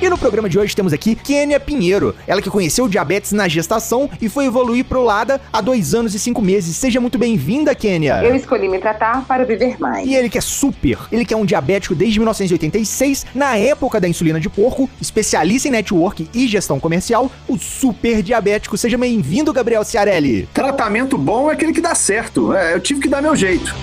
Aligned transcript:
E 0.00 0.08
no 0.08 0.16
programa 0.16 0.48
de 0.48 0.56
hoje 0.56 0.76
temos 0.76 0.92
aqui 0.92 1.16
Kênia 1.16 1.58
Pinheiro, 1.58 2.14
ela 2.24 2.40
que 2.40 2.48
conheceu 2.48 2.84
o 2.84 2.88
diabetes 2.88 3.32
na 3.32 3.48
gestação 3.48 4.08
e 4.22 4.28
foi 4.28 4.46
evoluir 4.46 4.84
pro 4.84 5.02
LADA 5.02 5.40
há 5.52 5.60
dois 5.60 5.92
anos 5.92 6.14
e 6.14 6.20
cinco 6.20 6.40
meses. 6.40 6.76
Seja 6.76 7.00
muito 7.00 7.18
bem-vinda, 7.18 7.74
Kênia. 7.74 8.22
Eu 8.22 8.36
escolhi 8.36 8.68
me 8.68 8.78
tratar 8.78 9.24
para 9.24 9.44
viver 9.44 9.76
mais. 9.80 10.06
E 10.06 10.14
ele 10.14 10.30
que 10.30 10.38
é 10.38 10.40
super, 10.40 10.98
ele 11.10 11.24
que 11.24 11.34
é 11.34 11.36
um 11.36 11.44
diabético 11.44 11.96
desde 11.96 12.20
1986, 12.20 13.26
na 13.34 13.56
época 13.56 13.98
da 13.98 14.06
insulina 14.06 14.38
de 14.38 14.48
porco, 14.48 14.88
especialista 15.00 15.66
em 15.66 15.72
network 15.72 16.30
e 16.32 16.46
gestão 16.46 16.78
comercial, 16.78 17.28
o 17.48 17.58
super 17.58 18.22
diabético. 18.22 18.76
Seja 18.76 18.96
bem-vindo, 18.96 19.52
Gabriel 19.52 19.82
Ciarelli. 19.82 20.48
Tratamento 20.54 21.18
bom 21.18 21.50
é 21.50 21.54
aquele 21.54 21.72
que 21.72 21.80
dá 21.80 21.96
certo. 21.96 22.52
É, 22.52 22.72
eu 22.72 22.80
tive 22.80 23.00
que 23.00 23.08
dar 23.08 23.20
meu 23.20 23.34
jeito. 23.34 23.74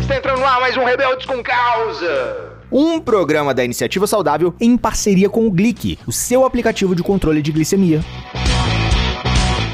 Está 0.00 0.16
entrando 0.16 0.44
ar 0.44 0.58
mais 0.58 0.76
um 0.76 0.82
Rebeldes 0.84 1.24
com 1.24 1.40
Causa 1.40 2.51
um 2.72 2.98
programa 2.98 3.52
da 3.52 3.62
Iniciativa 3.62 4.06
Saudável 4.06 4.54
em 4.58 4.76
parceria 4.76 5.28
com 5.28 5.46
o 5.46 5.50
Glic, 5.50 5.98
o 6.06 6.12
seu 6.12 6.44
aplicativo 6.46 6.94
de 6.94 7.02
controle 7.02 7.42
de 7.42 7.52
glicemia. 7.52 8.00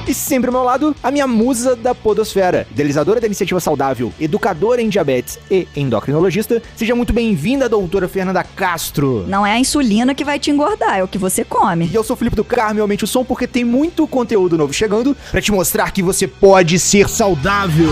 E 0.08 0.14
sempre 0.14 0.48
ao 0.48 0.54
meu 0.54 0.64
lado, 0.64 0.96
a 1.02 1.10
minha 1.10 1.26
musa 1.26 1.76
da 1.76 1.94
podosfera, 1.94 2.66
idealizadora 2.70 3.20
da 3.20 3.26
iniciativa 3.26 3.60
saudável, 3.60 4.10
educadora 4.18 4.80
em 4.80 4.88
diabetes 4.88 5.38
e 5.50 5.68
endocrinologista. 5.76 6.62
Seja 6.74 6.94
muito 6.94 7.12
bem-vinda, 7.12 7.68
doutora 7.68 8.08
Fernanda 8.08 8.42
Castro. 8.42 9.26
Não 9.28 9.46
é 9.46 9.52
a 9.52 9.58
insulina 9.58 10.14
que 10.14 10.24
vai 10.24 10.38
te 10.38 10.50
engordar, 10.50 10.98
é 10.98 11.04
o 11.04 11.08
que 11.08 11.18
você 11.18 11.44
come. 11.44 11.88
E 11.92 11.94
eu 11.94 12.02
sou 12.02 12.14
o 12.14 12.16
Felipe 12.16 12.36
do 12.36 12.42
Carmo, 12.42 12.80
aumente 12.80 13.04
o 13.04 13.06
som, 13.06 13.22
porque 13.22 13.46
tem 13.46 13.64
muito 13.64 14.08
conteúdo 14.08 14.56
novo 14.56 14.72
chegando 14.72 15.14
para 15.30 15.42
te 15.42 15.52
mostrar 15.52 15.90
que 15.92 16.02
você 16.02 16.26
pode 16.26 16.78
ser 16.78 17.06
saudável. 17.06 17.90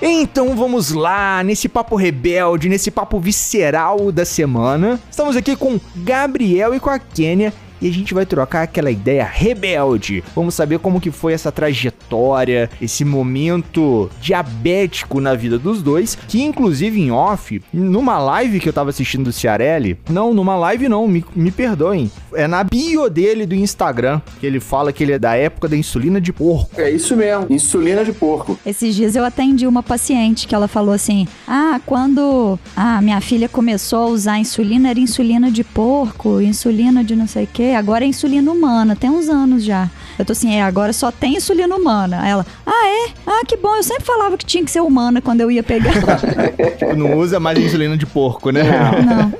Então 0.00 0.54
vamos 0.54 0.92
lá, 0.92 1.42
nesse 1.42 1.68
papo 1.68 1.96
rebelde, 1.96 2.68
nesse 2.68 2.88
papo 2.88 3.18
visceral 3.18 4.12
da 4.12 4.24
semana. 4.24 5.00
Estamos 5.10 5.34
aqui 5.34 5.56
com 5.56 5.80
Gabriel 5.96 6.72
e 6.72 6.78
com 6.78 6.88
a 6.88 7.00
Kênia 7.00 7.52
e 7.80 7.88
a 7.88 7.92
gente 7.92 8.14
vai 8.14 8.26
trocar 8.26 8.62
aquela 8.62 8.90
ideia 8.90 9.24
rebelde. 9.24 10.22
Vamos 10.34 10.54
saber 10.54 10.78
como 10.78 11.00
que 11.00 11.10
foi 11.10 11.32
essa 11.32 11.52
trajetória, 11.52 12.70
esse 12.80 13.04
momento 13.04 14.10
diabético 14.20 15.20
na 15.20 15.34
vida 15.34 15.58
dos 15.58 15.82
dois, 15.82 16.16
que 16.28 16.42
inclusive 16.42 17.00
em 17.00 17.10
off, 17.10 17.62
numa 17.72 18.18
live 18.18 18.60
que 18.60 18.68
eu 18.68 18.72
tava 18.72 18.90
assistindo 18.90 19.24
do 19.24 19.32
Ciarelli, 19.32 19.98
não, 20.08 20.34
numa 20.34 20.56
live 20.56 20.88
não, 20.88 21.06
me, 21.06 21.24
me 21.34 21.50
perdoem, 21.50 22.10
é 22.32 22.46
na 22.46 22.64
bio 22.64 23.08
dele 23.08 23.46
do 23.46 23.54
Instagram, 23.54 24.20
que 24.40 24.46
ele 24.46 24.60
fala 24.60 24.92
que 24.92 25.02
ele 25.02 25.12
é 25.12 25.18
da 25.18 25.34
época 25.34 25.68
da 25.68 25.76
insulina 25.76 26.20
de 26.20 26.32
porco. 26.32 26.80
É 26.80 26.90
isso 26.90 27.16
mesmo, 27.16 27.46
insulina 27.50 28.04
de 28.04 28.12
porco. 28.12 28.58
Esses 28.64 28.94
dias 28.94 29.16
eu 29.16 29.24
atendi 29.24 29.66
uma 29.66 29.82
paciente 29.82 30.46
que 30.46 30.54
ela 30.54 30.68
falou 30.68 30.94
assim: 30.94 31.26
"Ah, 31.46 31.80
quando 31.84 32.58
a 32.76 33.00
minha 33.00 33.20
filha 33.20 33.48
começou 33.48 34.00
a 34.00 34.06
usar 34.06 34.38
insulina, 34.38 34.90
era 34.90 35.00
insulina 35.00 35.50
de 35.50 35.64
porco, 35.64 36.40
insulina 36.40 37.02
de 37.04 37.14
não 37.14 37.26
sei 37.26 37.44
o 37.44 37.48
quê 37.52 37.67
agora 37.74 38.04
é 38.04 38.08
insulina 38.08 38.50
humana, 38.50 38.96
tem 38.96 39.10
uns 39.10 39.28
anos 39.28 39.64
já. 39.64 39.90
Eu 40.18 40.24
tô 40.24 40.32
assim, 40.32 40.54
é, 40.54 40.62
agora 40.62 40.92
só 40.92 41.10
tem 41.10 41.36
insulina 41.36 41.74
humana. 41.74 42.28
Ela, 42.28 42.46
ah, 42.66 42.88
é? 42.88 43.10
Ah, 43.26 43.42
que 43.46 43.56
bom, 43.56 43.74
eu 43.76 43.82
sempre 43.82 44.04
falava 44.04 44.36
que 44.36 44.44
tinha 44.44 44.64
que 44.64 44.70
ser 44.70 44.80
humana 44.80 45.20
quando 45.20 45.40
eu 45.40 45.50
ia 45.50 45.62
pegar. 45.62 45.94
tipo, 46.78 46.96
não 46.96 47.16
usa 47.16 47.38
mais 47.38 47.58
insulina 47.58 47.96
de 47.96 48.06
porco, 48.06 48.50
né? 48.50 48.62
Não. 48.62 49.16
não. 49.16 49.32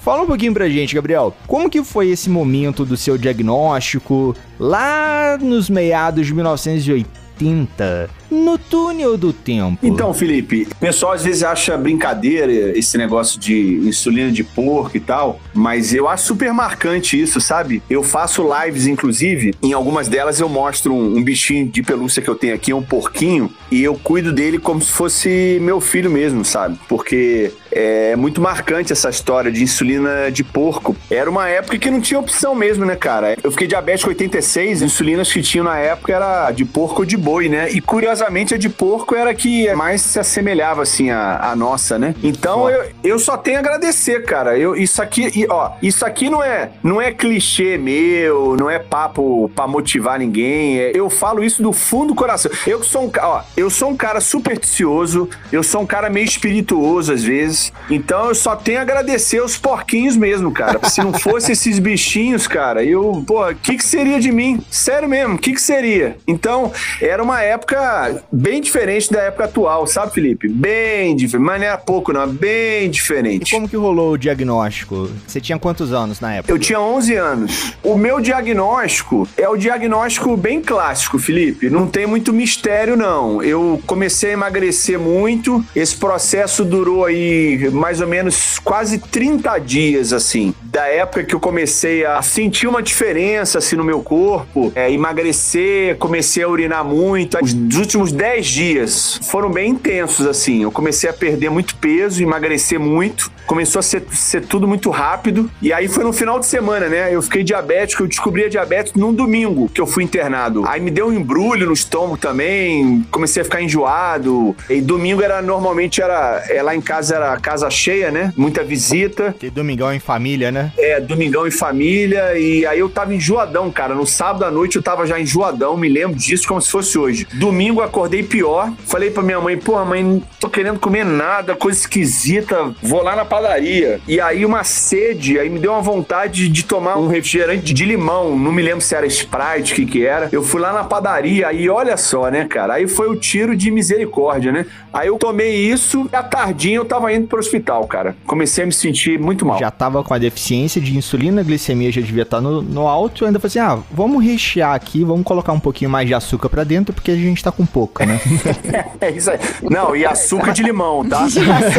Fala 0.00 0.22
um 0.22 0.26
pouquinho 0.26 0.54
pra 0.54 0.68
gente, 0.68 0.94
Gabriel. 0.94 1.34
Como 1.46 1.68
que 1.68 1.84
foi 1.84 2.08
esse 2.08 2.30
momento 2.30 2.84
do 2.84 2.96
seu 2.96 3.18
diagnóstico 3.18 4.34
lá 4.58 5.36
nos 5.38 5.68
meados 5.68 6.26
de 6.26 6.32
1980? 6.32 8.08
No 8.30 8.58
túnel 8.58 9.16
do 9.16 9.32
tempo. 9.32 9.78
Então, 9.82 10.12
Felipe, 10.12 10.68
o 10.70 10.76
pessoal 10.76 11.12
às 11.12 11.24
vezes 11.24 11.42
acha 11.42 11.76
brincadeira 11.76 12.52
esse 12.76 12.98
negócio 12.98 13.38
de 13.38 13.80
insulina 13.84 14.30
de 14.30 14.44
porco 14.44 14.96
e 14.96 15.00
tal, 15.00 15.40
mas 15.54 15.94
eu 15.94 16.08
acho 16.08 16.26
super 16.26 16.52
marcante 16.52 17.20
isso, 17.20 17.40
sabe? 17.40 17.82
Eu 17.88 18.02
faço 18.02 18.46
lives, 18.62 18.86
inclusive, 18.86 19.54
em 19.62 19.72
algumas 19.72 20.08
delas 20.08 20.40
eu 20.40 20.48
mostro 20.48 20.94
um, 20.94 21.16
um 21.16 21.22
bichinho 21.22 21.68
de 21.68 21.82
pelúcia 21.82 22.22
que 22.22 22.28
eu 22.28 22.34
tenho 22.34 22.54
aqui, 22.54 22.72
um 22.72 22.82
porquinho, 22.82 23.52
e 23.70 23.82
eu 23.82 23.94
cuido 23.94 24.32
dele 24.32 24.58
como 24.58 24.80
se 24.80 24.92
fosse 24.92 25.58
meu 25.60 25.80
filho 25.80 26.10
mesmo, 26.10 26.44
sabe? 26.44 26.78
Porque 26.88 27.52
é 27.70 28.16
muito 28.16 28.40
marcante 28.40 28.92
essa 28.92 29.08
história 29.10 29.50
de 29.50 29.62
insulina 29.62 30.30
de 30.30 30.42
porco. 30.42 30.96
Era 31.10 31.30
uma 31.30 31.48
época 31.48 31.78
que 31.78 31.90
não 31.90 32.00
tinha 32.00 32.18
opção 32.18 32.54
mesmo, 32.54 32.84
né, 32.84 32.96
cara? 32.96 33.36
Eu 33.42 33.50
fiquei 33.50 33.66
diabético 33.66 34.10
86, 34.10 34.82
insulinas 34.82 35.32
que 35.32 35.42
tinham 35.42 35.64
na 35.64 35.78
época 35.78 36.14
era 36.14 36.50
de 36.50 36.64
porco 36.64 37.00
ou 37.00 37.06
de 37.06 37.16
boi, 37.16 37.48
né? 37.48 37.70
E 37.70 37.80
curiosamente 37.80 38.17
curiosamente, 38.18 38.54
a 38.54 38.58
de 38.58 38.68
porco 38.68 39.14
era 39.14 39.32
que 39.32 39.72
mais 39.74 40.02
se 40.02 40.18
assemelhava, 40.18 40.82
assim, 40.82 41.10
à, 41.10 41.50
à 41.50 41.56
nossa, 41.56 41.98
né? 41.98 42.14
Então, 42.22 42.68
eu, 42.68 42.90
eu 43.04 43.18
só 43.18 43.36
tenho 43.36 43.58
a 43.58 43.60
agradecer, 43.60 44.24
cara. 44.24 44.58
Eu, 44.58 44.74
isso 44.74 45.00
aqui, 45.00 45.46
ó, 45.48 45.72
isso 45.80 46.04
aqui 46.04 46.28
não 46.28 46.42
é, 46.42 46.70
não 46.82 47.00
é 47.00 47.12
clichê 47.12 47.78
meu, 47.78 48.56
não 48.56 48.68
é 48.68 48.78
papo 48.78 49.50
pra 49.54 49.66
motivar 49.66 50.18
ninguém. 50.18 50.78
É, 50.78 50.92
eu 50.94 51.08
falo 51.08 51.44
isso 51.44 51.62
do 51.62 51.72
fundo 51.72 52.08
do 52.08 52.14
coração. 52.14 52.50
Eu 52.66 52.82
sou 52.82 53.04
um, 53.04 53.12
ó, 53.20 53.42
eu 53.56 53.70
sou 53.70 53.90
um 53.90 53.96
cara 53.96 54.20
supersticioso, 54.20 55.28
eu 55.52 55.62
sou 55.62 55.82
um 55.82 55.86
cara 55.86 56.10
meio 56.10 56.24
espirituoso 56.24 57.12
às 57.12 57.22
vezes. 57.22 57.72
Então, 57.88 58.26
eu 58.28 58.34
só 58.34 58.56
tenho 58.56 58.78
a 58.78 58.82
agradecer 58.82 59.40
os 59.42 59.56
porquinhos 59.56 60.16
mesmo, 60.16 60.50
cara. 60.50 60.88
Se 60.88 61.00
não 61.02 61.12
fosse 61.12 61.52
esses 61.52 61.78
bichinhos, 61.78 62.46
cara, 62.46 62.82
eu, 62.82 63.22
pô, 63.26 63.48
o 63.48 63.54
que 63.54 63.76
que 63.76 63.84
seria 63.84 64.18
de 64.18 64.32
mim? 64.32 64.60
Sério 64.70 65.08
mesmo, 65.08 65.34
o 65.34 65.38
que 65.38 65.52
que 65.52 65.60
seria? 65.60 66.16
Então, 66.26 66.72
era 67.00 67.22
uma 67.22 67.42
época 67.42 68.07
bem 68.30 68.60
diferente 68.60 69.12
da 69.12 69.20
época 69.22 69.44
atual, 69.44 69.86
sabe, 69.86 70.12
Felipe? 70.12 70.48
Bem 70.48 71.16
diferente. 71.16 71.44
Mas 71.44 71.60
não 71.60 71.66
era 71.66 71.78
pouco, 71.78 72.12
não. 72.12 72.28
Bem 72.28 72.90
diferente. 72.90 73.48
E 73.48 73.54
como 73.54 73.68
que 73.68 73.76
rolou 73.76 74.12
o 74.12 74.18
diagnóstico? 74.18 75.10
Você 75.26 75.40
tinha 75.40 75.58
quantos 75.58 75.92
anos 75.92 76.20
na 76.20 76.34
época? 76.34 76.52
Eu 76.52 76.58
tinha 76.58 76.80
11 76.80 77.14
anos. 77.14 77.74
O 77.82 77.96
meu 77.96 78.20
diagnóstico 78.20 79.28
é 79.36 79.48
o 79.48 79.56
diagnóstico 79.56 80.36
bem 80.36 80.60
clássico, 80.60 81.18
Felipe. 81.18 81.70
Não 81.70 81.86
tem 81.86 82.06
muito 82.06 82.32
mistério, 82.32 82.96
não. 82.96 83.42
Eu 83.42 83.80
comecei 83.86 84.30
a 84.30 84.32
emagrecer 84.34 84.98
muito. 84.98 85.64
Esse 85.74 85.96
processo 85.96 86.64
durou 86.64 87.04
aí 87.04 87.68
mais 87.72 88.00
ou 88.00 88.06
menos 88.06 88.58
quase 88.58 88.98
30 88.98 89.58
dias, 89.58 90.12
assim. 90.12 90.54
Da 90.64 90.86
época 90.86 91.24
que 91.24 91.34
eu 91.34 91.40
comecei 91.40 92.04
a 92.04 92.20
sentir 92.22 92.66
uma 92.66 92.82
diferença, 92.82 93.58
assim, 93.58 93.76
no 93.76 93.84
meu 93.84 94.00
corpo. 94.02 94.72
É, 94.74 94.90
emagrecer, 94.90 95.96
comecei 95.96 96.42
a 96.42 96.48
urinar 96.48 96.84
muito. 96.84 97.38
Os 97.42 97.76
últimos 97.76 97.97
últimos 97.98 98.12
10 98.12 98.46
dias 98.46 99.20
foram 99.24 99.50
bem 99.50 99.70
intensos, 99.70 100.26
assim. 100.26 100.62
Eu 100.62 100.70
comecei 100.70 101.10
a 101.10 101.12
perder 101.12 101.50
muito 101.50 101.74
peso, 101.76 102.22
emagrecer 102.22 102.78
muito. 102.78 103.30
Começou 103.44 103.80
a 103.80 103.82
ser, 103.82 104.04
ser 104.10 104.42
tudo 104.42 104.68
muito 104.68 104.90
rápido. 104.90 105.50
E 105.60 105.72
aí 105.72 105.88
foi 105.88 106.04
no 106.04 106.12
final 106.12 106.38
de 106.38 106.46
semana, 106.46 106.88
né? 106.88 107.12
Eu 107.12 107.20
fiquei 107.22 107.42
diabético, 107.42 108.04
eu 108.04 108.06
descobri 108.06 108.44
a 108.44 108.48
diabetes 108.48 108.92
num 108.92 109.12
domingo 109.12 109.68
que 109.68 109.80
eu 109.80 109.86
fui 109.86 110.04
internado. 110.04 110.64
Aí 110.66 110.80
me 110.80 110.90
deu 110.90 111.08
um 111.08 111.12
embrulho 111.12 111.66
no 111.66 111.72
estômago 111.72 112.16
também, 112.16 113.04
comecei 113.10 113.42
a 113.42 113.44
ficar 113.44 113.62
enjoado. 113.62 114.54
E 114.68 114.80
domingo 114.80 115.22
era 115.22 115.42
normalmente 115.42 116.00
era 116.00 116.44
é, 116.48 116.62
lá 116.62 116.76
em 116.76 116.80
casa 116.80 117.16
era 117.16 117.36
casa 117.40 117.68
cheia, 117.70 118.10
né? 118.10 118.32
Muita 118.36 118.62
visita. 118.62 119.34
Que 119.38 119.50
domingão 119.50 119.92
em 119.92 119.98
família, 119.98 120.52
né? 120.52 120.72
É, 120.78 121.00
domingão 121.00 121.46
em 121.46 121.50
família. 121.50 122.38
E 122.38 122.64
aí 122.64 122.78
eu 122.78 122.88
tava 122.88 123.14
enjoadão, 123.14 123.70
cara. 123.70 123.94
No 123.94 124.06
sábado 124.06 124.44
à 124.44 124.50
noite 124.50 124.76
eu 124.76 124.82
tava 124.82 125.06
já 125.06 125.18
enjoadão, 125.18 125.76
me 125.76 125.88
lembro 125.88 126.16
disso 126.16 126.46
como 126.46 126.60
se 126.60 126.70
fosse 126.70 126.98
hoje. 126.98 127.26
Domingo 127.34 127.82
acordei 127.88 128.22
pior. 128.22 128.72
Falei 128.86 129.10
pra 129.10 129.22
minha 129.22 129.40
mãe, 129.40 129.56
porra, 129.56 129.84
mãe, 129.84 130.02
não 130.02 130.22
tô 130.40 130.48
querendo 130.48 130.78
comer 130.78 131.04
nada, 131.04 131.56
coisa 131.56 131.78
esquisita. 131.78 132.72
Vou 132.82 133.02
lá 133.02 133.16
na 133.16 133.24
padaria. 133.24 134.00
E 134.06 134.20
aí 134.20 134.44
uma 134.44 134.64
sede, 134.64 135.38
aí 135.38 135.48
me 135.48 135.58
deu 135.58 135.72
uma 135.72 135.80
vontade 135.80 136.48
de 136.48 136.64
tomar 136.64 136.96
um 136.98 137.08
refrigerante 137.08 137.74
de 137.74 137.84
limão. 137.84 138.38
Não 138.38 138.52
me 138.52 138.62
lembro 138.62 138.80
se 138.80 138.94
era 138.94 139.06
Sprite, 139.06 139.72
o 139.72 139.76
que 139.76 139.86
que 139.86 140.06
era. 140.06 140.28
Eu 140.30 140.42
fui 140.42 140.60
lá 140.60 140.72
na 140.72 140.84
padaria 140.84 141.52
e 141.52 141.68
olha 141.68 141.96
só, 141.96 142.30
né, 142.30 142.44
cara? 142.44 142.74
Aí 142.74 142.86
foi 142.86 143.08
o 143.08 143.16
tiro 143.16 143.56
de 143.56 143.70
misericórdia, 143.70 144.52
né? 144.52 144.66
Aí 144.92 145.08
eu 145.08 145.18
tomei 145.18 145.54
isso 145.56 146.08
e 146.12 146.16
à 146.16 146.22
tardinha 146.22 146.76
eu 146.76 146.84
tava 146.84 147.12
indo 147.12 147.26
pro 147.26 147.38
hospital, 147.38 147.86
cara. 147.86 148.16
Comecei 148.26 148.64
a 148.64 148.66
me 148.66 148.72
sentir 148.72 149.18
muito 149.18 149.44
mal. 149.44 149.58
Já 149.58 149.70
tava 149.70 150.02
com 150.02 150.14
a 150.14 150.18
deficiência 150.18 150.80
de 150.80 150.96
insulina, 150.96 151.42
glicemia 151.42 151.90
já 151.90 152.00
devia 152.00 152.22
estar 152.22 152.40
no, 152.40 152.62
no 152.62 152.86
alto. 152.86 153.24
Eu 153.24 153.28
ainda 153.28 153.38
falei 153.38 153.48
assim: 153.48 153.58
ah, 153.58 153.82
vamos 153.90 154.24
rechear 154.24 154.74
aqui, 154.74 155.04
vamos 155.04 155.24
colocar 155.24 155.52
um 155.52 155.60
pouquinho 155.60 155.90
mais 155.90 156.06
de 156.06 156.14
açúcar 156.14 156.48
pra 156.48 156.64
dentro, 156.64 156.92
porque 156.92 157.10
a 157.10 157.16
gente 157.16 157.42
tá 157.42 157.50
com 157.52 157.66
pouca, 157.78 158.04
né? 158.04 158.20
É 159.00 159.10
isso 159.10 159.30
aí. 159.30 159.38
Não, 159.70 159.94
e 159.94 160.04
açúcar 160.04 160.50
de 160.52 160.62
limão, 160.62 161.08
tá? 161.08 161.26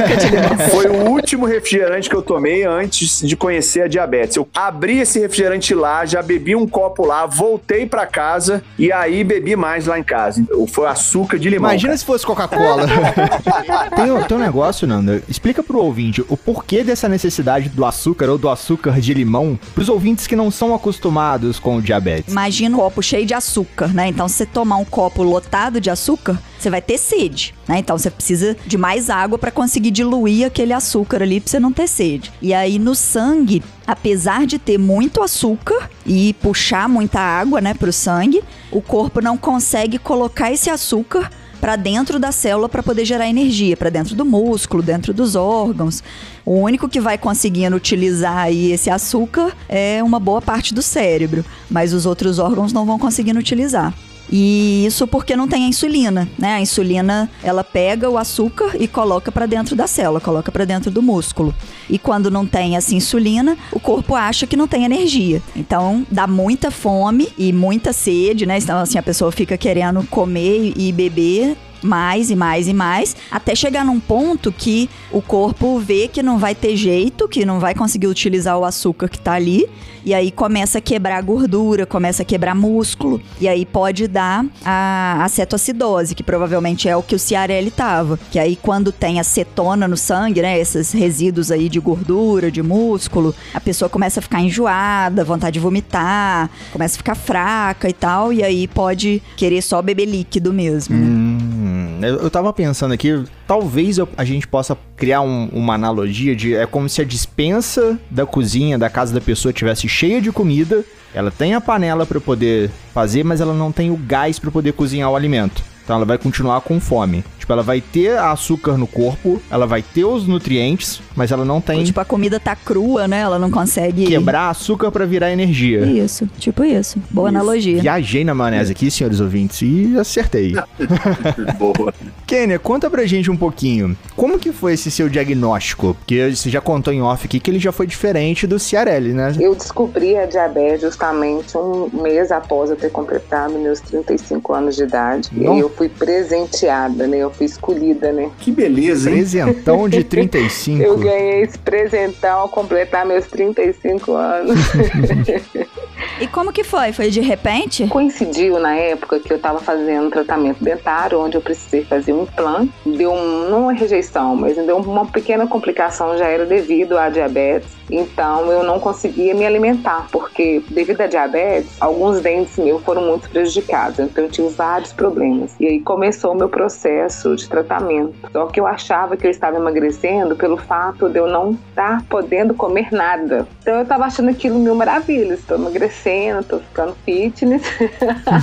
Foi 0.71 0.87
o 0.87 1.09
último 1.09 1.45
refrigerante 1.45 2.09
que 2.09 2.15
eu 2.15 2.21
tomei 2.21 2.63
antes 2.63 3.19
de 3.21 3.35
conhecer 3.35 3.81
a 3.81 3.87
diabetes. 3.87 4.37
Eu 4.37 4.47
abri 4.55 4.99
esse 4.99 5.19
refrigerante 5.19 5.73
lá, 5.73 6.05
já 6.05 6.21
bebi 6.21 6.55
um 6.55 6.65
copo 6.65 7.05
lá, 7.05 7.25
voltei 7.25 7.85
pra 7.85 8.05
casa 8.05 8.63
e 8.77 8.91
aí 8.93 9.23
bebi 9.25 9.55
mais 9.57 9.85
lá 9.87 9.99
em 9.99 10.03
casa. 10.03 10.45
Foi 10.69 10.87
açúcar 10.87 11.37
de 11.37 11.49
limão. 11.49 11.69
Imagina 11.69 11.89
cara. 11.89 11.97
se 11.97 12.05
fosse 12.05 12.25
Coca-Cola. 12.25 12.85
tem, 13.95 14.11
um- 14.11 14.23
tem 14.23 14.37
um 14.37 14.39
negócio, 14.39 14.87
Nanda. 14.87 15.21
Explica 15.27 15.61
pro 15.61 15.79
ouvinte 15.79 16.23
o 16.29 16.37
porquê 16.37 16.83
dessa 16.83 17.09
necessidade 17.09 17.67
do 17.67 17.83
açúcar 17.83 18.29
ou 18.29 18.37
do 18.37 18.47
açúcar 18.47 19.01
de 19.01 19.13
limão 19.13 19.59
pros 19.75 19.89
ouvintes 19.89 20.25
que 20.27 20.35
não 20.35 20.49
são 20.49 20.73
acostumados 20.73 21.59
com 21.59 21.75
o 21.77 21.81
diabetes. 21.81 22.31
Imagina 22.31 22.77
um 22.77 22.79
copo 22.79 23.03
cheio 23.03 23.25
de 23.25 23.33
açúcar, 23.33 23.89
né? 23.93 24.07
Então, 24.07 24.27
se 24.29 24.35
você 24.35 24.45
tomar 24.45 24.77
um 24.77 24.85
copo 24.85 25.21
lotado 25.23 25.78
de 25.79 25.89
açúcar, 25.89 26.39
você 26.57 26.69
vai 26.69 26.81
ter 26.81 26.97
sede, 26.97 27.53
né? 27.67 27.79
Então, 27.79 27.97
você 27.97 28.09
precisa 28.09 28.55
de 28.65 28.77
mais 28.77 29.09
água 29.09 29.37
para 29.37 29.51
conseguir 29.51 29.91
diluir 29.91 30.45
aquele 30.45 30.73
açúcar 30.73 31.23
ali 31.23 31.39
pra 31.39 31.49
você 31.49 31.59
não 31.59 31.71
ter 31.71 31.87
sede. 31.87 32.31
E 32.41 32.53
aí, 32.53 32.77
no 32.77 32.95
sangue, 32.95 33.63
apesar 33.85 34.45
de 34.45 34.59
ter 34.59 34.77
muito 34.77 35.21
açúcar 35.21 35.89
e 36.05 36.33
puxar 36.41 36.89
muita 36.89 37.19
água, 37.19 37.61
né, 37.61 37.73
pro 37.73 37.93
sangue, 37.93 38.43
o 38.71 38.81
corpo 38.81 39.21
não 39.21 39.37
consegue 39.37 39.97
colocar 39.97 40.51
esse 40.51 40.69
açúcar 40.69 41.29
para 41.59 41.75
dentro 41.75 42.19
da 42.19 42.31
célula 42.31 42.69
para 42.69 42.81
poder 42.81 43.05
gerar 43.05 43.27
energia, 43.27 43.75
para 43.75 43.89
dentro 43.89 44.15
do 44.15 44.25
músculo, 44.25 44.81
dentro 44.81 45.13
dos 45.13 45.35
órgãos. 45.35 46.01
O 46.45 46.53
único 46.53 46.87
que 46.87 46.99
vai 46.99 47.17
conseguindo 47.17 47.75
utilizar 47.75 48.37
aí 48.37 48.71
esse 48.71 48.89
açúcar 48.89 49.55
é 49.67 50.01
uma 50.01 50.19
boa 50.19 50.41
parte 50.41 50.73
do 50.73 50.81
cérebro, 50.81 51.43
mas 51.69 51.93
os 51.93 52.05
outros 52.05 52.39
órgãos 52.39 52.73
não 52.73 52.85
vão 52.85 52.97
conseguindo 52.97 53.39
utilizar. 53.39 53.93
E 54.31 54.85
isso 54.85 55.07
porque 55.07 55.35
não 55.35 55.47
tem 55.47 55.65
a 55.65 55.67
insulina, 55.67 56.29
né? 56.37 56.53
A 56.53 56.61
insulina, 56.61 57.29
ela 57.43 57.63
pega 57.63 58.09
o 58.09 58.17
açúcar 58.17 58.75
e 58.79 58.87
coloca 58.87 59.31
para 59.31 59.45
dentro 59.45 59.75
da 59.75 59.87
célula, 59.87 60.19
coloca 60.19 60.51
para 60.51 60.65
dentro 60.65 60.91
do 60.91 61.01
músculo. 61.01 61.53
E 61.89 61.97
quando 61.97 62.29
não 62.29 62.45
tem 62.45 62.75
essa 62.75 62.93
insulina, 62.93 63.57
o 63.71 63.79
corpo 63.79 64.15
acha 64.15 64.45
que 64.45 64.55
não 64.55 64.67
tem 64.67 64.85
energia. 64.85 65.41
Então, 65.55 66.05
dá 66.11 66.27
muita 66.27 66.69
fome 66.69 67.29
e 67.37 67.51
muita 67.51 67.91
sede, 67.91 68.45
né? 68.45 68.57
Então, 68.57 68.77
assim, 68.77 68.97
a 68.97 69.03
pessoa 69.03 69.31
fica 69.31 69.57
querendo 69.57 70.03
comer 70.07 70.73
e 70.75 70.91
beber 70.91 71.57
mais 71.81 72.29
e 72.29 72.35
mais 72.35 72.67
e 72.67 72.73
mais, 72.73 73.15
até 73.31 73.55
chegar 73.55 73.85
num 73.85 73.99
ponto 73.99 74.51
que 74.51 74.89
o 75.11 75.21
corpo 75.21 75.79
vê 75.79 76.07
que 76.07 76.21
não 76.21 76.37
vai 76.37 76.55
ter 76.55 76.75
jeito, 76.75 77.27
que 77.27 77.45
não 77.45 77.59
vai 77.59 77.73
conseguir 77.73 78.07
utilizar 78.07 78.57
o 78.57 78.65
açúcar 78.65 79.07
que 79.07 79.19
tá 79.19 79.33
ali, 79.33 79.67
e 80.05 80.13
aí 80.13 80.31
começa 80.31 80.77
a 80.77 80.81
quebrar 80.81 81.21
gordura, 81.21 81.85
começa 81.85 82.23
a 82.23 82.25
quebrar 82.25 82.55
músculo, 82.55 83.21
e 83.39 83.47
aí 83.47 83.65
pode 83.65 84.07
dar 84.07 84.45
a 84.63 85.23
acetoacidose, 85.23 86.15
que 86.15 86.23
provavelmente 86.23 86.87
é 86.87 86.95
o 86.95 87.03
que 87.03 87.15
o 87.15 87.19
Ciarelli 87.19 87.71
tava, 87.71 88.19
que 88.31 88.39
aí 88.39 88.55
quando 88.55 88.91
tem 88.91 89.19
acetona 89.19 89.87
no 89.87 89.97
sangue, 89.97 90.41
né, 90.41 90.59
esses 90.59 90.91
resíduos 90.91 91.51
aí 91.51 91.69
de 91.69 91.79
gordura, 91.79 92.51
de 92.51 92.61
músculo, 92.61 93.35
a 93.53 93.59
pessoa 93.59 93.89
começa 93.89 94.19
a 94.19 94.23
ficar 94.23 94.41
enjoada, 94.41 95.23
vontade 95.23 95.53
de 95.53 95.59
vomitar, 95.59 96.49
começa 96.71 96.95
a 96.95 96.97
ficar 96.97 97.15
fraca 97.15 97.89
e 97.89 97.93
tal, 97.93 98.31
e 98.31 98.43
aí 98.43 98.67
pode 98.67 99.21
querer 99.35 99.61
só 99.61 99.81
beber 99.81 100.05
líquido 100.05 100.53
mesmo, 100.53 100.95
né? 100.95 101.05
Hum, 101.05 101.68
eu, 102.01 102.29
tava 102.29 102.51
pensando 102.53 102.93
aqui, 102.93 103.23
talvez 103.47 103.97
eu- 103.97 104.09
a 104.17 104.23
gente 104.25 104.47
possa 104.47 104.77
criar 104.95 105.21
um- 105.21 105.49
uma 105.51 105.75
analogia 105.75 106.35
de 106.35 106.55
é 106.55 106.65
como 106.65 106.87
se 106.89 107.01
a 107.01 107.05
dispensa 107.05 107.99
da 108.09 108.25
cozinha 108.25 108.77
da 108.77 108.89
casa 108.89 109.13
da 109.13 109.21
pessoa 109.21 109.53
tivesse 109.53 109.87
cheia 109.87 110.21
de 110.21 110.31
comida, 110.31 110.83
ela 111.13 111.31
tem 111.31 111.53
a 111.53 111.61
panela 111.61 112.05
para 112.05 112.19
poder 112.19 112.69
fazer, 112.93 113.23
mas 113.23 113.41
ela 113.41 113.53
não 113.53 113.71
tem 113.71 113.89
o 113.91 113.97
gás 113.97 114.37
para 114.39 114.51
poder 114.51 114.73
cozinhar 114.73 115.09
o 115.09 115.15
alimento. 115.15 115.63
Então 115.83 115.95
ela 115.95 116.05
vai 116.05 116.17
continuar 116.17 116.61
com 116.61 116.79
fome. 116.79 117.23
Tipo, 117.49 117.53
ela 117.53 117.63
vai 117.63 117.81
ter 117.81 118.15
açúcar 118.15 118.77
no 118.77 118.85
corpo, 118.85 119.41
ela 119.49 119.65
vai 119.65 119.81
ter 119.81 120.05
os 120.05 120.27
nutrientes, 120.27 121.01
mas 121.15 121.31
ela 121.31 121.43
não 121.43 121.59
tem 121.59 121.83
Tipo, 121.83 121.99
a 121.99 122.05
comida 122.05 122.39
tá 122.39 122.55
crua, 122.55 123.07
né? 123.07 123.21
Ela 123.21 123.39
não 123.39 123.49
consegue. 123.49 124.05
quebrar 124.05 124.49
açúcar 124.51 124.91
para 124.91 125.03
virar 125.03 125.31
energia. 125.31 125.83
Isso, 125.83 126.29
tipo 126.37 126.63
isso. 126.63 126.99
Boa 127.09 127.29
analogia. 127.29 127.81
Viajei 127.81 128.23
na 128.23 128.35
maionese 128.35 128.71
aqui, 128.71 128.91
senhores 128.91 129.19
ouvintes, 129.19 129.63
e 129.63 129.97
acertei. 129.97 130.53
Boa. 131.57 131.91
Kênia, 132.27 132.59
conta 132.59 132.87
pra 132.87 133.03
gente 133.07 133.31
um 133.31 133.37
pouquinho. 133.37 133.97
Como 134.15 134.37
que 134.37 134.51
foi 134.51 134.73
esse 134.73 134.91
seu 134.91 135.09
diagnóstico? 135.09 135.95
Porque 135.95 136.35
você 136.35 136.51
já 136.51 136.61
contou 136.61 136.93
em 136.93 137.01
off 137.01 137.25
aqui 137.25 137.39
que 137.39 137.49
ele 137.49 137.59
já 137.59 137.71
foi 137.71 137.87
diferente 137.87 138.45
do 138.45 138.59
Ciarelli, 138.59 139.11
né? 139.11 139.33
Eu 139.39 139.55
descobri 139.55 140.15
a 140.15 140.27
diabetes 140.27 140.81
justamente 140.81 141.57
um 141.57 141.89
mês 141.99 142.31
após 142.31 142.69
eu 142.69 142.75
ter 142.75 142.91
completado 142.91 143.53
meus 143.57 143.79
35 143.79 144.53
anos 144.53 144.75
de 144.75 144.83
idade. 144.83 145.29
E 145.33 145.39
Não. 145.39 145.53
aí 145.53 145.59
eu 145.61 145.69
fui 145.71 145.89
presenteada, 145.89 147.07
né? 147.07 147.17
Eu 147.17 147.38
fui 147.39 147.45
escolhida, 147.45 148.11
né? 148.11 148.29
Que 148.37 148.51
beleza, 148.51 149.09
hein? 149.09 149.17
Presentão 149.17 149.87
de 149.87 150.03
35. 150.03 150.83
Eu 150.83 150.97
ganhei 150.97 151.41
esse 151.41 151.57
presentão 151.57 152.39
ao 152.41 152.49
completar 152.49 153.05
meus 153.05 153.25
35 153.27 154.13
anos. 154.13 154.59
E 156.19 156.27
como 156.27 156.51
que 156.51 156.65
foi? 156.65 156.91
Foi 156.91 157.09
de 157.09 157.21
repente? 157.21 157.87
Coincidiu 157.87 158.59
na 158.59 158.75
época 158.75 159.19
que 159.19 159.31
eu 159.31 159.37
estava 159.37 159.59
fazendo 159.59 160.07
um 160.07 160.09
tratamento 160.09 160.61
dentário, 160.61 161.19
onde 161.19 161.37
eu 161.37 161.41
precisei 161.41 161.85
fazer 161.85 162.11
um 162.11 162.23
implante. 162.23 162.73
Deu 162.85 163.11
um, 163.11 163.49
não 163.49 163.63
uma 163.63 163.73
rejeição, 163.73 164.35
mas 164.35 164.55
deu 164.55 164.77
uma 164.77 165.05
pequena 165.05 165.47
complicação, 165.47 166.17
já 166.17 166.25
era 166.25 166.45
devido 166.45 166.97
à 166.97 167.09
diabetes. 167.09 167.69
Então 167.89 168.51
eu 168.51 168.63
não 168.63 168.79
conseguia 168.79 169.33
me 169.33 169.45
alimentar, 169.45 170.07
porque 170.11 170.61
devido 170.69 171.01
à 171.01 171.07
diabetes, 171.07 171.71
alguns 171.79 172.21
dentes 172.21 172.57
meus 172.57 172.83
foram 172.83 173.03
muito 173.03 173.29
prejudicados. 173.29 173.99
Então 173.99 174.25
eu 174.25 174.29
tive 174.29 174.49
vários 174.49 174.91
problemas. 174.91 175.55
E 175.59 175.67
aí 175.67 175.79
começou 175.79 176.33
o 176.33 176.35
meu 176.35 176.49
processo 176.49 177.28
de 177.35 177.47
tratamento. 177.47 178.15
Só 178.31 178.45
que 178.47 178.59
eu 178.59 178.67
achava 178.67 179.17
que 179.17 179.25
eu 179.25 179.31
estava 179.31 179.57
emagrecendo 179.57 180.35
pelo 180.35 180.57
fato 180.57 181.09
de 181.09 181.19
eu 181.19 181.27
não 181.27 181.51
estar 181.51 182.03
podendo 182.05 182.53
comer 182.53 182.91
nada. 182.91 183.47
Então 183.61 183.75
eu 183.75 183.83
estava 183.83 184.05
achando 184.05 184.29
aquilo 184.29 184.59
mil 184.59 184.75
maravilhas. 184.75 185.39
Estou 185.39 185.57
emagrecendo, 185.57 186.39
estou 186.41 186.59
ficando 186.59 186.95
fitness. 187.05 187.63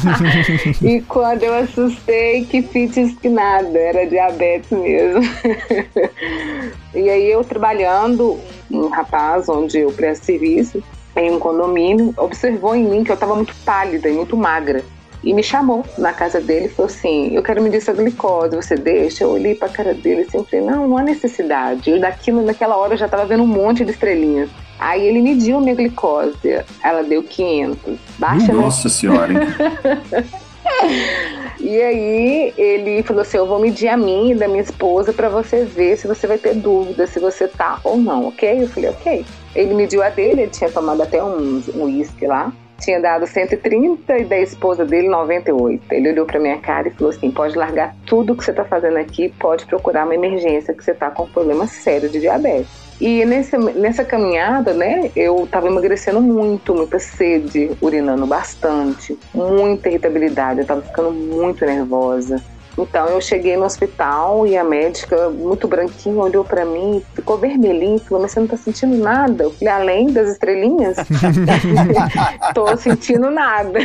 e 0.83 1.01
quando 1.03 1.43
eu 1.43 1.55
assustei, 1.55 2.45
que 2.45 2.63
fitness 2.63 3.17
que 3.19 3.29
nada, 3.29 3.79
era 3.79 4.07
diabetes 4.07 4.71
mesmo. 4.71 5.23
e 6.95 7.09
aí 7.09 7.31
eu 7.31 7.45
trabalhando, 7.45 8.39
um 8.71 8.89
rapaz 8.89 9.49
onde 9.49 9.79
eu 9.79 9.93
presto 9.93 10.25
serviço, 10.25 10.83
em 11.17 11.33
um 11.33 11.39
condomínio, 11.39 12.13
observou 12.19 12.75
em 12.75 12.85
mim 12.85 13.03
que 13.03 13.11
eu 13.11 13.15
estava 13.15 13.35
muito 13.35 13.55
pálida 13.65 14.09
e 14.09 14.13
muito 14.13 14.37
magra. 14.37 14.85
E 15.25 15.35
me 15.35 15.43
chamou 15.43 15.85
na 15.99 16.13
casa 16.13 16.41
dele 16.41 16.67
e 16.67 16.69
falou 16.69 16.91
assim: 16.91 17.35
Eu 17.35 17.43
quero 17.43 17.63
medir 17.63 17.81
sua 17.81 17.95
glicose, 17.95 18.55
você 18.55 18.77
deixa? 18.77 19.25
Eu 19.25 19.31
olhei 19.31 19.55
pra 19.55 19.69
cara 19.69 19.93
dele 19.95 20.23
assim, 20.23 20.45
falei: 20.45 20.65
Não, 20.65 20.87
não 20.89 20.99
há 20.99 21.03
necessidade. 21.03 21.91
Eu 21.91 22.01
daquilo, 22.01 22.43
naquela 22.43 22.77
hora 22.77 22.95
eu 22.95 22.99
já 22.99 23.09
tava 23.09 23.25
vendo 23.27 23.43
um 23.43 23.47
monte 23.47 23.85
de 23.85 23.91
estrelinhas. 23.91 24.49
Aí 24.79 25.07
ele 25.07 25.23
mediu 25.23 25.59
a 25.59 25.61
minha 25.61 25.75
glicose, 25.75 26.61
ela 26.83 27.03
deu 27.03 27.23
500. 27.23 27.99
Baixa, 28.19 28.53
né? 28.53 28.61
Nossa 28.61 28.89
senhora, 28.89 29.33
hein? 29.33 29.39
E 31.59 31.81
aí 31.81 32.53
ele 32.57 33.03
falou 33.03 33.23
assim: 33.23 33.39
Eu 33.39 33.47
vou 33.47 33.59
medir 33.59 33.89
a 33.89 33.97
minha 33.97 34.35
e 34.35 34.39
da 34.39 34.47
minha 34.47 34.63
esposa 34.63 35.13
pra 35.13 35.29
você 35.29 35.65
ver 35.65 35.97
se 35.97 36.07
você 36.07 36.27
vai 36.27 36.39
ter 36.39 36.55
dúvida 36.55 37.07
se 37.07 37.19
você 37.19 37.49
tá 37.49 37.81
ou 37.83 37.97
não, 37.97 38.29
ok? 38.29 38.63
Eu 38.63 38.69
falei: 38.69 38.91
Ok. 38.91 39.25
Ele 39.55 39.75
mediu 39.75 40.03
a 40.03 40.11
dele, 40.11 40.43
ele 40.43 40.51
tinha 40.51 40.71
tomado 40.71 41.03
até 41.03 41.23
um 41.23 41.63
um 41.75 41.85
uísque 41.85 42.27
lá. 42.27 42.53
Tinha 42.79 43.01
dado 43.01 43.27
130 43.27 44.19
e 44.19 44.25
da 44.25 44.39
esposa 44.39 44.85
dele 44.85 45.09
98. 45.09 45.93
Ele 45.93 46.11
olhou 46.13 46.27
pra 46.27 46.39
minha 46.39 46.59
cara 46.59 46.89
e 46.89 46.91
falou 46.91 47.11
assim: 47.11 47.31
pode 47.31 47.57
largar 47.57 47.95
tudo 48.07 48.37
que 48.37 48.45
você 48.45 48.53
tá 48.53 48.65
fazendo 48.65 48.99
aqui, 48.99 49.33
pode 49.39 49.67
procurar 49.67 50.05
uma 50.05 50.15
emergência, 50.15 50.75
que 50.75 50.85
você 50.85 50.95
tá 50.95 51.11
com 51.11 51.25
um 51.25 51.29
problema 51.29 51.67
sério 51.67 52.09
de 52.09 52.21
diabetes. 52.21 52.87
E 53.01 53.25
nessa, 53.27 53.59
nessa 53.59 54.05
caminhada, 54.05 54.73
né, 54.73 55.11
eu 55.15 55.47
tava 55.51 55.67
emagrecendo 55.67 56.21
muito, 56.21 56.75
muita 56.75 56.99
sede, 56.99 57.71
urinando 57.81 58.27
bastante, 58.27 59.19
muita 59.35 59.91
irritabilidade, 59.91 60.61
eu 60.61 60.67
tava 60.67 60.81
ficando 60.81 61.11
muito 61.11 61.65
nervosa. 61.67 62.43
Então 62.79 63.07
eu 63.09 63.21
cheguei 63.21 63.57
no 63.57 63.65
hospital 63.65 64.47
e 64.47 64.57
a 64.57 64.63
médica, 64.63 65.31
muito 65.31 65.67
branquinha, 65.67 66.17
olhou 66.17 66.45
pra 66.45 66.65
mim, 66.65 67.03
ficou 67.15 67.39
vermelhinha, 67.39 67.99
falou: 68.01 68.23
Mas 68.23 68.33
você 68.33 68.41
não 68.41 68.47
tá 68.47 68.57
sentindo 68.57 68.97
nada? 68.97 69.45
Eu 69.45 69.51
falei: 69.51 69.75
Além 69.75 70.13
das 70.13 70.29
estrelinhas? 70.29 70.97
Tô 72.55 72.77
sentindo 72.77 73.31
nada. 73.31 73.79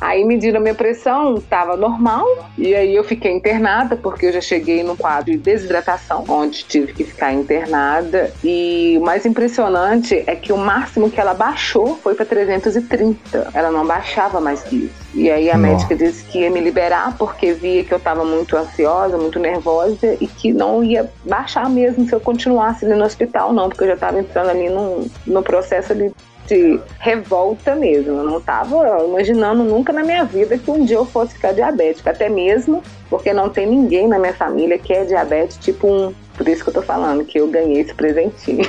Aí 0.00 0.24
mediram 0.24 0.58
a 0.58 0.62
minha 0.62 0.74
pressão, 0.74 1.40
tava 1.40 1.76
normal, 1.76 2.26
e 2.56 2.74
aí 2.74 2.94
eu 2.94 3.04
fiquei 3.04 3.32
internada, 3.32 3.96
porque 3.96 4.26
eu 4.26 4.32
já 4.32 4.40
cheguei 4.40 4.82
num 4.82 4.96
quadro 4.96 5.32
de 5.32 5.38
desidratação, 5.38 6.24
onde 6.28 6.64
tive 6.64 6.92
que 6.92 7.04
ficar 7.04 7.32
internada. 7.32 8.32
E 8.42 8.96
o 9.00 9.04
mais 9.04 9.26
impressionante 9.26 10.22
é 10.26 10.36
que 10.36 10.52
o 10.52 10.56
máximo 10.56 11.10
que 11.10 11.20
ela 11.20 11.34
baixou 11.34 11.96
foi 12.02 12.14
pra 12.14 12.24
330. 12.24 13.50
Ela 13.52 13.70
não 13.70 13.86
baixava 13.86 14.40
mais 14.40 14.62
que 14.62 14.76
isso. 14.76 15.03
E 15.14 15.30
aí 15.30 15.48
a 15.48 15.56
Nossa. 15.56 15.70
médica 15.70 15.96
disse 15.96 16.24
que 16.24 16.40
ia 16.40 16.50
me 16.50 16.60
liberar 16.60 17.16
porque 17.16 17.52
via 17.52 17.84
que 17.84 17.94
eu 17.94 17.98
estava 17.98 18.24
muito 18.24 18.56
ansiosa, 18.56 19.16
muito 19.16 19.38
nervosa 19.38 20.16
e 20.20 20.26
que 20.26 20.52
não 20.52 20.82
ia 20.82 21.08
baixar 21.24 21.70
mesmo 21.70 22.06
se 22.06 22.12
eu 22.12 22.20
continuasse 22.20 22.84
ali 22.84 22.94
no 22.94 23.04
hospital, 23.04 23.52
não, 23.52 23.68
porque 23.68 23.84
eu 23.84 23.88
já 23.88 23.94
estava 23.94 24.18
entrando 24.18 24.50
ali 24.50 24.68
num, 24.68 25.08
no 25.24 25.42
processo 25.42 25.92
ali 25.92 26.12
de 26.48 26.80
revolta 26.98 27.74
mesmo. 27.76 28.10
Eu 28.10 28.24
não 28.24 28.38
estava 28.38 29.04
imaginando 29.04 29.62
nunca 29.62 29.92
na 29.92 30.02
minha 30.02 30.24
vida 30.24 30.58
que 30.58 30.70
um 30.70 30.84
dia 30.84 30.96
eu 30.96 31.06
fosse 31.06 31.34
ficar 31.34 31.52
diabética, 31.52 32.10
até 32.10 32.28
mesmo 32.28 32.82
porque 33.08 33.32
não 33.32 33.48
tem 33.48 33.66
ninguém 33.66 34.08
na 34.08 34.18
minha 34.18 34.34
família 34.34 34.78
que 34.78 34.92
é 34.92 35.04
diabetes 35.04 35.58
tipo 35.58 35.86
1. 35.86 36.23
Por 36.36 36.48
isso 36.48 36.62
que 36.64 36.70
eu 36.70 36.74
tô 36.74 36.82
falando 36.82 37.24
que 37.24 37.38
eu 37.38 37.48
ganhei 37.48 37.80
esse 37.80 37.94
presentinho. 37.94 38.64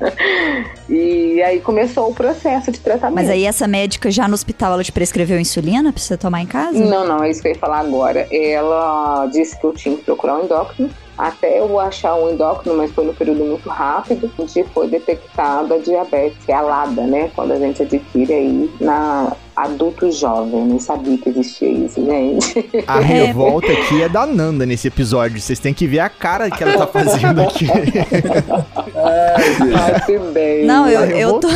e 0.88 1.42
aí 1.42 1.60
começou 1.60 2.10
o 2.10 2.14
processo 2.14 2.72
de 2.72 2.80
tratamento. 2.80 3.16
Mas 3.16 3.30
aí 3.30 3.44
essa 3.44 3.68
médica 3.68 4.10
já 4.10 4.26
no 4.26 4.34
hospital 4.34 4.72
ela 4.72 4.84
te 4.84 4.92
prescreveu 4.92 5.38
insulina 5.38 5.92
pra 5.92 6.02
você 6.02 6.16
tomar 6.16 6.40
em 6.40 6.46
casa? 6.46 6.78
Não, 6.78 7.06
não, 7.06 7.22
é 7.22 7.30
isso 7.30 7.42
que 7.42 7.48
eu 7.48 7.52
ia 7.52 7.58
falar 7.58 7.80
agora. 7.80 8.26
Ela 8.30 9.26
disse 9.26 9.58
que 9.58 9.64
eu 9.64 9.72
tinha 9.72 9.96
que 9.96 10.04
procurar 10.04 10.38
um 10.38 10.44
endócrino 10.44 10.90
até 11.16 11.60
eu 11.60 11.80
achar 11.80 12.14
um 12.14 12.30
endócrino, 12.30 12.76
mas 12.76 12.92
foi 12.92 13.06
no 13.06 13.14
período 13.14 13.42
muito 13.42 13.68
rápido, 13.68 14.30
onde 14.38 14.64
foi 14.64 14.86
detectada 14.86 15.74
a 15.74 15.78
diabetes, 15.78 16.44
que 16.44 16.52
é 16.52 16.54
a 16.54 16.60
LADA, 16.60 17.06
né? 17.06 17.30
Quando 17.34 17.52
a 17.52 17.58
gente 17.58 17.82
adquire 17.82 18.34
aí 18.34 18.70
na 18.78 19.34
adulto 19.56 20.10
jovem, 20.12 20.64
nem 20.66 20.78
sabia 20.78 21.16
que 21.18 21.28
existia 21.30 21.68
isso, 21.68 22.04
gente. 22.04 22.68
A 22.86 22.98
revolta 23.00 23.72
aqui 23.72 24.02
é 24.02 24.08
da 24.08 24.26
Nanda 24.26 24.66
nesse 24.66 24.88
episódio. 24.88 25.40
Vocês 25.40 25.58
têm 25.58 25.72
que 25.72 25.86
ver 25.86 26.00
a 26.00 26.08
cara 26.08 26.50
que 26.50 26.62
ela 26.62 26.76
tá 26.78 26.86
fazendo 26.86 27.40
aqui. 27.40 27.66
Ai, 28.94 30.00
que 30.04 30.18
bem. 30.18 30.64
Não, 30.66 30.88
eu, 30.88 31.00
Tá 31.00 31.16
eu 31.16 31.40
tô. 31.40 31.48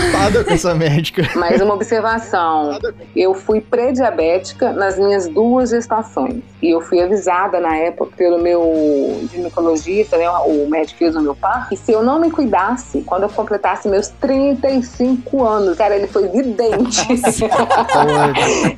com 0.44 0.52
essa 0.54 0.74
médica. 0.74 1.28
Mais 1.36 1.60
uma 1.60 1.74
observação. 1.74 2.78
Eu 3.14 3.34
fui 3.34 3.60
pré-diabética 3.60 4.72
nas 4.72 4.98
minhas 4.98 5.28
duas 5.28 5.70
gestações. 5.70 6.36
E 6.62 6.70
eu 6.70 6.80
fui 6.80 7.00
avisada 7.00 7.60
na 7.60 7.76
época 7.76 8.12
pelo 8.16 8.38
meu 8.38 9.20
ginecologista, 9.32 10.16
né, 10.16 10.28
o 10.46 10.68
médico 10.68 10.98
que 10.98 11.04
fez 11.04 11.16
o 11.16 11.20
meu 11.20 11.34
par, 11.34 11.68
que 11.68 11.76
se 11.76 11.92
eu 11.92 12.02
não 12.02 12.20
me 12.20 12.30
cuidasse, 12.30 13.02
quando 13.02 13.22
eu 13.24 13.28
completasse 13.28 13.88
meus 13.88 14.08
35 14.08 15.44
anos, 15.44 15.76
cara, 15.76 15.96
ele 15.96 16.06
foi 16.06 16.28
vidente. 16.28 17.06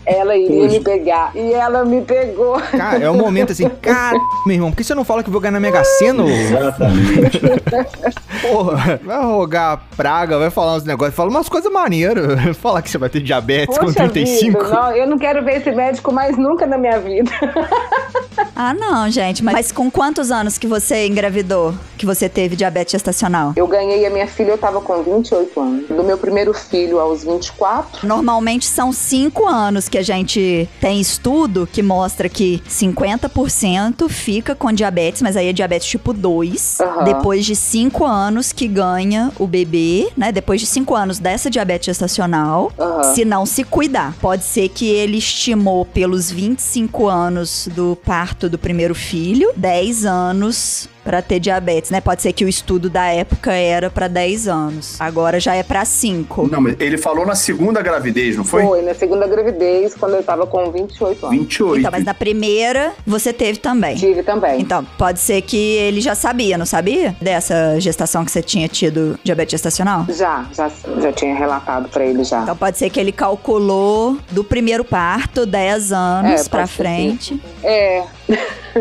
ela 0.05 0.37
iria 0.37 0.69
me 0.69 0.81
pegar. 0.81 1.33
E 1.35 1.53
ela 1.53 1.85
me 1.85 2.03
pegou. 2.03 2.61
Cara, 2.61 3.05
é 3.05 3.11
um 3.11 3.17
momento 3.17 3.53
assim, 3.53 3.69
cara, 3.69 4.19
meu 4.47 4.57
irmão, 4.57 4.71
por 4.71 4.77
que 4.77 4.85
você 4.85 4.95
não 4.95 5.05
fala 5.05 5.23
que 5.23 5.29
eu 5.29 5.33
vou 5.33 5.41
ganhar 5.41 5.53
na 5.53 5.61
Mega 5.61 5.85
Sena? 5.85 6.25
Exatamente. 6.25 7.41
Porra, 8.43 9.01
vai 9.05 9.23
rogar 9.23 9.83
praga, 9.97 10.39
vai 10.39 10.51
falar 10.51 10.77
uns 10.77 10.85
negócios, 10.85 11.15
fala 11.15 11.31
umas 11.31 11.49
coisas 11.49 11.73
maneiras. 11.73 12.57
Falar 12.63 12.83
que 12.83 12.91
você 12.91 12.99
vai 12.99 13.09
ter 13.09 13.21
diabetes 13.21 13.77
com 13.77 13.87
Poxa 13.87 14.09
35. 14.09 14.59
vida, 14.59 14.75
não, 14.75 14.97
eu 14.97 15.07
não 15.07 15.19
quero 15.19 15.45
ver 15.45 15.57
esse 15.57 15.71
médico 15.73 16.13
mais 16.13 16.37
nunca 16.37 16.67
na 16.67 16.79
minha 16.79 16.99
vida. 16.99 17.31
Ah, 18.55 18.75
não, 18.75 19.11
gente. 19.11 19.43
Mas, 19.43 19.55
mas 19.55 19.73
com 19.73 19.91
quantos 19.91 20.31
anos 20.31 20.59
que 20.59 20.67
você 20.67 21.07
engravidou? 21.07 21.75
Que 21.97 22.05
você 22.07 22.29
teve 22.29 22.55
diabetes 22.55 22.93
gestacional? 22.93 23.53
Eu 23.57 23.67
ganhei 23.67 24.07
a 24.07 24.11
minha 24.11 24.27
filha, 24.27 24.51
eu 24.51 24.59
tava 24.59 24.81
com 24.81 25.03
28 25.03 25.61
anos. 25.61 25.89
Do 25.89 26.03
meu 26.03 26.19
primeiro 26.19 26.53
filho 26.53 26.99
aos 26.99 27.25
24. 27.25 28.07
Normalmente 28.07 28.67
são 28.67 28.93
5 29.03 29.47
anos 29.49 29.89
que 29.89 29.99
a 29.99 30.03
gente 30.03 30.69
tem 30.81 31.01
estudo 31.01 31.69
que 31.71 31.83
mostra 31.83 32.29
que 32.29 32.63
50% 32.69 34.09
fica 34.09 34.55
com 34.55 34.73
diabetes, 34.73 35.23
mas 35.23 35.37
aí 35.37 35.49
é 35.49 35.53
diabetes 35.53 35.89
tipo 35.89 36.13
2. 36.13 36.81
Aham. 36.81 37.05
Depois 37.05 37.45
de 37.45 37.57
5 37.57 38.05
anos 38.05 38.53
que 38.53 38.67
ganha 38.69 39.33
o 39.39 39.47
bebê, 39.47 40.09
né? 40.17 40.31
Depois 40.33 40.61
de 40.61 40.67
5 40.67 40.95
anos 40.95 41.19
dessa 41.19 41.51
diabetes 41.51 41.87
gestacional, 41.87 42.73
Aham. 42.79 43.15
se 43.15 43.25
não 43.25 43.45
se 43.45 43.65
cuidar. 43.65 44.15
Pode 44.21 44.45
ser 44.45 44.69
que 44.69 44.87
ele 44.89 45.19
estimou 45.19 45.85
pelos 45.85 46.31
25 46.31 47.09
anos 47.09 47.69
do 47.75 47.97
parto 48.05 48.49
do 48.49 48.59
primeiro 48.59 48.95
filho, 48.95 49.51
10 49.57 50.05
anos 50.07 50.89
pra 51.05 51.21
ter 51.21 51.41
diabetes, 51.41 51.91
né? 51.91 52.01
Pode 52.01 52.23
ser 52.23 52.33
que 52.33 52.45
o 52.45 52.49
estudo 52.49 52.89
da 52.89 53.07
época 53.07 53.53
era 53.53 53.91
pra 53.91 54.07
10 54.07 54.47
anos. 54.47 55.01
Agora 55.01 55.41
já 55.41 55.53
é 55.53 55.63
pra 55.65 55.85
5. 55.85 56.49
Não, 56.49 56.61
mas 56.61 56.77
ele 56.79 56.97
falou 56.97 57.27
na 57.27 57.35
segunda 57.35 57.83
gravidez, 57.83 58.37
não 58.37 58.45
foi? 58.45 58.63
Foi 58.63 58.83
na 58.93 58.95
segunda 58.95 59.27
gravidez, 59.27 59.95
quando 59.95 60.15
eu 60.15 60.23
tava 60.23 60.47
com 60.47 60.71
28 60.71 61.27
anos. 61.27 61.39
28. 61.39 61.81
Então, 61.81 61.91
mas 61.91 62.05
na 62.05 62.15
primeira 62.15 62.93
você 63.07 63.33
teve 63.33 63.59
também. 63.59 63.97
Tive 63.97 64.23
também. 64.23 64.61
Então, 64.61 64.85
pode 64.99 65.19
ser 65.19 65.41
que 65.43 65.57
ele 65.57 66.01
já 66.01 66.15
sabia, 66.15 66.59
não 66.59 66.67
sabia? 66.67 67.17
Dessa 67.21 67.81
gestação 67.81 68.25
que 68.25 68.31
você 68.31 68.43
tinha 68.43 68.69
tido 68.69 69.19
diabetes 69.25 69.53
gestacional? 69.53 70.05
Já, 70.11 70.47
já, 70.53 70.71
já 71.01 71.13
tinha 71.13 71.35
relatado 71.35 71.89
pra 71.89 72.05
ele 72.05 72.23
já. 72.23 72.43
Então 72.43 72.57
pode 72.57 72.77
ser 72.79 72.91
que 72.91 73.01
ele 73.01 73.13
calculou 73.13 74.19
do 74.31 74.45
primeiro 74.45 74.85
parto 74.85 75.47
10 75.47 75.93
anos 75.93 76.47
É, 76.47 76.49
pra 76.49 76.67
ser 76.67 76.73
frente. 76.75 77.43
É, 77.65 78.05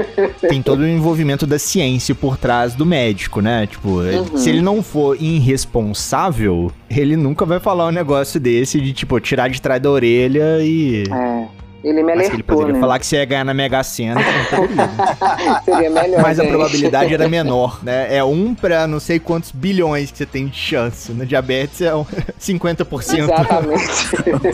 Tem 0.48 0.62
todo 0.62 0.80
o 0.82 0.88
envolvimento 0.88 1.46
da 1.48 1.60
ciência 1.60 2.14
por 2.16 2.38
trás 2.38 2.74
do 2.76 2.86
médico, 2.86 3.42
né? 3.42 3.68
Tipo, 3.68 4.00
se 4.38 4.50
ele 4.50 4.62
não 4.62 4.82
for 4.84 5.16
irresponsável, 5.22 6.72
ele 6.90 7.16
nunca 7.16 7.46
vai 7.46 7.60
falar 7.60 7.88
um 7.88 7.92
negócio 7.92 8.40
desse 8.40 8.80
de, 8.80 8.94
tipo, 8.94 9.20
tirar 9.20 9.50
de 9.50 9.62
trás 9.62 9.82
da 9.82 9.90
orelha 9.90 10.60
e. 10.62 11.04
é. 11.12 11.62
Ele 11.84 12.04
me 12.04 12.14
Mas 12.14 12.14
que 12.14 12.20
ele 12.26 12.30
alertou, 12.34 12.56
poderia 12.58 12.74
né? 12.76 12.80
falar 12.80 13.00
que 13.00 13.06
você 13.08 13.16
ia 13.16 13.26
ganhar 13.26 13.44
na 13.44 13.56
Mega 13.56 13.82
Sena. 13.82 14.22
que 14.24 14.32
não 14.32 14.46
poderia. 14.68 15.62
Seria 15.66 15.90
melhor, 15.90 16.22
Mas 16.22 16.40
a 16.40 16.44
gente. 16.44 16.52
probabilidade 16.52 17.12
era 17.12 17.28
menor, 17.28 17.80
né? 17.84 18.16
É 18.16 18.24
um 18.24 18.54
pra 18.54 18.86
não 18.86 19.00
sei 19.00 19.18
quantos 19.20 19.50
bilhões 19.52 20.12
que 20.12 20.20
você 20.20 20.28
tem 20.28 20.46
de 20.46 20.56
chance. 20.56 21.12
No 21.12 21.26
diabetes 21.26 21.82
é 21.82 21.96
um 21.96 22.06
50%. 22.40 23.18
Exatamente. 23.24 23.82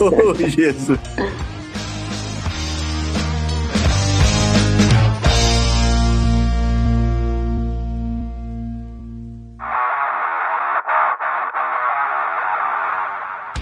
Oh, 0.00 0.34
Jesus. 0.48 0.98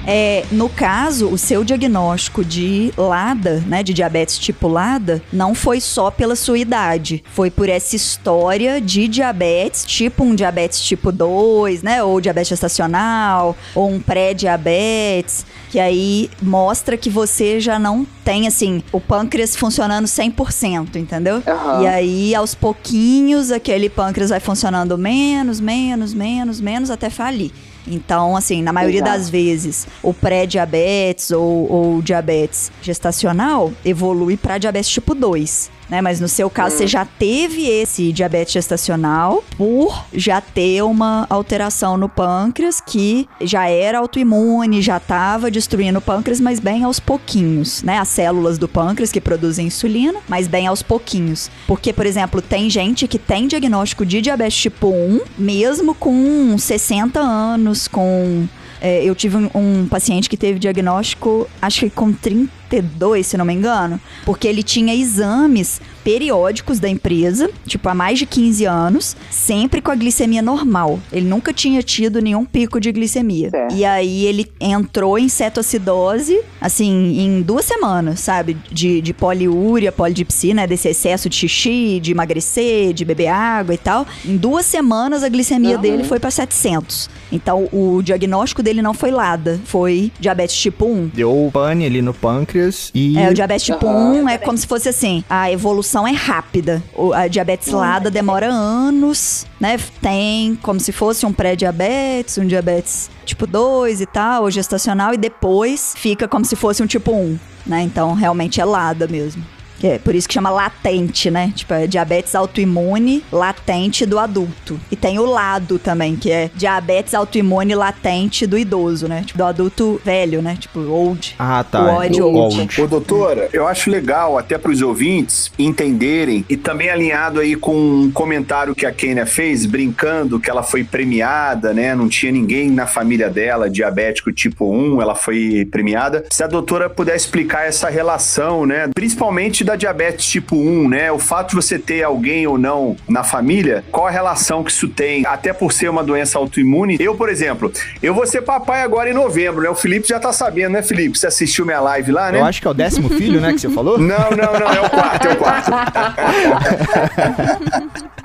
É, 0.07 0.45
no 0.53 0.69
caso, 0.69 1.29
o 1.29 1.37
seu 1.37 1.65
diagnóstico 1.65 2.45
de 2.45 2.93
LADA, 2.97 3.65
né, 3.67 3.83
de 3.83 3.93
diabetes 3.93 4.39
tipo 4.39 4.69
LADA, 4.69 5.21
não 5.33 5.55
foi 5.55 5.81
só 5.81 6.11
pela 6.11 6.37
sua 6.37 6.59
idade, 6.59 7.25
foi 7.33 7.51
por 7.51 7.69
essa 7.69 7.97
história 7.97 8.81
de 8.81 9.09
diabetes, 9.09 9.85
tipo 9.85 10.23
um 10.23 10.35
diabetes 10.35 10.81
tipo 10.81 11.11
2, 11.11 11.83
né, 11.83 12.03
ou 12.03 12.21
diabetes 12.21 12.51
gestacional, 12.51 13.57
ou 13.75 13.91
um 13.91 14.01
pré-diabetes, 14.01 15.45
que 15.71 15.81
aí 15.81 16.31
mostra 16.41 16.97
que 16.97 17.11
você 17.11 17.59
já 17.59 17.79
não 17.79 18.07
tem, 18.25 18.47
assim, 18.47 18.83
o 18.93 19.01
pâncreas 19.01 19.57
funcionando 19.57 20.07
100%, 20.07 20.97
entendeu? 20.97 21.43
Aham. 21.47 21.83
E 21.83 21.87
aí, 21.87 22.35
aos 22.35 22.55
pouquinhos, 22.55 23.51
aquele 23.51 23.89
pâncreas 23.89 24.31
vai 24.31 24.41
funcionando 24.41 24.97
menos, 24.97 25.61
menos, 25.61 26.15
menos, 26.15 26.61
menos, 26.61 26.91
até 26.91 27.11
falir. 27.11 27.51
Então, 27.87 28.37
assim, 28.37 28.63
na 28.63 28.73
maioria 28.73 29.01
Exato. 29.01 29.19
das 29.19 29.31
vezes, 29.31 29.87
o 30.03 30.13
pré-diabetes 30.13 31.31
ou, 31.31 31.71
ou 31.71 32.03
diabetes 32.03 32.71
gestacional 32.83 33.73
evolui 33.85 34.37
para 34.37 34.59
diabetes 34.59 34.91
tipo 34.91 35.15
2. 35.15 35.76
Né? 35.89 36.01
Mas 36.01 36.21
no 36.21 36.29
seu 36.29 36.51
caso, 36.51 36.77
você 36.77 36.87
já 36.87 37.05
teve 37.05 37.67
esse 37.67 38.13
diabetes 38.13 38.53
gestacional 38.53 39.45
por 39.57 40.05
já 40.13 40.41
ter 40.41 40.83
uma 40.83 41.27
alteração 41.31 41.97
no 41.97 42.09
pâncreas 42.09 42.81
que 42.81 43.29
já 43.41 43.69
era 43.69 43.99
autoimune, 43.99 44.83
já 44.83 44.97
estava 44.97 45.51
destruindo 45.51 45.99
o 45.99 46.03
pâncreas, 46.03 46.41
mas 46.41 46.59
bem 46.59 46.85
aos 46.85 46.99
pouquinhos, 46.99 47.83
né? 47.83 47.99
As 47.99 48.09
células 48.09 48.59
do 48.59 48.69
pâncreas 48.69 49.13
que 49.13 49.21
produzem 49.21 49.67
insulina, 49.67 50.19
mas 50.29 50.49
bem 50.49 50.67
aos 50.67 50.83
pouquinhos. 50.83 51.51
Porque, 51.67 51.93
por 51.93 52.07
exemplo, 52.07 52.43
tem 52.43 52.69
gente 52.69 53.07
que 53.07 53.19
tem 53.19 53.47
diagnóstico 53.47 54.05
de 54.05 54.21
diabetes 54.21 54.57
tipo 54.57 54.89
1, 54.89 55.21
mesmo 55.39 55.95
com 55.95 56.57
60 56.59 57.21
anos, 57.21 57.87
com 57.89 58.47
é, 58.81 59.05
eu 59.05 59.15
tive 59.15 59.37
um, 59.37 59.51
um 59.55 59.87
paciente 59.89 60.29
que 60.29 60.37
teve 60.37 60.59
diagnóstico, 60.59 61.49
acho 61.61 61.81
que 61.81 61.91
com 61.91 62.13
32, 62.13 63.27
se 63.27 63.37
não 63.37 63.45
me 63.45 63.53
engano, 63.55 64.01
porque 64.25 64.47
ele 64.49 64.63
tinha 64.63 64.95
exames 64.95 65.81
periódicos 66.03 66.79
da 66.79 66.89
empresa, 66.89 67.51
tipo 67.67 67.89
há 67.89 67.95
mais 67.95 68.19
de 68.19 68.27
15 68.27 68.65
anos, 68.65 69.17
sempre 69.31 69.81
com 69.81 69.91
a 69.91 69.95
glicemia 69.95 70.41
normal. 70.41 71.01
Ele 71.13 71.27
nunca 71.27 71.53
tinha 71.53 71.83
tido 71.83 72.21
nenhum 72.21 72.45
pico 72.45 72.81
de 72.81 72.93
glicemia. 72.93 73.51
Certo. 73.51 73.75
E 73.75 73.85
aí 73.85 74.25
ele 74.25 74.51
entrou 74.61 75.19
em 75.19 75.29
cetoacidose, 75.29 76.41
assim, 76.61 77.19
em 77.21 77.43
duas 77.43 77.65
semanas, 77.65 78.21
sabe? 78.21 78.57
De, 78.71 79.01
de 79.01 79.13
poliúria, 79.13 79.91
polidipsia, 79.91 80.55
né? 80.55 80.67
Desse 80.67 80.89
excesso 80.89 81.29
de 81.29 81.37
xixi, 81.37 81.99
de 82.01 82.13
emagrecer, 82.13 82.93
de 82.93 83.05
beber 83.05 83.29
água 83.29 83.75
e 83.75 83.79
tal. 83.79 84.07
Em 84.25 84.37
duas 84.37 84.65
semanas 84.67 85.23
a 85.23 85.29
glicemia 85.29 85.77
Uhum. 85.77 85.81
dele 85.83 86.05
foi 86.05 86.21
pra 86.21 86.31
700. 86.31 87.11
Então 87.31 87.69
o 87.73 88.03
diagnóstico 88.03 88.63
dele 88.63 88.83
não 88.83 88.95
foi 88.95 89.11
LADA, 89.11 89.61
foi 89.65 90.13
diabetes 90.19 90.57
tipo 90.57 90.87
1. 90.87 91.09
Deu 91.09 91.51
pane 91.53 91.87
ali 91.87 92.01
no 92.03 92.15
pâncreas 92.15 92.91
e. 92.95 93.19
É, 93.19 93.31
o 93.31 93.35
diabetes 93.35 93.65
tipo 93.67 93.87
Aham. 93.87 94.23
1 94.23 94.29
é 94.29 94.39
como 94.39 94.57
se 94.57 94.67
fosse 94.67 94.89
assim, 94.89 95.25
a 95.29 95.51
evolução 95.51 96.07
é 96.07 96.13
rápida. 96.13 96.83
O, 96.95 97.13
a 97.13 97.29
diabetes 97.29 97.71
LADA 97.73 98.11
demora 98.11 98.47
anos, 98.47 99.47
né? 99.61 99.79
Tem 100.01 100.57
como 100.63 100.79
se 100.79 100.93
fosse 100.93 101.27
um 101.27 101.33
pré-diabetes, 101.33 102.39
um 102.39 102.47
diabetes 102.47 103.11
tipo 103.25 103.47
2 103.47 104.01
e 104.01 104.07
tal, 104.07 104.45
ou 104.45 104.51
gestacional, 104.51 105.13
e 105.13 105.17
depois 105.17 105.95
fica 105.97 106.29
como 106.29 106.45
se 106.45 106.55
fosse 106.55 106.83
um 106.83 106.87
tipo 106.87 107.13
1, 107.13 107.39
né? 107.67 107.83
Então 107.83 108.15
realmente 108.15 108.61
é 108.61 108.65
LADA 108.65 109.07
mesmo. 109.09 109.56
Que 109.79 109.87
é 109.89 109.99
por 109.99 110.15
isso 110.15 110.27
que 110.29 110.35
chama 110.35 110.51
latente, 110.51 111.31
né? 111.31 111.53
Tipo, 111.55 111.75
é 111.75 111.87
diabetes 111.87 112.35
autoimune 112.35 113.23
latente 113.31 114.07
do 114.07 114.19
adulto. 114.19 114.81
E 114.91 114.97
tem 114.97 115.19
o 115.19 115.27
lado 115.27 115.79
também, 115.79 116.17
que 116.17 116.31
é 116.31 116.51
diabetes 116.55 117.15
autoimune 117.15 117.75
latente 117.75 118.47
do 118.47 118.59
idoso, 118.59 119.07
né? 119.09 119.23
Tipo, 119.27 119.39
do 119.39 119.45
adulto 119.45 120.01
velho, 120.05 120.41
né? 120.43 120.57
Tipo, 120.59 120.81
old. 120.81 121.35
Ah, 121.39 121.65
tá. 121.65 121.83
O 121.83 121.97
odd 121.99 122.23
O 122.23 122.27
old. 122.27 122.61
old. 122.61 122.83
Ô, 122.83 122.87
doutora, 122.87 123.49
eu 123.53 123.67
acho 123.67 123.91
legal 123.91 124.39
até 124.39 124.57
para 124.59 124.71
os 124.71 124.81
ouvintes 124.83 125.53
entenderem 125.59 126.45
e 126.49 126.57
também 126.57 126.89
alinhado 126.91 127.41
aí 127.41 127.55
com 127.55 127.77
um 127.77 128.11
comentário 128.11 128.75
que 128.75 128.87
a 128.87 128.93
Kênia 128.93 129.27
fez, 129.27 129.67
brincando 129.67 130.41
que 130.41 130.51
ela 130.51 130.63
foi 130.63 130.85
premiada, 130.85 131.73
né? 131.75 131.95
Não 131.95 132.09
tinha 132.09 132.33
ninguém 132.33 132.71
na 132.71 132.87
família 132.87 133.29
dela 133.29 133.69
diabético 133.69 134.33
tipo 134.33 134.71
1, 134.73 135.03
ela 135.03 135.15
foi 135.15 135.67
premiada. 135.71 136.25
Se 136.31 136.43
a 136.43 136.47
doutora 136.47 136.89
puder 136.89 137.17
explicar 137.17 137.67
essa 137.67 137.89
relação, 137.89 138.65
né? 138.65 138.89
Principalmente 138.95 139.65
da 139.67 139.77
diabetes 139.77 140.27
tipo 140.27 140.57
1, 140.57 140.89
né? 140.89 141.13
O 141.13 141.19
fato 141.19 141.51
de 141.51 141.57
você 141.57 141.79
ter 141.79 142.03
alguém 142.03 142.47
ou 142.47 142.57
não 142.57 142.97
na 143.09 143.23
família, 143.23 143.85
qual 143.91 144.07
a 144.07 144.11
relação 144.11 144.65
que 144.65 144.71
isso 144.71 144.89
tem? 144.89 145.27
Até 145.27 145.53
por 145.53 145.73
ser 145.73 145.89
uma 145.89 146.03
doença 146.03 146.39
autoimune. 146.39 146.97
Eu, 146.99 147.15
por 147.15 147.29
exemplo, 147.29 147.73
eu 148.03 148.15
vou 148.15 148.27
ser 148.27 148.43
papai 148.43 148.83
agora 148.83 149.11
em 149.11 149.15
novembro, 149.15 149.63
né? 149.63 149.69
O 149.69 149.75
Felipe 149.75 150.09
já 150.09 150.19
tá 150.19 150.33
sabendo, 150.33 150.73
né, 150.73 150.83
Felipe? 150.83 151.19
Você 151.19 151.27
assistiu 151.27 151.67
minha 151.67 151.81
live 151.81 152.13
lá, 152.13 152.31
né? 152.33 152.41
Eu 152.41 152.45
acho 152.45 152.61
que 152.61 152.67
é 152.67 152.71
o 152.71 152.75
décimo 152.75 153.09
filho, 153.09 153.41
né, 153.41 153.53
que 153.53 153.61
você 153.61 153.69
falou? 153.69 153.99
Não, 153.99 154.31
não, 154.31 154.53
não, 154.59 154.73
é 154.73 154.81
o 154.81 154.91
quarto, 154.91 155.29
é 155.29 155.33
o 155.33 155.37
quarto. 155.37 155.71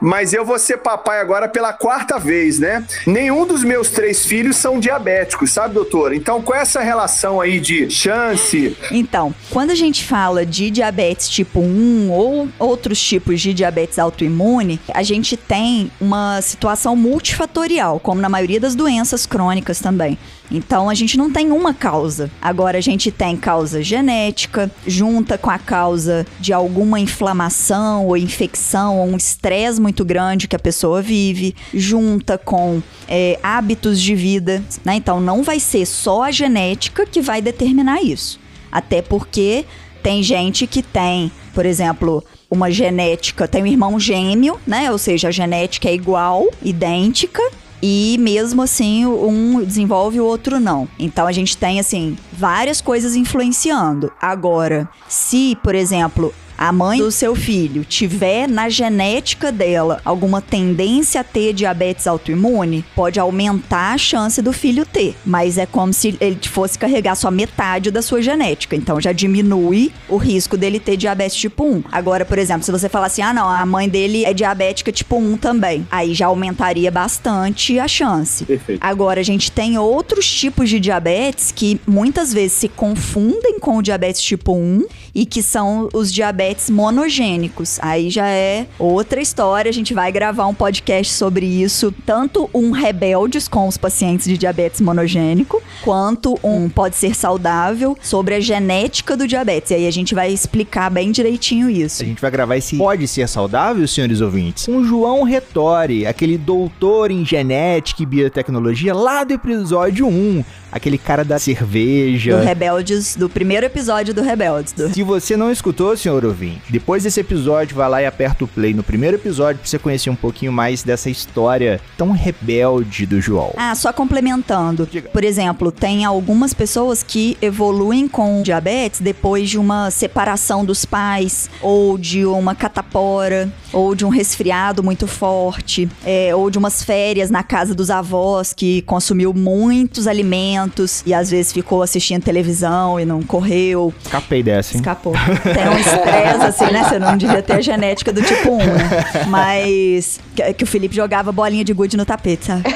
Mas 0.01 0.33
eu 0.33 0.43
vou 0.43 0.57
ser 0.57 0.77
papai 0.77 1.19
agora 1.19 1.47
pela 1.47 1.71
quarta 1.73 2.17
vez, 2.17 2.57
né? 2.57 2.83
Nenhum 3.05 3.45
dos 3.45 3.63
meus 3.63 3.91
três 3.91 4.25
filhos 4.25 4.55
são 4.55 4.79
diabéticos, 4.79 5.51
sabe, 5.51 5.75
doutor? 5.75 6.11
Então, 6.11 6.41
qual 6.41 6.57
é 6.57 6.63
essa 6.63 6.81
relação 6.81 7.39
aí 7.39 7.59
de 7.59 7.87
chance? 7.89 8.75
Então, 8.91 9.33
quando 9.51 9.69
a 9.69 9.75
gente 9.75 10.03
fala 10.03 10.43
de 10.43 10.71
diabetes 10.71 11.29
tipo 11.31 11.61
1 11.61 12.11
ou 12.11 12.49
outros 12.59 13.01
tipos 13.01 13.39
de 13.39 13.53
diabetes 13.53 13.97
autoimune, 13.97 14.79
a 14.93 15.01
gente 15.01 15.37
tem 15.37 15.89
uma 15.99 16.41
situação 16.41 16.93
multifatorial, 16.95 17.99
como 18.01 18.19
na 18.19 18.27
maioria 18.27 18.59
das 18.59 18.75
doenças 18.75 19.25
crônicas 19.25 19.79
também. 19.79 20.17
Então 20.51 20.89
a 20.89 20.93
gente 20.93 21.17
não 21.17 21.31
tem 21.31 21.49
uma 21.51 21.73
causa. 21.73 22.29
Agora 22.41 22.77
a 22.77 22.81
gente 22.81 23.09
tem 23.09 23.37
causa 23.37 23.81
genética, 23.81 24.69
junta 24.85 25.37
com 25.37 25.49
a 25.49 25.57
causa 25.57 26.27
de 26.37 26.51
alguma 26.51 26.99
inflamação 26.99 28.05
ou 28.07 28.17
infecção 28.17 28.99
ou 28.99 29.07
um 29.07 29.15
estresse 29.15 29.79
muito 29.79 30.03
grande 30.03 30.49
que 30.49 30.55
a 30.55 30.59
pessoa 30.59 31.01
vive, 31.01 31.55
junta 31.73 32.37
com 32.37 32.83
é, 33.07 33.39
hábitos 33.41 34.01
de 34.01 34.13
vida, 34.13 34.61
né? 34.83 34.95
Então 34.95 35.21
não 35.21 35.41
vai 35.41 35.61
ser 35.61 35.85
só 35.85 36.23
a 36.23 36.31
genética 36.31 37.05
que 37.05 37.21
vai 37.21 37.41
determinar 37.41 38.01
isso. 38.01 38.37
Até 38.69 39.01
porque 39.01 39.65
tem 40.01 40.23
gente 40.23 40.67
que 40.67 40.81
tem, 40.81 41.31
por 41.53 41.65
exemplo, 41.65 42.23
uma 42.49 42.69
genética, 42.69 43.47
tem 43.47 43.63
um 43.63 43.67
irmão 43.67 43.99
gêmeo, 43.99 44.59
né? 44.65 44.91
Ou 44.91 44.97
seja, 44.97 45.29
a 45.29 45.31
genética 45.31 45.89
é 45.89 45.93
igual, 45.93 46.47
idêntica, 46.61 47.41
e 47.81 48.15
mesmo 48.19 48.61
assim 48.61 49.05
um 49.05 49.63
desenvolve 49.63 50.19
o 50.19 50.25
outro 50.25 50.59
não. 50.59 50.87
Então 50.99 51.25
a 51.25 51.31
gente 51.31 51.57
tem 51.57 51.79
assim 51.79 52.15
várias 52.31 52.79
coisas 52.79 53.15
influenciando. 53.15 54.11
Agora, 54.21 54.87
se, 55.07 55.57
por 55.63 55.73
exemplo, 55.73 56.33
a 56.61 56.71
mãe 56.71 56.99
do 56.99 57.11
seu 57.11 57.35
filho 57.35 57.83
tiver 57.83 58.47
na 58.47 58.69
genética 58.69 59.51
dela 59.51 59.99
alguma 60.05 60.39
tendência 60.39 61.21
a 61.21 61.23
ter 61.23 61.53
diabetes 61.53 62.05
autoimune, 62.05 62.85
pode 62.95 63.19
aumentar 63.19 63.95
a 63.95 63.97
chance 63.97 64.39
do 64.43 64.53
filho 64.53 64.85
ter. 64.85 65.15
Mas 65.25 65.57
é 65.57 65.65
como 65.65 65.91
se 65.91 66.15
ele 66.21 66.37
fosse 66.43 66.77
carregar 66.77 67.15
só 67.15 67.31
metade 67.31 67.89
da 67.89 68.03
sua 68.03 68.21
genética. 68.21 68.75
Então 68.75 69.01
já 69.01 69.11
diminui 69.11 69.91
o 70.07 70.17
risco 70.17 70.55
dele 70.55 70.79
ter 70.79 70.97
diabetes 70.97 71.35
tipo 71.35 71.63
1. 71.63 71.85
Agora, 71.91 72.25
por 72.25 72.37
exemplo, 72.37 72.63
se 72.63 72.71
você 72.71 72.87
falar 72.87 73.07
assim: 73.07 73.23
ah, 73.23 73.33
não, 73.33 73.49
a 73.49 73.65
mãe 73.65 73.89
dele 73.89 74.23
é 74.23 74.31
diabética 74.31 74.91
tipo 74.91 75.15
1 75.17 75.37
também. 75.37 75.87
Aí 75.89 76.13
já 76.13 76.27
aumentaria 76.27 76.91
bastante 76.91 77.79
a 77.79 77.87
chance. 77.87 78.45
Perfeito. 78.45 78.79
Agora, 78.79 79.19
a 79.19 79.23
gente 79.23 79.51
tem 79.51 79.79
outros 79.79 80.31
tipos 80.31 80.69
de 80.69 80.79
diabetes 80.79 81.51
que 81.51 81.81
muitas 81.87 82.31
vezes 82.31 82.53
se 82.53 82.69
confundem 82.69 83.59
com 83.59 83.77
o 83.77 83.81
diabetes 83.81 84.21
tipo 84.21 84.53
1 84.53 84.85
e 85.15 85.25
que 85.25 85.41
são 85.41 85.89
os 85.91 86.13
diabetes 86.13 86.50
monogênicos. 86.69 87.79
Aí 87.81 88.09
já 88.09 88.27
é 88.27 88.67
outra 88.77 89.21
história, 89.21 89.69
a 89.69 89.73
gente 89.73 89.93
vai 89.93 90.11
gravar 90.11 90.47
um 90.47 90.53
podcast 90.53 91.13
sobre 91.13 91.45
isso, 91.45 91.93
tanto 92.05 92.49
um 92.53 92.71
rebeldes 92.71 93.47
com 93.47 93.67
os 93.67 93.77
pacientes 93.77 94.25
de 94.25 94.37
diabetes 94.37 94.81
monogênico, 94.81 95.61
quanto 95.81 96.37
um 96.43 96.69
pode 96.69 96.95
ser 96.95 97.15
saudável 97.15 97.97
sobre 98.01 98.35
a 98.35 98.39
genética 98.39 99.15
do 99.15 99.27
diabetes. 99.27 99.71
E 99.71 99.75
aí 99.75 99.87
a 99.87 99.91
gente 99.91 100.13
vai 100.13 100.31
explicar 100.31 100.89
bem 100.89 101.11
direitinho 101.11 101.69
isso. 101.69 102.03
A 102.03 102.05
gente 102.05 102.21
vai 102.21 102.31
gravar 102.31 102.57
esse 102.57 102.77
Pode 102.77 103.07
Ser 103.07 103.27
Saudável, 103.27 103.87
senhores 103.87 104.21
ouvintes, 104.21 104.65
com 104.65 104.83
João 104.83 105.23
Retori, 105.23 106.05
aquele 106.05 106.37
doutor 106.37 107.11
em 107.11 107.25
genética 107.25 108.03
e 108.03 108.05
biotecnologia 108.05 108.93
lá 108.93 109.23
do 109.23 109.33
episódio 109.33 110.07
1, 110.07 110.43
aquele 110.71 110.97
cara 110.97 111.23
da 111.23 111.37
cerveja. 111.39 112.37
Do 112.37 112.43
Rebeldes, 112.43 113.15
do 113.15 113.29
primeiro 113.29 113.65
episódio 113.65 114.13
do 114.13 114.21
Rebeldes. 114.21 114.73
Do... 114.73 114.93
Se 114.93 115.03
você 115.03 115.37
não 115.37 115.51
escutou, 115.51 115.95
senhor 115.95 116.23
ouvinte, 116.25 116.40
depois 116.69 117.03
desse 117.03 117.19
episódio, 117.19 117.75
vai 117.75 117.89
lá 117.89 118.01
e 118.01 118.05
aperta 118.05 118.43
o 118.43 118.47
play 118.47 118.73
no 118.73 118.83
primeiro 118.83 119.17
episódio 119.17 119.59
pra 119.59 119.67
você 119.67 119.79
conhecer 119.79 120.09
um 120.09 120.15
pouquinho 120.15 120.51
mais 120.51 120.83
dessa 120.83 121.09
história 121.09 121.79
tão 121.97 122.11
rebelde 122.11 123.05
do 123.05 123.19
João. 123.21 123.53
Ah, 123.57 123.75
só 123.75 123.91
complementando. 123.93 124.87
Diga. 124.89 125.09
Por 125.09 125.23
exemplo, 125.23 125.71
tem 125.71 126.05
algumas 126.05 126.53
pessoas 126.53 127.03
que 127.03 127.37
evoluem 127.41 128.07
com 128.07 128.41
diabetes 128.41 128.99
depois 128.99 129.49
de 129.49 129.57
uma 129.57 129.91
separação 129.91 130.65
dos 130.65 130.85
pais, 130.85 131.49
ou 131.61 131.97
de 131.97 132.25
uma 132.25 132.55
catapora, 132.55 133.51
ou 133.73 133.95
de 133.95 134.05
um 134.05 134.09
resfriado 134.09 134.83
muito 134.83 135.07
forte, 135.07 135.89
é, 136.05 136.33
ou 136.35 136.49
de 136.49 136.57
umas 136.57 136.83
férias 136.83 137.29
na 137.29 137.43
casa 137.43 137.73
dos 137.73 137.89
avós 137.89 138.53
que 138.53 138.81
consumiu 138.83 139.33
muitos 139.33 140.07
alimentos 140.07 141.03
e 141.05 141.13
às 141.13 141.29
vezes 141.29 141.51
ficou 141.51 141.81
assistindo 141.81 142.23
televisão 142.23 142.99
e 142.99 143.05
não 143.05 143.21
correu. 143.21 143.93
Escapei 144.03 144.43
dessa, 144.43 144.73
hein? 144.73 144.79
Escapou. 144.81 145.13
Tem 145.43 145.69
um 145.69 145.77
estresse, 145.77 146.30
assim, 146.39 146.65
né? 146.71 146.83
Você 146.83 146.99
não 146.99 147.17
devia 147.17 147.41
ter 147.41 147.53
a 147.53 147.61
genética 147.61 148.11
do 148.11 148.21
tipo 148.21 148.51
1, 148.51 148.57
né? 148.57 149.25
Mas 149.27 150.19
que, 150.35 150.53
que 150.53 150.63
o 150.63 150.67
Felipe 150.67 150.95
jogava 150.95 151.31
bolinha 151.31 151.63
de 151.63 151.73
gude 151.73 151.97
no 151.97 152.05
tapete, 152.05 152.45
sabe? 152.45 152.63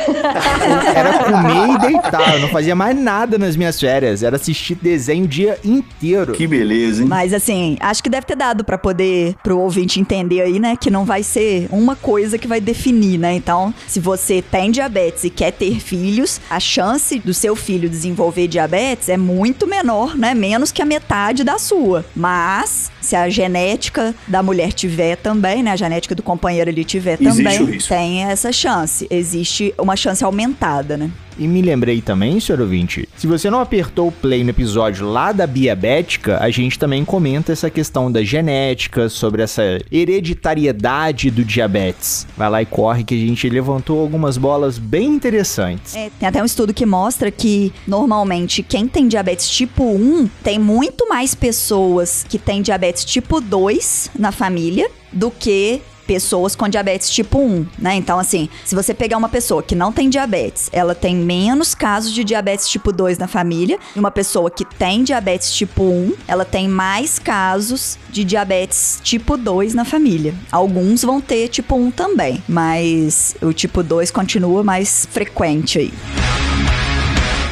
Era 0.95 1.23
comer 1.23 1.75
e 1.75 1.77
deitar. 1.79 2.35
Eu 2.35 2.41
não 2.41 2.49
fazia 2.49 2.75
mais 2.75 2.97
nada 2.97 3.37
nas 3.37 3.55
minhas 3.55 3.79
férias. 3.79 4.23
Era 4.23 4.35
assistir 4.35 4.75
desenho 4.75 5.25
o 5.25 5.27
dia 5.27 5.57
inteiro. 5.63 6.33
Que 6.33 6.47
beleza, 6.47 7.01
hein? 7.01 7.07
Mas 7.07 7.33
assim, 7.33 7.77
acho 7.79 8.03
que 8.03 8.09
deve 8.09 8.25
ter 8.25 8.35
dado 8.35 8.63
pra 8.63 8.77
poder 8.77 9.35
pro 9.43 9.59
ouvinte 9.59 9.99
entender 9.99 10.41
aí, 10.41 10.59
né, 10.59 10.75
que 10.75 10.89
não 10.89 11.05
vai 11.05 11.23
ser 11.23 11.67
uma 11.71 11.95
coisa 11.95 12.37
que 12.37 12.47
vai 12.47 12.59
definir, 12.59 13.17
né? 13.17 13.33
Então, 13.33 13.73
se 13.87 13.99
você 13.99 14.41
tem 14.41 14.71
diabetes 14.71 15.23
e 15.23 15.29
quer 15.29 15.51
ter 15.51 15.79
filhos, 15.79 16.39
a 16.49 16.59
chance 16.59 17.19
do 17.19 17.33
seu 17.33 17.55
filho 17.55 17.89
desenvolver 17.89 18.47
diabetes 18.47 19.09
é 19.09 19.17
muito 19.17 19.67
menor, 19.67 20.15
né? 20.15 20.33
Menos 20.33 20.71
que 20.71 20.81
a 20.81 20.85
metade 20.85 21.43
da 21.43 21.57
sua. 21.57 22.05
Mas 22.15 22.91
se 23.01 23.15
a 23.15 23.29
genética 23.35 24.15
da 24.27 24.41
mulher 24.41 24.71
tiver 24.73 25.15
também, 25.17 25.61
né, 25.61 25.71
a 25.71 25.75
genética 25.75 26.15
do 26.15 26.23
companheiro 26.23 26.69
ali 26.69 26.83
tiver 26.83 27.17
também, 27.17 27.79
tem 27.87 28.23
essa 28.23 28.51
chance. 28.51 29.07
Existe 29.09 29.73
uma 29.77 29.95
chance 29.95 30.23
aumentada, 30.23 30.97
né? 30.97 31.11
E 31.37 31.47
me 31.47 31.61
lembrei 31.61 32.01
também, 32.01 32.39
senhor 32.39 32.61
ouvinte, 32.61 33.07
se 33.17 33.27
você 33.27 33.49
não 33.49 33.59
apertou 33.59 34.07
o 34.07 34.11
play 34.11 34.43
no 34.43 34.49
episódio 34.49 35.07
lá 35.07 35.31
da 35.31 35.45
Biabética, 35.45 36.37
a 36.41 36.49
gente 36.49 36.79
também 36.79 37.03
comenta 37.03 37.51
essa 37.51 37.69
questão 37.69 38.11
da 38.11 38.23
genética, 38.23 39.09
sobre 39.09 39.41
essa 39.41 39.61
hereditariedade 39.91 41.29
do 41.29 41.43
diabetes. 41.43 42.25
Vai 42.37 42.49
lá 42.49 42.61
e 42.61 42.65
corre 42.65 43.03
que 43.03 43.15
a 43.15 43.27
gente 43.27 43.49
levantou 43.49 43.99
algumas 43.99 44.37
bolas 44.37 44.77
bem 44.77 45.07
interessantes. 45.07 45.95
É, 45.95 46.09
tem 46.19 46.27
até 46.27 46.41
um 46.41 46.45
estudo 46.45 46.73
que 46.73 46.85
mostra 46.85 47.29
que, 47.31 47.73
normalmente, 47.87 48.63
quem 48.63 48.87
tem 48.87 49.07
diabetes 49.07 49.49
tipo 49.49 49.83
1 49.83 50.29
tem 50.43 50.59
muito 50.59 51.07
mais 51.07 51.35
pessoas 51.35 52.25
que 52.27 52.37
têm 52.37 52.61
diabetes 52.61 53.03
tipo 53.05 53.41
2 53.41 54.11
na 54.17 54.31
família 54.31 54.89
do 55.11 55.31
que 55.31 55.81
pessoas 56.05 56.55
com 56.55 56.67
diabetes 56.67 57.09
tipo 57.09 57.39
1, 57.39 57.65
né? 57.77 57.95
Então, 57.95 58.19
assim, 58.19 58.49
se 58.63 58.75
você 58.75 58.93
pegar 58.93 59.17
uma 59.17 59.29
pessoa 59.29 59.61
que 59.61 59.75
não 59.75 59.91
tem 59.91 60.09
diabetes, 60.09 60.69
ela 60.71 60.95
tem 60.95 61.15
menos 61.15 61.73
casos 61.75 62.13
de 62.13 62.23
diabetes 62.23 62.67
tipo 62.67 62.91
2 62.91 63.17
na 63.17 63.27
família, 63.27 63.79
e 63.95 63.99
uma 63.99 64.11
pessoa 64.11 64.49
que 64.49 64.65
tem 64.65 65.03
diabetes 65.03 65.51
tipo 65.53 65.83
1, 65.83 66.13
ela 66.27 66.45
tem 66.45 66.67
mais 66.67 67.19
casos 67.19 67.97
de 68.09 68.23
diabetes 68.23 68.99
tipo 69.03 69.37
2 69.37 69.73
na 69.73 69.85
família. 69.85 70.33
Alguns 70.51 71.03
vão 71.03 71.19
ter 71.19 71.47
tipo 71.47 71.75
1 71.75 71.91
também, 71.91 72.43
mas 72.47 73.35
o 73.41 73.51
tipo 73.53 73.83
2 73.83 74.11
continua 74.11 74.63
mais 74.63 75.07
frequente 75.11 75.79
aí. 75.79 75.93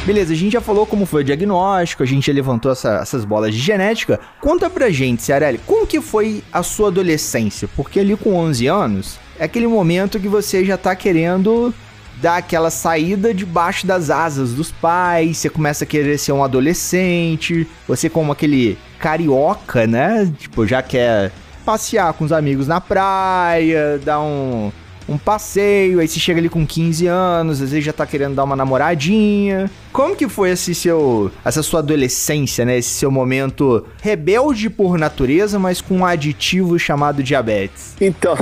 Beleza, 0.06 0.34
a 0.34 0.36
gente 0.36 0.52
já 0.52 0.60
falou 0.60 0.84
como 0.84 1.06
foi 1.06 1.22
o 1.22 1.24
diagnóstico, 1.24 2.02
a 2.02 2.06
gente 2.06 2.26
já 2.26 2.32
levantou 2.32 2.70
essa- 2.70 2.98
essas 3.00 3.24
bolas 3.24 3.54
de 3.54 3.58
genética. 3.60 4.20
Conta 4.38 4.68
pra 4.68 4.90
gente, 4.90 5.22
Ciarelli, 5.22 5.58
como 5.66 5.86
que 5.86 5.98
foi 6.00 6.42
a 6.52 6.62
sua 6.62 6.88
adolescência? 6.88 7.66
Porque 7.74 8.00
ali 8.00 8.14
com 8.14 8.34
11 8.34 8.66
anos, 8.66 9.18
é 9.38 9.44
aquele 9.44 9.66
momento 9.66 10.20
que 10.20 10.28
você 10.28 10.62
já 10.64 10.76
tá 10.76 10.94
querendo 10.94 11.74
dá 12.20 12.36
aquela 12.36 12.70
saída 12.70 13.34
debaixo 13.34 13.86
das 13.86 14.08
asas 14.08 14.52
dos 14.52 14.70
pais, 14.70 15.36
você 15.38 15.50
começa 15.50 15.84
a 15.84 15.86
querer 15.86 16.16
ser 16.16 16.32
um 16.32 16.44
adolescente, 16.44 17.66
você 17.88 18.08
como 18.08 18.30
aquele 18.30 18.78
carioca, 19.00 19.86
né? 19.86 20.30
Tipo, 20.38 20.64
já 20.66 20.80
quer 20.80 21.32
passear 21.66 22.12
com 22.12 22.24
os 22.24 22.32
amigos 22.32 22.68
na 22.68 22.80
praia, 22.80 23.98
dar 24.04 24.20
um 24.20 24.70
um 25.06 25.18
passeio, 25.18 26.00
aí 26.00 26.08
você 26.08 26.18
chega 26.18 26.40
ali 26.40 26.48
com 26.48 26.64
15 26.66 27.06
anos, 27.06 27.60
às 27.60 27.72
vezes 27.72 27.84
já 27.84 27.92
tá 27.92 28.06
querendo 28.06 28.34
dar 28.36 28.44
uma 28.44 28.56
namoradinha. 28.56 29.70
Como 29.94 30.16
que 30.16 30.28
foi 30.28 30.50
esse 30.50 30.74
seu, 30.74 31.30
essa 31.44 31.62
sua 31.62 31.78
adolescência, 31.78 32.64
né? 32.64 32.76
Esse 32.76 32.88
seu 32.88 33.12
momento 33.12 33.86
rebelde 34.02 34.68
por 34.68 34.98
natureza, 34.98 35.56
mas 35.56 35.80
com 35.80 35.98
um 35.98 36.04
aditivo 36.04 36.76
chamado 36.80 37.22
diabetes? 37.22 37.94
Então, 38.00 38.34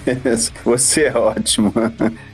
você 0.64 1.02
é 1.02 1.14
ótimo. 1.14 1.70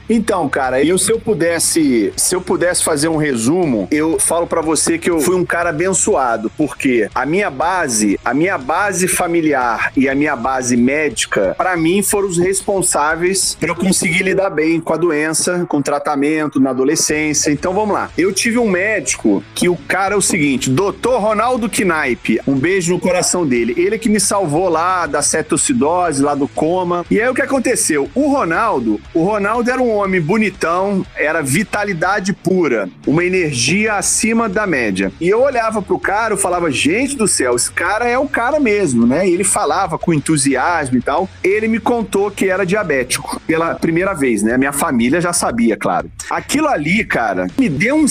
Então, 0.09 0.47
cara, 0.47 0.85
eu 0.85 0.99
se 0.99 1.11
eu 1.11 1.19
pudesse, 1.19 2.13
se 2.17 2.35
eu 2.35 2.41
pudesse 2.41 2.85
fazer 2.85 3.09
um 3.09 3.17
resumo, 3.17 3.89
eu 3.91 4.19
falo 4.19 4.47
para 4.47 4.61
você 4.61 4.99
que 4.99 5.09
eu 5.09 5.21
fui 5.21 5.35
um 5.35 5.45
cara 5.45 5.71
abençoado, 5.71 6.51
porque 6.57 7.09
a 7.15 7.25
minha 7.25 7.51
base, 7.51 8.21
a 8.23 8.35
minha 8.35 8.59
base 8.59 9.09
familiar 9.09 9.91
e 9.97 10.09
a 10.09 10.15
minha 10.15 10.37
base 10.37 10.77
médica, 10.77 11.55
para 11.57 11.77
mim 11.77 12.03
foram 12.03 12.29
os 12.29 12.37
responsáveis 12.37 13.57
para 13.59 13.71
eu 13.71 13.75
conseguir 13.75 14.23
lidar 14.23 14.51
bem 14.51 14.81
com 14.81 14.93
a 14.93 14.97
doença, 14.97 15.65
com 15.67 15.79
o 15.79 15.83
tratamento 15.83 16.61
na 16.61 16.71
adolescência. 16.71 17.51
Então, 17.51 17.73
vamos 17.73 17.95
lá. 17.95 18.11
Eu 18.19 18.33
tive 18.33 18.52
um 18.59 18.69
médico 18.69 19.43
que 19.55 19.69
o 19.69 19.77
cara 19.77 20.15
é 20.15 20.17
o 20.17 20.23
seguinte, 20.23 20.71
Dr. 20.71 21.17
Ronaldo 21.19 21.69
Knaip, 21.69 22.41
um 22.47 22.55
beijo 22.55 22.93
no 22.93 23.01
coração 23.01 23.47
dele. 23.47 23.75
Ele 23.77 23.99
que 23.99 24.09
me 24.09 24.21
salvou 24.21 24.69
lá 24.69 25.07
da 25.07 25.23
cetocidose, 25.23 26.23
lá 26.23 26.35
do 26.35 26.49
coma. 26.49 27.05
E 27.11 27.21
aí 27.21 27.29
o 27.29 27.35
que 27.35 27.43
aconteceu? 27.43 28.11
O 28.15 28.29
Ronaldo, 28.29 29.01
o 29.15 29.23
Ronaldo 29.25 29.71
era 29.71 29.81
um 29.81 29.91
homem 29.91 30.21
bonitão, 30.21 31.05
era 31.15 31.43
vitalidade 31.43 32.33
pura, 32.33 32.89
uma 33.07 33.25
energia 33.25 33.95
acima 33.95 34.49
da 34.49 34.67
média. 34.67 35.13
E 35.21 35.29
eu 35.29 35.41
olhava 35.41 35.83
pro 35.83 35.99
cara, 35.99 36.35
eu 36.35 36.39
falava, 36.39 36.71
gente 36.71 37.17
do 37.17 37.29
céu, 37.29 37.57
esse 37.57 37.71
cara 37.71 38.09
é 38.09 38.19
o 38.19 38.29
cara 38.29 38.59
mesmo, 38.59 39.07
né? 39.07 39.29
E 39.29 39.33
ele 39.33 39.45
falava 39.45 39.99
com 39.99 40.13
entusiasmo 40.13 40.97
e 40.97 41.03
tal. 41.03 41.29
Ele 41.43 41.69
me 41.69 41.79
contou 41.79 42.31
que 42.31 42.49
era 42.49 42.65
diabético 42.65 43.41
pela 43.47 43.75
primeira 43.75 44.15
vez, 44.15 44.43
né? 44.43 44.57
Minha 44.57 44.73
família 44.73 45.21
já 45.21 45.33
sabia, 45.33 45.77
claro. 45.77 46.11
Aquilo 46.31 46.69
ali, 46.69 47.05
cara, 47.05 47.47
me 47.59 47.69
deu 47.69 47.97
um 47.97 48.05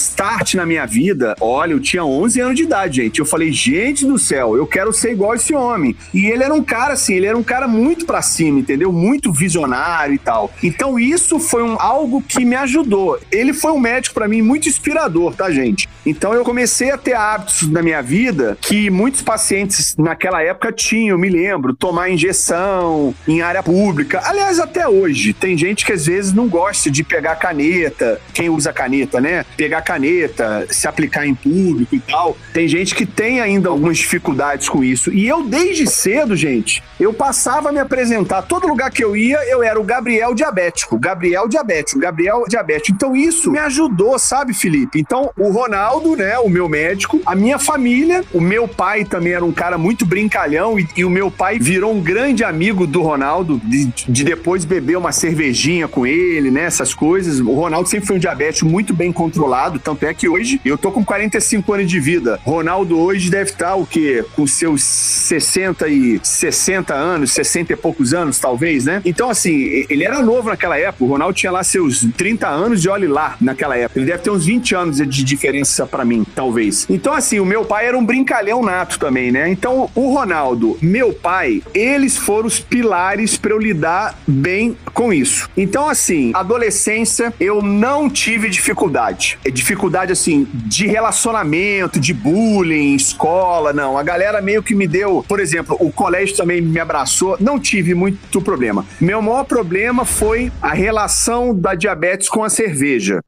na 0.56 0.65
minha 0.65 0.86
vida. 0.86 1.36
Olha, 1.39 1.74
eu 1.74 1.80
tinha 1.80 2.04
11 2.04 2.41
anos 2.41 2.56
de 2.56 2.63
idade, 2.63 2.98
gente. 2.98 3.20
Eu 3.20 3.26
falei, 3.26 3.52
gente 3.52 4.06
do 4.06 4.17
céu, 4.17 4.56
eu 4.56 4.65
quero 4.65 4.91
ser 4.94 5.12
igual 5.12 5.36
esse 5.36 5.54
homem. 5.54 5.96
E 6.13 6.26
ele 6.26 6.44
era 6.44 6.54
um 6.54 6.63
cara 6.63 6.94
assim, 6.94 7.15
ele 7.15 7.26
era 7.26 7.38
um 7.38 7.44
cara 7.44 7.67
muito 7.67 8.06
pra 8.06 8.22
cima, 8.22 8.60
entendeu? 8.60 8.91
Muito 8.91 9.32
visionário 9.32 10.15
e 10.15 10.20
tal. 10.20 10.52
Então 10.63 11.00
isso 11.00 11.39
foi 11.39 11.63
um 11.63 11.80
algo 11.80 12.22
que 12.22 12.44
me 12.46 12.56
ajudou. 12.56 13.20
Ele 13.32 13.54
foi 13.54 13.72
um 13.72 13.80
médico 13.80 14.13
para 14.13 14.28
mim 14.28 14.41
muito 14.41 14.67
inspirador, 14.67 15.34
tá, 15.34 15.52
gente? 15.52 15.88
Então 16.06 16.34
eu 16.34 16.44
comecei 16.44 16.91
a 16.91 16.98
ter 16.98 17.13
hábitos 17.13 17.70
na 17.70 17.82
minha 17.82 18.02
vida 18.02 18.58
que 18.60 18.89
muitos 18.89 19.22
pacientes 19.22 19.96
naquela 19.98 20.41
época 20.41 20.72
tinham, 20.72 21.17
me 21.17 21.30
lembro, 21.30 21.74
tomar 21.74 22.10
injeção 22.10 23.13
em 23.28 23.41
área 23.41 23.62
pública. 23.62 24.22
Aliás, 24.24 24.60
até 24.60 24.88
hoje, 24.88 25.34
tem 25.34 25.58
gente 25.58 25.86
que 25.86 25.94
às 25.94 26.06
vezes 26.06 26.34
não 26.34 26.48
gosta 26.48 26.89
de 26.89 27.04
pegar 27.04 27.36
caneta, 27.36 28.20
quem 28.34 28.50
usa 28.50 28.74
caneta, 28.74 29.22
né? 29.22 29.46
Pegar 29.56 29.82
caneta, 29.82 30.20
se 30.69 30.88
aplicar 30.88 31.25
em 31.25 31.36
público 31.36 31.95
e 31.95 31.99
tal. 31.99 32.38
Tem 32.53 32.67
gente 32.67 32.93
que 32.95 33.05
tem 33.05 33.39
ainda 33.39 33.69
algumas 33.69 33.97
dificuldades 33.97 34.69
com 34.69 34.84
isso. 34.84 35.12
E 35.12 35.27
eu, 35.27 35.43
desde 35.43 35.88
cedo, 35.88 36.36
gente, 36.36 36.84
eu 36.99 37.13
passava 37.13 37.69
a 37.69 37.71
me 37.71 37.79
apresentar. 37.79 38.41
Todo 38.43 38.67
lugar 38.67 38.91
que 38.91 39.03
eu 39.03 39.15
ia, 39.15 39.38
eu 39.49 39.63
era 39.63 39.79
o 39.79 39.84
Gabriel 39.84 40.34
diabético. 40.34 40.97
Gabriel 40.97 41.47
diabético 41.47 41.99
Gabriel 41.99 42.43
diabético. 42.47 42.95
Então 42.95 43.15
isso 43.15 43.51
me 43.51 43.60
ajudou, 43.60 44.17
sabe, 44.19 44.53
Felipe? 44.53 44.99
Então 44.99 45.31
o 45.38 45.49
Ronaldo, 45.49 46.15
né, 46.15 46.38
o 46.39 46.49
meu 46.49 46.67
médico, 46.67 47.21
a 47.25 47.36
minha 47.36 47.60
família, 47.60 48.23
o 48.34 48.41
meu 48.41 48.67
pai 48.67 49.05
também 49.05 49.34
era 49.34 49.45
um 49.45 49.51
cara 49.51 49.77
muito 49.77 50.05
brincalhão 50.05 50.79
e, 50.79 50.88
e 50.97 51.05
o 51.05 51.10
meu 51.10 51.29
pai 51.29 51.60
virou 51.60 51.93
um 51.93 52.01
grande 52.01 52.43
amigo 52.43 52.86
do 52.86 53.01
Ronaldo, 53.01 53.62
de, 53.63 53.86
de, 53.86 54.23
depois 54.23 54.65
beber 54.65 54.97
uma 54.97 55.12
cervejinha 55.12 55.88
com 55.88 56.05
ele, 56.05 56.51
né, 56.51 56.63
essas 56.63 56.93
coisas. 56.93 57.39
O 57.39 57.53
Ronaldo 57.53 57.88
sempre 57.88 58.07
foi 58.07 58.15
um 58.17 58.19
diabético 58.19 58.67
muito 58.67 58.93
bem 58.93 59.12
controlado, 59.12 59.79
tanto 59.79 60.05
é 60.05 60.11
que 60.13 60.28
hoje 60.28 60.60
eu 60.63 60.78
tô 60.78 60.91
com 60.91 61.04
45 61.04 61.74
anos 61.74 61.89
de 61.89 62.00
vida. 62.00 62.39
Ronaldo 62.43 63.00
hoje 63.00 63.30
deve 63.30 63.52
estar 63.52 63.76
o 63.76 63.86
quê? 63.86 64.24
Com 64.36 64.45
seus 64.47 64.84
60 64.84 65.88
e 65.88 66.19
60 66.24 66.93
anos, 66.93 67.32
60 67.32 67.74
e 67.74 67.76
poucos 67.76 68.13
anos, 68.13 68.39
talvez, 68.39 68.86
né? 68.86 69.02
Então, 69.06 69.30
assim, 69.30 69.86
ele 69.89 70.04
era 70.04 70.21
novo 70.21 70.50
naquela 70.50 70.78
época. 70.78 71.04
O 71.04 71.08
Ronaldo 71.08 71.34
tinha 71.34 71.52
lá 71.52 71.63
seus 71.63 72.06
30 72.17 72.47
anos 72.47 72.82
de 72.82 72.89
olhe 72.89 73.08
lá 73.08 73.36
naquela 73.39 73.78
época. 73.78 74.00
Ele 74.00 74.08
deve 74.08 74.24
ter 74.24 74.30
uns 74.30 74.45
20 74.45 74.76
anos 74.76 74.97
de 74.97 75.24
diferença 75.24 75.86
para 75.86 76.06
mim, 76.06 76.26
talvez. 76.36 76.86
Então, 76.89 77.13
assim, 77.13 77.39
o 77.39 77.45
meu 77.45 77.65
pai 77.65 77.88
era 77.88 77.97
um 77.97 78.06
brincalhão 78.06 78.62
nato 78.62 79.00
também, 79.00 79.32
né? 79.32 79.50
Então, 79.50 79.89
o 79.95 80.13
Ronaldo, 80.13 80.78
meu 80.82 81.13
pai, 81.13 81.62
eles 81.74 82.17
foram 82.17 82.47
os 82.47 82.60
pilares 82.60 83.38
para 83.38 83.52
eu 83.52 83.60
lidar 83.60 84.17
bem 84.28 84.78
com 84.93 85.13
isso. 85.13 85.50
Então, 85.56 85.89
assim, 85.89 86.32
adolescência, 86.34 87.34
eu 87.39 87.62
não 87.62 88.10
tive 88.10 88.50
dificuldade. 88.50 89.38
É 89.43 89.50
dificuldade, 89.50 89.90
assim, 90.13 90.47
de 90.54 90.88
relacionamento, 90.88 91.99
de 91.99 92.13
bullying, 92.13 92.95
escola, 92.95 93.73
não. 93.73 93.97
A 93.97 94.04
galera 94.04 94.41
meio 94.41 94.63
que 94.63 94.73
me 94.73 94.88
deu, 94.88 95.23
por 95.27 95.39
exemplo, 95.39 95.77
o 95.80 95.91
colégio 95.91 96.36
também 96.36 96.62
me 96.62 96.80
abraçou. 96.80 97.38
Não 97.39 97.60
tive 97.60 97.93
muito 97.93 98.41
problema. 98.41 98.86
Meu 98.99 99.21
maior 99.21 99.43
problema 99.43 100.06
foi 100.06 100.51
a 100.62 100.73
relação 100.73 101.54
da 101.54 101.75
diabetes 101.75 102.30
com 102.30 102.43
a 102.43 102.49
cerveja. 102.49 103.21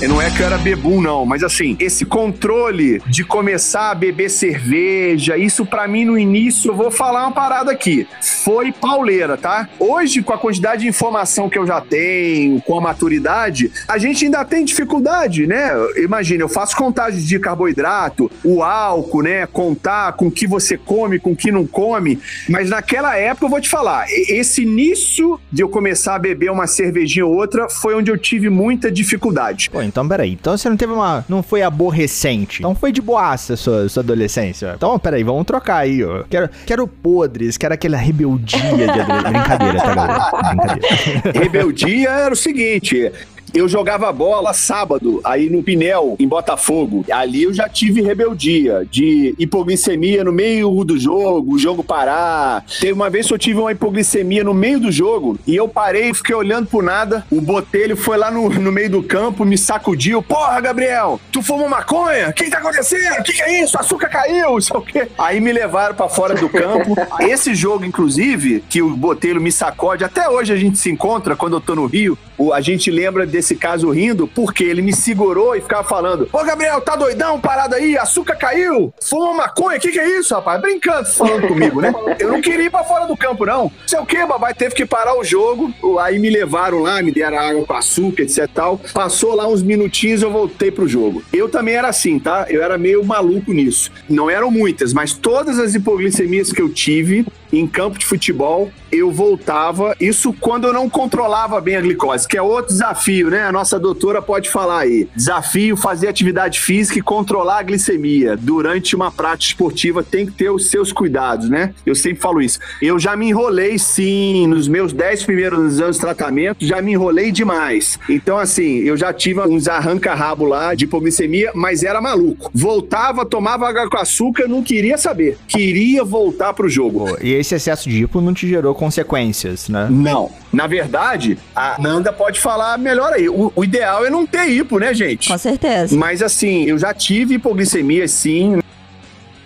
E 0.00 0.06
não 0.06 0.22
é 0.22 0.30
que 0.30 0.40
eu 0.40 0.46
era 0.46 0.56
bebum, 0.56 1.02
não, 1.02 1.26
mas 1.26 1.42
assim, 1.42 1.76
esse 1.80 2.04
controle 2.04 3.02
de 3.08 3.24
começar 3.24 3.90
a 3.90 3.94
beber 3.96 4.30
cerveja, 4.30 5.36
isso 5.36 5.66
para 5.66 5.88
mim 5.88 6.04
no 6.04 6.16
início, 6.16 6.70
eu 6.70 6.76
vou 6.76 6.88
falar 6.88 7.22
uma 7.22 7.32
parada 7.32 7.72
aqui. 7.72 8.06
Foi 8.22 8.70
pauleira, 8.70 9.36
tá? 9.36 9.68
Hoje, 9.76 10.22
com 10.22 10.32
a 10.32 10.38
quantidade 10.38 10.82
de 10.82 10.88
informação 10.88 11.50
que 11.50 11.58
eu 11.58 11.66
já 11.66 11.80
tenho, 11.80 12.60
com 12.60 12.78
a 12.78 12.80
maturidade, 12.80 13.72
a 13.88 13.98
gente 13.98 14.24
ainda 14.24 14.44
tem 14.44 14.64
dificuldade, 14.64 15.48
né? 15.48 15.72
Imagina, 15.96 16.44
eu 16.44 16.48
faço 16.48 16.76
contagem 16.76 17.20
de 17.20 17.36
carboidrato, 17.40 18.30
o 18.44 18.62
álcool, 18.62 19.22
né? 19.22 19.46
Contar 19.46 20.12
com 20.12 20.28
o 20.28 20.30
que 20.30 20.46
você 20.46 20.78
come, 20.78 21.18
com 21.18 21.32
o 21.32 21.36
que 21.36 21.50
não 21.50 21.66
come. 21.66 22.20
Mas 22.48 22.70
naquela 22.70 23.16
época, 23.16 23.46
eu 23.46 23.50
vou 23.50 23.60
te 23.60 23.68
falar, 23.68 24.06
esse 24.08 24.62
início 24.62 25.40
de 25.50 25.60
eu 25.60 25.68
começar 25.68 26.14
a 26.14 26.18
beber 26.20 26.52
uma 26.52 26.68
cervejinha 26.68 27.26
ou 27.26 27.34
outra 27.34 27.68
foi 27.68 27.96
onde 27.96 28.12
eu 28.12 28.16
tive 28.16 28.48
muita 28.48 28.92
dificuldade. 28.92 29.68
Pô, 29.70 29.87
então 29.88 30.06
peraí. 30.06 30.32
Então 30.32 30.56
você 30.56 30.68
não 30.68 30.76
teve 30.76 30.92
uma. 30.92 31.24
Não 31.28 31.42
foi 31.42 31.62
aborrecente. 31.62 32.60
Então 32.60 32.74
foi 32.74 32.92
de 32.92 33.00
boaça 33.00 33.56
sua, 33.56 33.88
sua 33.88 34.02
adolescência. 34.02 34.74
Então, 34.76 34.98
peraí, 34.98 35.24
vamos 35.24 35.44
trocar 35.44 35.78
aí, 35.78 36.04
ó. 36.04 36.22
Quero, 36.28 36.48
quero 36.66 36.86
podres, 36.86 37.56
quero 37.56 37.74
aquela 37.74 37.96
rebeldia 37.96 38.60
de 38.60 38.82
adolescência. 38.84 39.30
Brincadeira, 39.30 39.80
tá, 39.80 39.94
galera? 39.94 40.30
Brincadeira. 40.54 41.32
Rebeldia 41.38 42.10
era 42.10 42.32
o 42.32 42.36
seguinte: 42.36 43.12
eu 43.54 43.68
jogava 43.68 44.12
bola 44.12 44.52
sábado, 44.52 45.20
aí 45.24 45.48
no 45.50 45.62
Pinel, 45.62 46.16
em 46.18 46.28
Botafogo. 46.28 47.04
Ali 47.10 47.44
eu 47.44 47.52
já 47.52 47.68
tive 47.68 48.00
rebeldia, 48.00 48.86
de 48.90 49.34
hipoglicemia 49.38 50.24
no 50.24 50.32
meio 50.32 50.84
do 50.84 50.98
jogo, 50.98 51.54
o 51.54 51.58
jogo 51.58 51.82
parar. 51.82 52.64
Teve 52.80 52.92
uma 52.92 53.10
vez 53.10 53.26
que 53.26 53.34
eu 53.34 53.38
tive 53.38 53.60
uma 53.60 53.72
hipoglicemia 53.72 54.44
no 54.44 54.54
meio 54.54 54.80
do 54.80 54.92
jogo 54.92 55.38
e 55.46 55.54
eu 55.56 55.68
parei, 55.68 56.12
fiquei 56.14 56.34
olhando 56.34 56.66
por 56.66 56.82
nada. 56.82 57.24
O 57.30 57.40
Botelho 57.40 57.96
foi 57.96 58.16
lá 58.16 58.30
no, 58.30 58.48
no 58.48 58.72
meio 58.72 58.90
do 58.90 59.02
campo, 59.02 59.44
me 59.44 59.58
sacudiu. 59.58 60.22
Porra, 60.22 60.60
Gabriel, 60.60 61.20
tu 61.32 61.42
fumou 61.42 61.68
maconha? 61.68 62.28
O 62.28 62.32
que, 62.32 62.44
que 62.44 62.50
tá 62.50 62.58
acontecendo? 62.58 63.20
O 63.20 63.22
que, 63.22 63.32
que 63.32 63.42
é 63.42 63.62
isso? 63.62 63.76
O 63.76 63.80
açúcar 63.80 64.08
caiu, 64.08 64.60
sei 64.60 64.76
o 64.76 64.82
quê. 64.82 65.08
Aí 65.18 65.40
me 65.40 65.52
levaram 65.52 65.94
para 65.94 66.08
fora 66.08 66.34
do 66.34 66.48
campo. 66.48 66.94
Esse 67.20 67.54
jogo, 67.54 67.84
inclusive, 67.84 68.62
que 68.68 68.82
o 68.82 68.96
Botelho 68.96 69.40
me 69.40 69.50
sacode, 69.52 70.04
até 70.04 70.28
hoje 70.28 70.52
a 70.52 70.56
gente 70.56 70.78
se 70.78 70.90
encontra 70.90 71.36
quando 71.36 71.56
eu 71.56 71.60
tô 71.60 71.74
no 71.74 71.86
Rio, 71.86 72.18
a 72.52 72.60
gente 72.60 72.90
lembra 72.90 73.26
desse 73.26 73.56
caso 73.56 73.90
rindo 73.90 74.26
porque 74.26 74.64
ele 74.64 74.82
me 74.82 74.94
segurou 74.94 75.56
e 75.56 75.60
ficava 75.60 75.88
falando: 75.88 76.28
Ô 76.32 76.44
Gabriel, 76.44 76.80
tá 76.80 76.96
doidão? 76.96 77.40
Parada 77.40 77.76
aí, 77.76 77.96
açúcar 77.96 78.36
caiu, 78.36 78.92
fuma 79.02 79.34
maconha, 79.34 79.78
o 79.78 79.80
que, 79.80 79.92
que 79.92 79.98
é 79.98 80.18
isso, 80.18 80.34
rapaz? 80.34 80.60
Brincando, 80.60 81.08
falando 81.08 81.48
comigo, 81.48 81.80
né? 81.80 81.92
Eu 82.20 82.32
não 82.32 82.40
queria 82.40 82.66
ir 82.66 82.70
pra 82.70 82.84
fora 82.84 83.06
do 83.06 83.16
campo, 83.16 83.46
não. 83.46 83.70
Sei 83.86 83.98
o 83.98 84.04
que, 84.04 84.26
babai, 84.26 84.52
teve 84.52 84.74
que 84.74 84.84
parar 84.84 85.16
o 85.16 85.24
jogo, 85.24 85.72
aí 86.00 86.18
me 86.18 86.28
levaram 86.28 86.80
lá, 86.80 87.02
me 87.02 87.12
deram 87.12 87.38
água 87.38 87.64
com 87.64 87.74
açúcar, 87.74 88.22
etc 88.22 88.48
tal. 88.58 88.78
Passou 88.92 89.34
lá 89.34 89.46
uns 89.46 89.62
minutinhos, 89.62 90.22
eu 90.22 90.32
voltei 90.32 90.70
pro 90.70 90.88
jogo. 90.88 91.22
Eu 91.32 91.48
também 91.48 91.74
era 91.74 91.88
assim, 91.88 92.18
tá? 92.18 92.46
Eu 92.48 92.62
era 92.62 92.76
meio 92.76 93.04
maluco 93.04 93.52
nisso. 93.52 93.92
Não 94.08 94.28
eram 94.28 94.50
muitas, 94.50 94.92
mas 94.92 95.12
todas 95.12 95.60
as 95.60 95.74
hipoglicemias 95.76 96.52
que 96.52 96.60
eu 96.60 96.68
tive 96.68 97.24
em 97.52 97.66
campo 97.66 97.98
de 97.98 98.04
futebol 98.04 98.70
eu 98.90 99.10
voltava, 99.10 99.94
isso 100.00 100.32
quando 100.32 100.66
eu 100.66 100.72
não 100.72 100.88
controlava 100.88 101.60
bem 101.60 101.76
a 101.76 101.80
glicose, 101.80 102.26
que 102.26 102.36
é 102.36 102.42
outro 102.42 102.72
desafio, 102.72 103.30
né? 103.30 103.42
A 103.42 103.52
nossa 103.52 103.78
doutora 103.78 104.20
pode 104.22 104.48
falar 104.50 104.80
aí. 104.80 105.08
Desafio 105.14 105.76
fazer 105.76 106.08
atividade 106.08 106.60
física 106.60 106.98
e 106.98 107.02
controlar 107.02 107.58
a 107.58 107.62
glicemia. 107.62 108.36
Durante 108.36 108.96
uma 108.96 109.10
prática 109.10 109.52
esportiva 109.52 110.02
tem 110.02 110.26
que 110.26 110.32
ter 110.32 110.50
os 110.50 110.66
seus 110.66 110.92
cuidados, 110.92 111.48
né? 111.48 111.74
Eu 111.84 111.94
sempre 111.94 112.20
falo 112.20 112.40
isso. 112.40 112.58
Eu 112.80 112.98
já 112.98 113.16
me 113.16 113.28
enrolei 113.28 113.78
sim, 113.78 114.46
nos 114.46 114.68
meus 114.68 114.92
10 114.92 115.24
primeiros 115.24 115.80
anos 115.80 115.96
de 115.96 116.02
tratamento, 116.02 116.64
já 116.64 116.80
me 116.80 116.92
enrolei 116.92 117.30
demais. 117.30 117.98
Então, 118.08 118.38
assim, 118.38 118.78
eu 118.78 118.96
já 118.96 119.12
tive 119.12 119.40
uns 119.40 119.68
arranca-rabo 119.68 120.44
lá 120.44 120.74
de 120.74 120.84
hipoglicemia, 120.84 121.52
mas 121.54 121.82
era 121.82 122.00
maluco. 122.00 122.50
Voltava, 122.54 123.24
tomava 123.24 123.68
água 123.68 123.88
com 123.88 123.96
açúcar, 123.96 124.48
não 124.48 124.62
queria 124.62 124.96
saber. 124.96 125.38
Queria 125.46 126.04
voltar 126.04 126.54
pro 126.54 126.68
jogo. 126.68 127.06
E 127.22 127.32
esse 127.32 127.54
excesso 127.54 127.88
de 127.88 128.02
hipo 128.02 128.20
não 128.20 128.32
te 128.32 128.48
gerou 128.48 128.74
consequências, 128.78 129.68
né? 129.68 129.88
Não. 129.90 130.30
Na 130.52 130.66
verdade, 130.66 131.36
a 131.54 131.76
Nanda 131.78 132.12
pode 132.12 132.40
falar 132.40 132.78
melhor 132.78 133.12
aí. 133.12 133.28
O, 133.28 133.52
o 133.54 133.64
ideal 133.64 134.06
é 134.06 134.10
não 134.10 134.24
ter 134.24 134.48
hipo, 134.48 134.78
né, 134.78 134.94
gente? 134.94 135.28
Com 135.28 135.36
certeza. 135.36 135.94
Mas 135.96 136.22
assim, 136.22 136.64
eu 136.64 136.78
já 136.78 136.94
tive 136.94 137.34
hipoglicemia, 137.34 138.06
sim. 138.06 138.60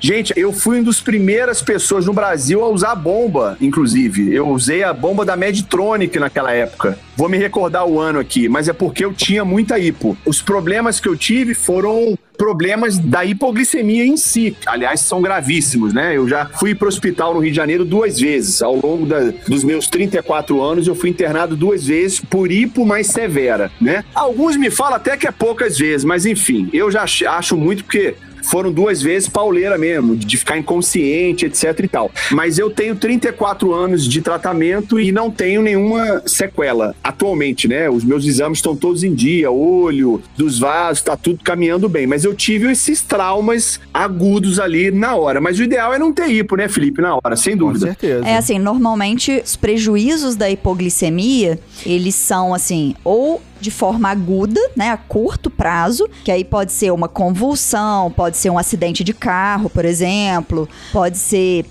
Gente, 0.05 0.33
eu 0.37 0.53
fui 0.53 0.79
uma 0.79 0.87
das 0.87 1.01
primeiras 1.01 1.63
pessoas 1.63 2.07
no 2.07 2.13
Brasil 2.13 2.61
a 2.63 2.69
usar 2.69 2.95
bomba, 2.97 3.57
inclusive. 3.61 4.35
Eu 4.35 4.49
usei 4.49 4.83
a 4.83 4.93
bomba 4.93 5.25
da 5.25 5.37
Medtronic 5.37 6.19
naquela 6.19 6.53
época. 6.53 6.99
Vou 7.17 7.29
me 7.29 7.39
recordar 7.39 7.87
o 7.87 8.01
ano 8.01 8.19
aqui, 8.19 8.49
mas 8.49 8.69
é 8.69 8.73
porque 8.73 9.05
eu 9.05 9.15
tinha 9.15 9.45
muita 9.45 9.79
hipo. 9.79 10.19
Os 10.27 10.43
problemas 10.43 10.99
que 10.99 11.09
eu 11.09 11.17
tive 11.17 11.55
foram 11.55 12.19
problemas 12.43 12.99
da 12.99 13.25
hipoglicemia 13.25 14.05
em 14.05 14.17
si. 14.17 14.57
Aliás, 14.67 14.99
são 14.99 15.23
gravíssimos, 15.23 15.95
né? 15.95 16.17
Eu 16.17 16.29
já 16.29 16.45
fui 16.47 16.75
para 16.75 16.87
o 16.87 16.89
hospital 16.89 17.35
no 17.35 17.39
Rio 17.39 17.53
de 17.53 17.57
Janeiro 17.57 17.85
duas 17.85 18.19
vezes. 18.19 18.61
Ao 18.61 18.75
longo 18.75 19.07
da, 19.07 19.33
dos 19.47 19.63
meus 19.63 19.87
34 19.87 20.61
anos, 20.61 20.89
eu 20.89 20.97
fui 20.97 21.09
internado 21.09 21.55
duas 21.55 21.87
vezes 21.87 22.19
por 22.19 22.51
hipo 22.51 22.85
mais 22.85 23.07
severa, 23.07 23.71
né? 23.81 24.05
Alguns 24.13 24.57
me 24.57 24.73
falam 24.73 24.95
até 24.95 25.17
que 25.17 25.29
é 25.29 25.31
poucas 25.31 25.79
vezes, 25.79 26.05
mas 26.05 26.27
enfim, 26.27 26.69
eu 26.73 26.91
já 26.91 27.05
acho 27.05 27.57
muito 27.57 27.85
porque 27.85 28.17
foram 28.43 28.73
duas 28.73 29.01
vezes 29.01 29.29
pauleira 29.29 29.79
mesmo, 29.79 30.17
de 30.17 30.37
ficar 30.37 30.59
inconsciente, 30.59 31.47
etc 31.47 31.79
e 31.81 31.89
tal. 31.89 32.11
Mas 32.31 32.59
eu 32.59 32.71
tenho 32.71 32.97
34 32.97 33.73
anos 33.73 34.07
de 34.07 34.21
tratamento 34.21 34.99
e 35.01 35.13
não 35.13 35.31
tenho 35.31 35.63
nenhuma 35.63 36.23
sequela 36.27 36.95
atualmente, 37.03 37.69
né? 37.69 37.89
Os 37.89 38.05
meus 38.05 38.25
exames 38.27 38.59
estão 38.59 38.77
todos 38.77 39.05
em 39.05 39.15
dia, 39.15 39.51
olho, 39.51 40.23
dos 40.37 40.59
vasos, 40.59 41.03
tá 41.03 41.17
tudo 41.17 41.43
caminhando 41.43 41.89
bem. 41.89 42.07
Mas 42.07 42.25
eu 42.25 42.35
tive 42.35 42.71
esses 42.71 43.03
traumas 43.03 43.81
agudos 43.93 44.59
ali 44.59 44.91
na 44.91 45.15
hora. 45.15 45.41
Mas 45.41 45.59
o 45.59 45.63
ideal 45.63 45.95
é 45.95 45.99
não 45.99 46.13
ter 46.13 46.29
hipo, 46.29 46.57
né, 46.57 46.69
Felipe? 46.69 47.01
Na 47.01 47.17
hora, 47.17 47.37
sem 47.37 47.57
dúvida. 47.57 47.87
Com 47.87 47.93
certeza. 47.93 48.27
É 48.27 48.37
assim, 48.37 48.59
normalmente 48.59 49.43
os 49.45 49.57
prejuízos 49.57 50.37
da 50.37 50.51
hipoglicemia, 50.51 51.59
eles 51.85 52.15
são 52.15 52.55
assim, 52.55 52.95
ou 53.05 53.41
de 53.61 53.71
forma 53.71 54.09
aguda, 54.09 54.61
né, 54.77 54.91
a 54.91 54.97
curto 54.97 55.49
prazo, 55.49 56.09
que 56.25 56.31
aí 56.33 56.45
pode 56.45 56.73
ser 56.73 56.93
uma 56.93 57.09
convulsão, 57.09 58.11
pode 58.11 58.37
ser 58.37 58.51
um 58.51 58.59
acidente 58.59 59.05
de 59.05 59.13
carro, 59.13 59.71
por 59.71 59.85
exemplo, 59.85 60.69
pode 60.93 61.19
ser 61.19 61.65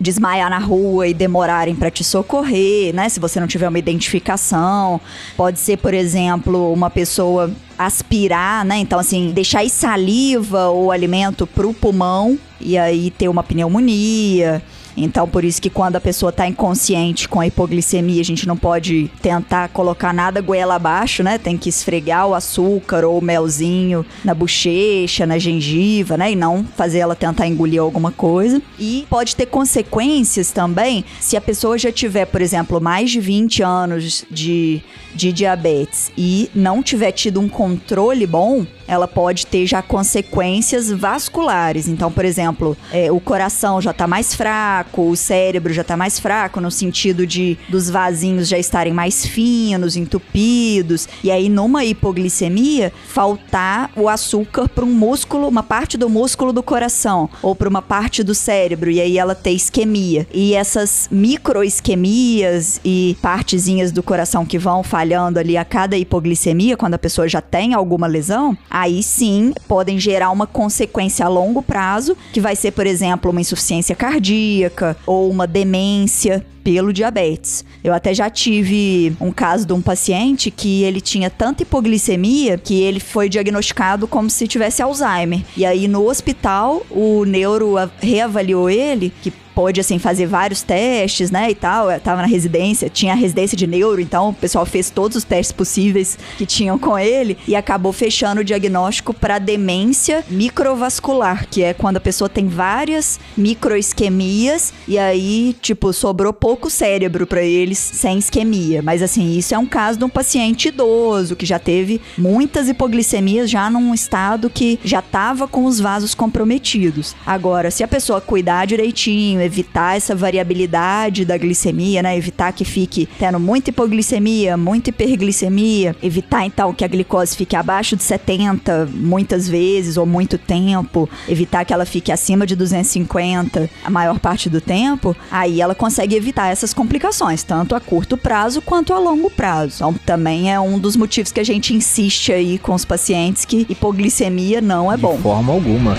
desmaiar 0.00 0.48
na 0.48 0.58
rua 0.58 1.08
e 1.08 1.14
demorarem 1.14 1.74
para 1.74 1.90
te 1.90 2.04
socorrer, 2.04 2.94
né? 2.94 3.08
Se 3.08 3.18
você 3.18 3.40
não 3.40 3.46
tiver 3.46 3.68
uma 3.68 3.78
identificação, 3.78 5.00
pode 5.36 5.58
ser, 5.58 5.78
por 5.78 5.92
exemplo, 5.92 6.72
uma 6.72 6.88
pessoa 6.88 7.50
aspirar, 7.76 8.64
né? 8.64 8.78
Então 8.78 8.98
assim, 8.98 9.32
deixar 9.32 9.68
saliva 9.68 10.68
ou 10.68 10.92
alimento 10.92 11.46
pro 11.46 11.74
pulmão 11.74 12.38
e 12.60 12.78
aí 12.78 13.10
ter 13.10 13.28
uma 13.28 13.42
pneumonia. 13.42 14.62
Então, 15.04 15.28
por 15.28 15.44
isso 15.44 15.60
que 15.60 15.70
quando 15.70 15.96
a 15.96 16.00
pessoa 16.00 16.30
está 16.30 16.46
inconsciente 16.46 17.28
com 17.28 17.40
a 17.40 17.46
hipoglicemia, 17.46 18.20
a 18.20 18.24
gente 18.24 18.46
não 18.46 18.56
pode 18.56 19.10
tentar 19.22 19.68
colocar 19.68 20.12
nada 20.12 20.40
goela 20.40 20.74
abaixo, 20.74 21.22
né? 21.22 21.38
Tem 21.38 21.56
que 21.56 21.68
esfregar 21.68 22.26
o 22.26 22.34
açúcar 22.34 23.04
ou 23.04 23.18
o 23.18 23.22
melzinho 23.22 24.04
na 24.24 24.34
bochecha, 24.34 25.26
na 25.26 25.38
gengiva, 25.38 26.16
né? 26.16 26.32
E 26.32 26.36
não 26.36 26.64
fazer 26.76 26.98
ela 26.98 27.14
tentar 27.14 27.46
engolir 27.46 27.80
alguma 27.80 28.10
coisa. 28.10 28.60
E 28.78 29.06
pode 29.08 29.36
ter 29.36 29.46
consequências 29.46 30.50
também 30.50 31.04
se 31.20 31.36
a 31.36 31.40
pessoa 31.40 31.78
já 31.78 31.92
tiver, 31.92 32.26
por 32.26 32.42
exemplo, 32.42 32.80
mais 32.80 33.10
de 33.10 33.20
20 33.20 33.62
anos 33.62 34.24
de, 34.30 34.82
de 35.18 35.32
diabetes 35.32 36.12
e 36.16 36.48
não 36.54 36.80
tiver 36.80 37.10
tido 37.10 37.40
um 37.40 37.48
controle 37.48 38.24
bom, 38.24 38.64
ela 38.86 39.08
pode 39.08 39.46
ter 39.46 39.66
já 39.66 39.82
consequências 39.82 40.90
vasculares. 40.90 41.88
Então, 41.88 42.10
por 42.10 42.24
exemplo, 42.24 42.76
é, 42.92 43.10
o 43.10 43.18
coração 43.18 43.80
já 43.80 43.90
está 43.90 44.06
mais 44.06 44.34
fraco, 44.34 45.10
o 45.10 45.16
cérebro 45.16 45.72
já 45.72 45.82
está 45.82 45.96
mais 45.96 46.20
fraco, 46.20 46.60
no 46.60 46.70
sentido 46.70 47.26
de 47.26 47.58
dos 47.68 47.90
vasinhos 47.90 48.48
já 48.48 48.58
estarem 48.58 48.92
mais 48.92 49.26
finos, 49.26 49.96
entupidos. 49.96 51.08
E 51.22 51.30
aí, 51.32 51.48
numa 51.48 51.84
hipoglicemia, 51.84 52.92
faltar 53.08 53.90
o 53.96 54.08
açúcar 54.08 54.68
para 54.68 54.84
um 54.84 54.94
músculo, 54.94 55.48
uma 55.48 55.64
parte 55.64 55.98
do 55.98 56.08
músculo 56.08 56.52
do 56.52 56.62
coração, 56.62 57.28
ou 57.42 57.56
para 57.56 57.68
uma 57.68 57.82
parte 57.82 58.22
do 58.22 58.34
cérebro, 58.34 58.88
e 58.90 59.00
aí 59.00 59.18
ela 59.18 59.34
ter 59.34 59.50
isquemia. 59.50 60.26
E 60.32 60.54
essas 60.54 61.08
microisquemias 61.10 62.80
e 62.84 63.16
partezinhas 63.20 63.90
do 63.90 64.02
coração 64.02 64.46
que 64.46 64.58
vão 64.58 64.84
falhando 65.08 65.38
ali 65.38 65.56
a 65.56 65.64
cada 65.64 65.96
hipoglicemia, 65.96 66.76
quando 66.76 66.92
a 66.92 66.98
pessoa 66.98 67.26
já 67.26 67.40
tem 67.40 67.72
alguma 67.72 68.06
lesão, 68.06 68.56
aí 68.68 69.02
sim 69.02 69.54
podem 69.66 69.98
gerar 69.98 70.30
uma 70.30 70.46
consequência 70.46 71.24
a 71.24 71.28
longo 71.30 71.62
prazo, 71.62 72.14
que 72.30 72.40
vai 72.40 72.54
ser, 72.54 72.72
por 72.72 72.86
exemplo, 72.86 73.30
uma 73.30 73.40
insuficiência 73.40 73.96
cardíaca 73.96 74.94
ou 75.06 75.30
uma 75.30 75.46
demência 75.46 76.44
pelo 76.62 76.92
diabetes. 76.92 77.64
Eu 77.82 77.94
até 77.94 78.12
já 78.12 78.28
tive 78.28 79.16
um 79.18 79.32
caso 79.32 79.64
de 79.64 79.72
um 79.72 79.80
paciente 79.80 80.50
que 80.50 80.82
ele 80.82 81.00
tinha 81.00 81.30
tanta 81.30 81.62
hipoglicemia 81.62 82.58
que 82.58 82.78
ele 82.82 83.00
foi 83.00 83.30
diagnosticado 83.30 84.06
como 84.06 84.28
se 84.28 84.46
tivesse 84.46 84.82
Alzheimer. 84.82 85.40
E 85.56 85.64
aí 85.64 85.88
no 85.88 86.06
hospital 86.06 86.82
o 86.90 87.24
neuro 87.24 87.76
reavaliou 87.98 88.68
ele, 88.68 89.10
que 89.22 89.32
pôde, 89.58 89.80
assim, 89.80 89.98
fazer 89.98 90.26
vários 90.26 90.62
testes, 90.62 91.32
né, 91.32 91.50
e 91.50 91.54
tal. 91.54 91.90
Eu 91.90 91.98
tava 91.98 92.22
na 92.22 92.28
residência, 92.28 92.88
tinha 92.88 93.12
a 93.12 93.16
residência 93.16 93.56
de 93.56 93.66
neuro, 93.66 94.00
então 94.00 94.28
o 94.28 94.32
pessoal 94.32 94.64
fez 94.64 94.88
todos 94.88 95.16
os 95.16 95.24
testes 95.24 95.50
possíveis 95.50 96.16
que 96.36 96.46
tinham 96.46 96.78
com 96.78 96.96
ele 96.96 97.36
e 97.44 97.56
acabou 97.56 97.92
fechando 97.92 98.40
o 98.40 98.44
diagnóstico 98.44 99.12
para 99.12 99.40
demência 99.40 100.24
microvascular, 100.30 101.48
que 101.50 101.64
é 101.64 101.74
quando 101.74 101.96
a 101.96 102.00
pessoa 102.00 102.28
tem 102.28 102.46
várias 102.46 103.18
microisquemias 103.36 104.72
e 104.86 104.96
aí, 104.96 105.56
tipo, 105.60 105.92
sobrou 105.92 106.32
pouco 106.32 106.70
cérebro 106.70 107.26
para 107.26 107.42
eles 107.42 107.78
sem 107.78 108.16
isquemia. 108.16 108.80
Mas 108.80 109.02
assim, 109.02 109.36
isso 109.36 109.56
é 109.56 109.58
um 109.58 109.66
caso 109.66 109.98
de 109.98 110.04
um 110.04 110.08
paciente 110.08 110.68
idoso 110.68 111.34
que 111.34 111.44
já 111.44 111.58
teve 111.58 112.00
muitas 112.16 112.68
hipoglicemias 112.68 113.50
já 113.50 113.68
num 113.68 113.92
estado 113.92 114.48
que 114.48 114.78
já 114.84 115.02
tava 115.02 115.48
com 115.48 115.64
os 115.64 115.80
vasos 115.80 116.14
comprometidos. 116.14 117.16
Agora, 117.26 117.72
se 117.72 117.82
a 117.82 117.88
pessoa 117.88 118.20
cuidar 118.20 118.64
direitinho, 118.64 119.47
evitar 119.48 119.96
essa 119.96 120.14
variabilidade 120.14 121.24
da 121.24 121.36
glicemia, 121.36 122.02
né? 122.02 122.16
Evitar 122.16 122.52
que 122.52 122.64
fique 122.64 123.08
tendo 123.18 123.40
muita 123.40 123.70
hipoglicemia, 123.70 124.56
muita 124.56 124.90
hiperglicemia, 124.90 125.96
evitar 126.02 126.44
então 126.44 126.72
que 126.72 126.84
a 126.84 126.88
glicose 126.88 127.36
fique 127.36 127.56
abaixo 127.56 127.96
de 127.96 128.02
70 128.02 128.88
muitas 128.92 129.48
vezes 129.48 129.96
ou 129.96 130.06
muito 130.06 130.38
tempo, 130.38 131.08
evitar 131.28 131.64
que 131.64 131.72
ela 131.72 131.84
fique 131.84 132.12
acima 132.12 132.46
de 132.46 132.54
250 132.54 133.68
a 133.84 133.90
maior 133.90 134.18
parte 134.18 134.48
do 134.48 134.60
tempo, 134.60 135.16
aí 135.30 135.60
ela 135.60 135.74
consegue 135.74 136.14
evitar 136.14 136.48
essas 136.48 136.72
complicações, 136.72 137.42
tanto 137.42 137.74
a 137.74 137.80
curto 137.80 138.16
prazo 138.16 138.60
quanto 138.62 138.92
a 138.92 138.98
longo 138.98 139.30
prazo. 139.30 139.76
Então, 139.76 139.94
também 140.04 140.52
é 140.52 140.60
um 140.60 140.78
dos 140.78 140.96
motivos 140.96 141.32
que 141.32 141.40
a 141.40 141.44
gente 141.44 141.74
insiste 141.74 142.32
aí 142.32 142.58
com 142.58 142.74
os 142.74 142.84
pacientes 142.84 143.44
que 143.44 143.66
hipoglicemia 143.68 144.60
não 144.60 144.92
é 144.92 144.96
de 144.96 145.02
bom. 145.02 145.16
De 145.16 145.22
forma 145.22 145.52
alguma. 145.52 145.96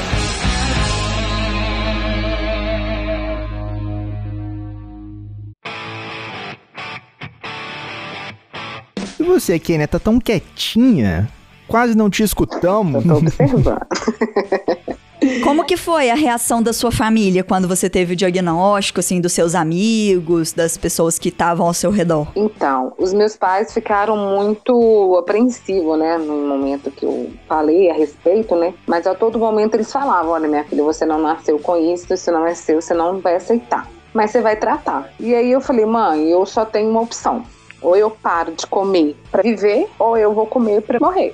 Você, 9.29 9.59
Kenia, 9.59 9.87
tá 9.87 9.99
tão 9.99 10.19
quietinha? 10.19 11.29
Quase 11.67 11.95
não 11.95 12.09
te 12.09 12.23
escutamos. 12.23 13.05
Eu 13.05 13.11
tô 13.11 13.17
observando. 13.17 13.79
Como 15.43 15.65
que 15.65 15.75
foi 15.75 16.09
a 16.09 16.15
reação 16.15 16.63
da 16.63 16.71
sua 16.71 16.91
família 16.91 17.43
quando 17.43 17.67
você 17.67 17.89
teve 17.89 18.13
o 18.13 18.15
diagnóstico, 18.15 19.01
assim, 19.01 19.19
dos 19.19 19.33
seus 19.33 19.53
amigos, 19.53 20.53
das 20.53 20.77
pessoas 20.77 21.19
que 21.19 21.27
estavam 21.27 21.67
ao 21.67 21.73
seu 21.73 21.91
redor? 21.91 22.27
Então, 22.35 22.93
os 22.97 23.11
meus 23.11 23.35
pais 23.35 23.73
ficaram 23.73 24.15
muito 24.15 25.17
apreensivos, 25.17 25.99
né, 25.99 26.17
no 26.17 26.47
momento 26.47 26.89
que 26.89 27.05
eu 27.05 27.29
falei 27.47 27.89
a 27.89 27.93
respeito, 27.93 28.55
né, 28.55 28.73
mas 28.87 29.05
a 29.05 29.13
todo 29.13 29.37
momento 29.37 29.75
eles 29.75 29.91
falavam, 29.91 30.31
olha, 30.31 30.47
minha 30.47 30.63
filha, 30.63 30.83
você 30.83 31.05
não 31.05 31.21
nasceu 31.21 31.59
com 31.59 31.75
isso, 31.75 32.13
isso 32.13 32.31
não 32.31 32.47
é 32.47 32.55
seu, 32.55 32.81
você 32.81 32.93
não 32.93 33.19
vai 33.19 33.35
aceitar, 33.35 33.89
mas 34.13 34.31
você 34.31 34.39
vai 34.39 34.55
tratar. 34.55 35.11
E 35.19 35.35
aí 35.35 35.51
eu 35.51 35.59
falei, 35.59 35.85
mãe, 35.85 36.29
eu 36.29 36.45
só 36.45 36.63
tenho 36.63 36.89
uma 36.89 37.01
opção, 37.01 37.43
ou 37.81 37.95
eu 37.95 38.09
paro 38.09 38.51
de 38.51 38.65
comer 38.67 39.15
para 39.31 39.41
viver, 39.41 39.87
ou 39.97 40.17
eu 40.17 40.33
vou 40.33 40.45
comer 40.45 40.81
para 40.81 40.99
morrer. 40.99 41.33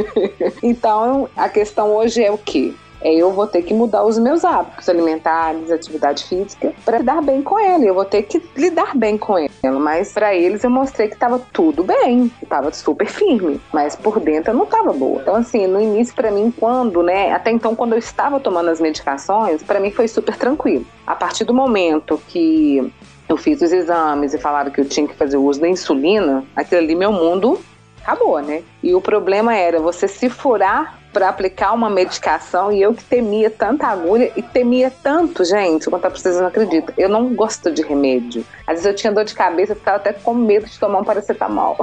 então, 0.62 1.28
a 1.36 1.48
questão 1.48 1.94
hoje 1.94 2.22
é 2.22 2.30
o 2.30 2.38
quê? 2.38 2.74
é, 3.04 3.14
eu 3.14 3.30
vou 3.30 3.46
ter 3.46 3.62
que 3.62 3.74
mudar 3.74 4.02
os 4.02 4.18
meus 4.18 4.44
hábitos 4.44 4.88
alimentares, 4.88 5.70
atividade 5.70 6.24
física, 6.24 6.72
para 6.84 6.98
lidar 6.98 7.20
bem 7.20 7.42
com 7.42 7.58
ele. 7.58 7.86
Eu 7.86 7.94
vou 7.94 8.06
ter 8.06 8.22
que 8.22 8.42
lidar 8.56 8.96
bem 8.96 9.18
com 9.18 9.38
ele. 9.38 9.52
Mas 9.78 10.12
para 10.12 10.34
eles 10.34 10.64
eu 10.64 10.70
mostrei 10.70 11.08
que 11.08 11.14
estava 11.14 11.38
tudo 11.52 11.84
bem, 11.84 12.32
estava 12.42 12.72
super 12.72 13.06
firme, 13.06 13.60
mas 13.72 13.94
por 13.94 14.18
dentro 14.18 14.52
eu 14.52 14.56
não 14.56 14.64
estava 14.64 14.92
boa. 14.94 15.20
Então 15.20 15.36
assim, 15.36 15.66
no 15.66 15.80
início 15.80 16.14
para 16.14 16.30
mim, 16.30 16.50
quando, 16.58 17.02
né, 17.02 17.32
até 17.32 17.50
então 17.50 17.76
quando 17.76 17.92
eu 17.92 17.98
estava 17.98 18.40
tomando 18.40 18.70
as 18.70 18.80
medicações, 18.80 19.62
para 19.62 19.78
mim 19.78 19.90
foi 19.90 20.08
super 20.08 20.36
tranquilo. 20.36 20.86
A 21.06 21.14
partir 21.14 21.44
do 21.44 21.52
momento 21.52 22.18
que 22.28 22.90
eu 23.28 23.36
fiz 23.36 23.60
os 23.62 23.72
exames 23.72 24.34
e 24.34 24.38
falaram 24.38 24.70
que 24.70 24.80
eu 24.80 24.84
tinha 24.84 25.06
que 25.06 25.14
fazer 25.14 25.36
o 25.36 25.44
uso 25.44 25.60
da 25.60 25.68
insulina, 25.68 26.44
aquilo 26.54 26.80
ali 26.80 26.94
meu 26.94 27.12
mundo 27.12 27.60
acabou, 28.04 28.40
né? 28.40 28.62
E 28.82 28.94
o 28.94 29.00
problema 29.00 29.56
era 29.56 29.80
você 29.80 30.06
se 30.06 30.28
furar 30.28 30.98
para 31.10 31.28
aplicar 31.28 31.72
uma 31.72 31.88
medicação 31.88 32.70
e 32.70 32.82
eu 32.82 32.92
que 32.92 33.04
temia 33.04 33.48
tanta 33.48 33.86
agulha 33.86 34.30
e 34.36 34.42
temia 34.42 34.90
tanto, 34.90 35.44
gente, 35.44 35.88
quanto 35.88 36.10
vocês 36.10 36.36
não 36.38 36.48
acreditam. 36.48 36.92
Eu 36.98 37.08
não 37.08 37.32
gosto 37.32 37.70
de 37.70 37.82
remédio. 37.82 38.44
Às 38.66 38.74
vezes 38.74 38.86
eu 38.86 38.94
tinha 38.94 39.12
dor 39.12 39.24
de 39.24 39.34
cabeça, 39.34 39.72
eu 39.72 39.76
ficava 39.76 39.96
até 39.96 40.12
com 40.12 40.34
medo 40.34 40.66
de 40.66 40.78
tomar 40.78 41.00
um 41.00 41.04
paracetamol. 41.04 41.78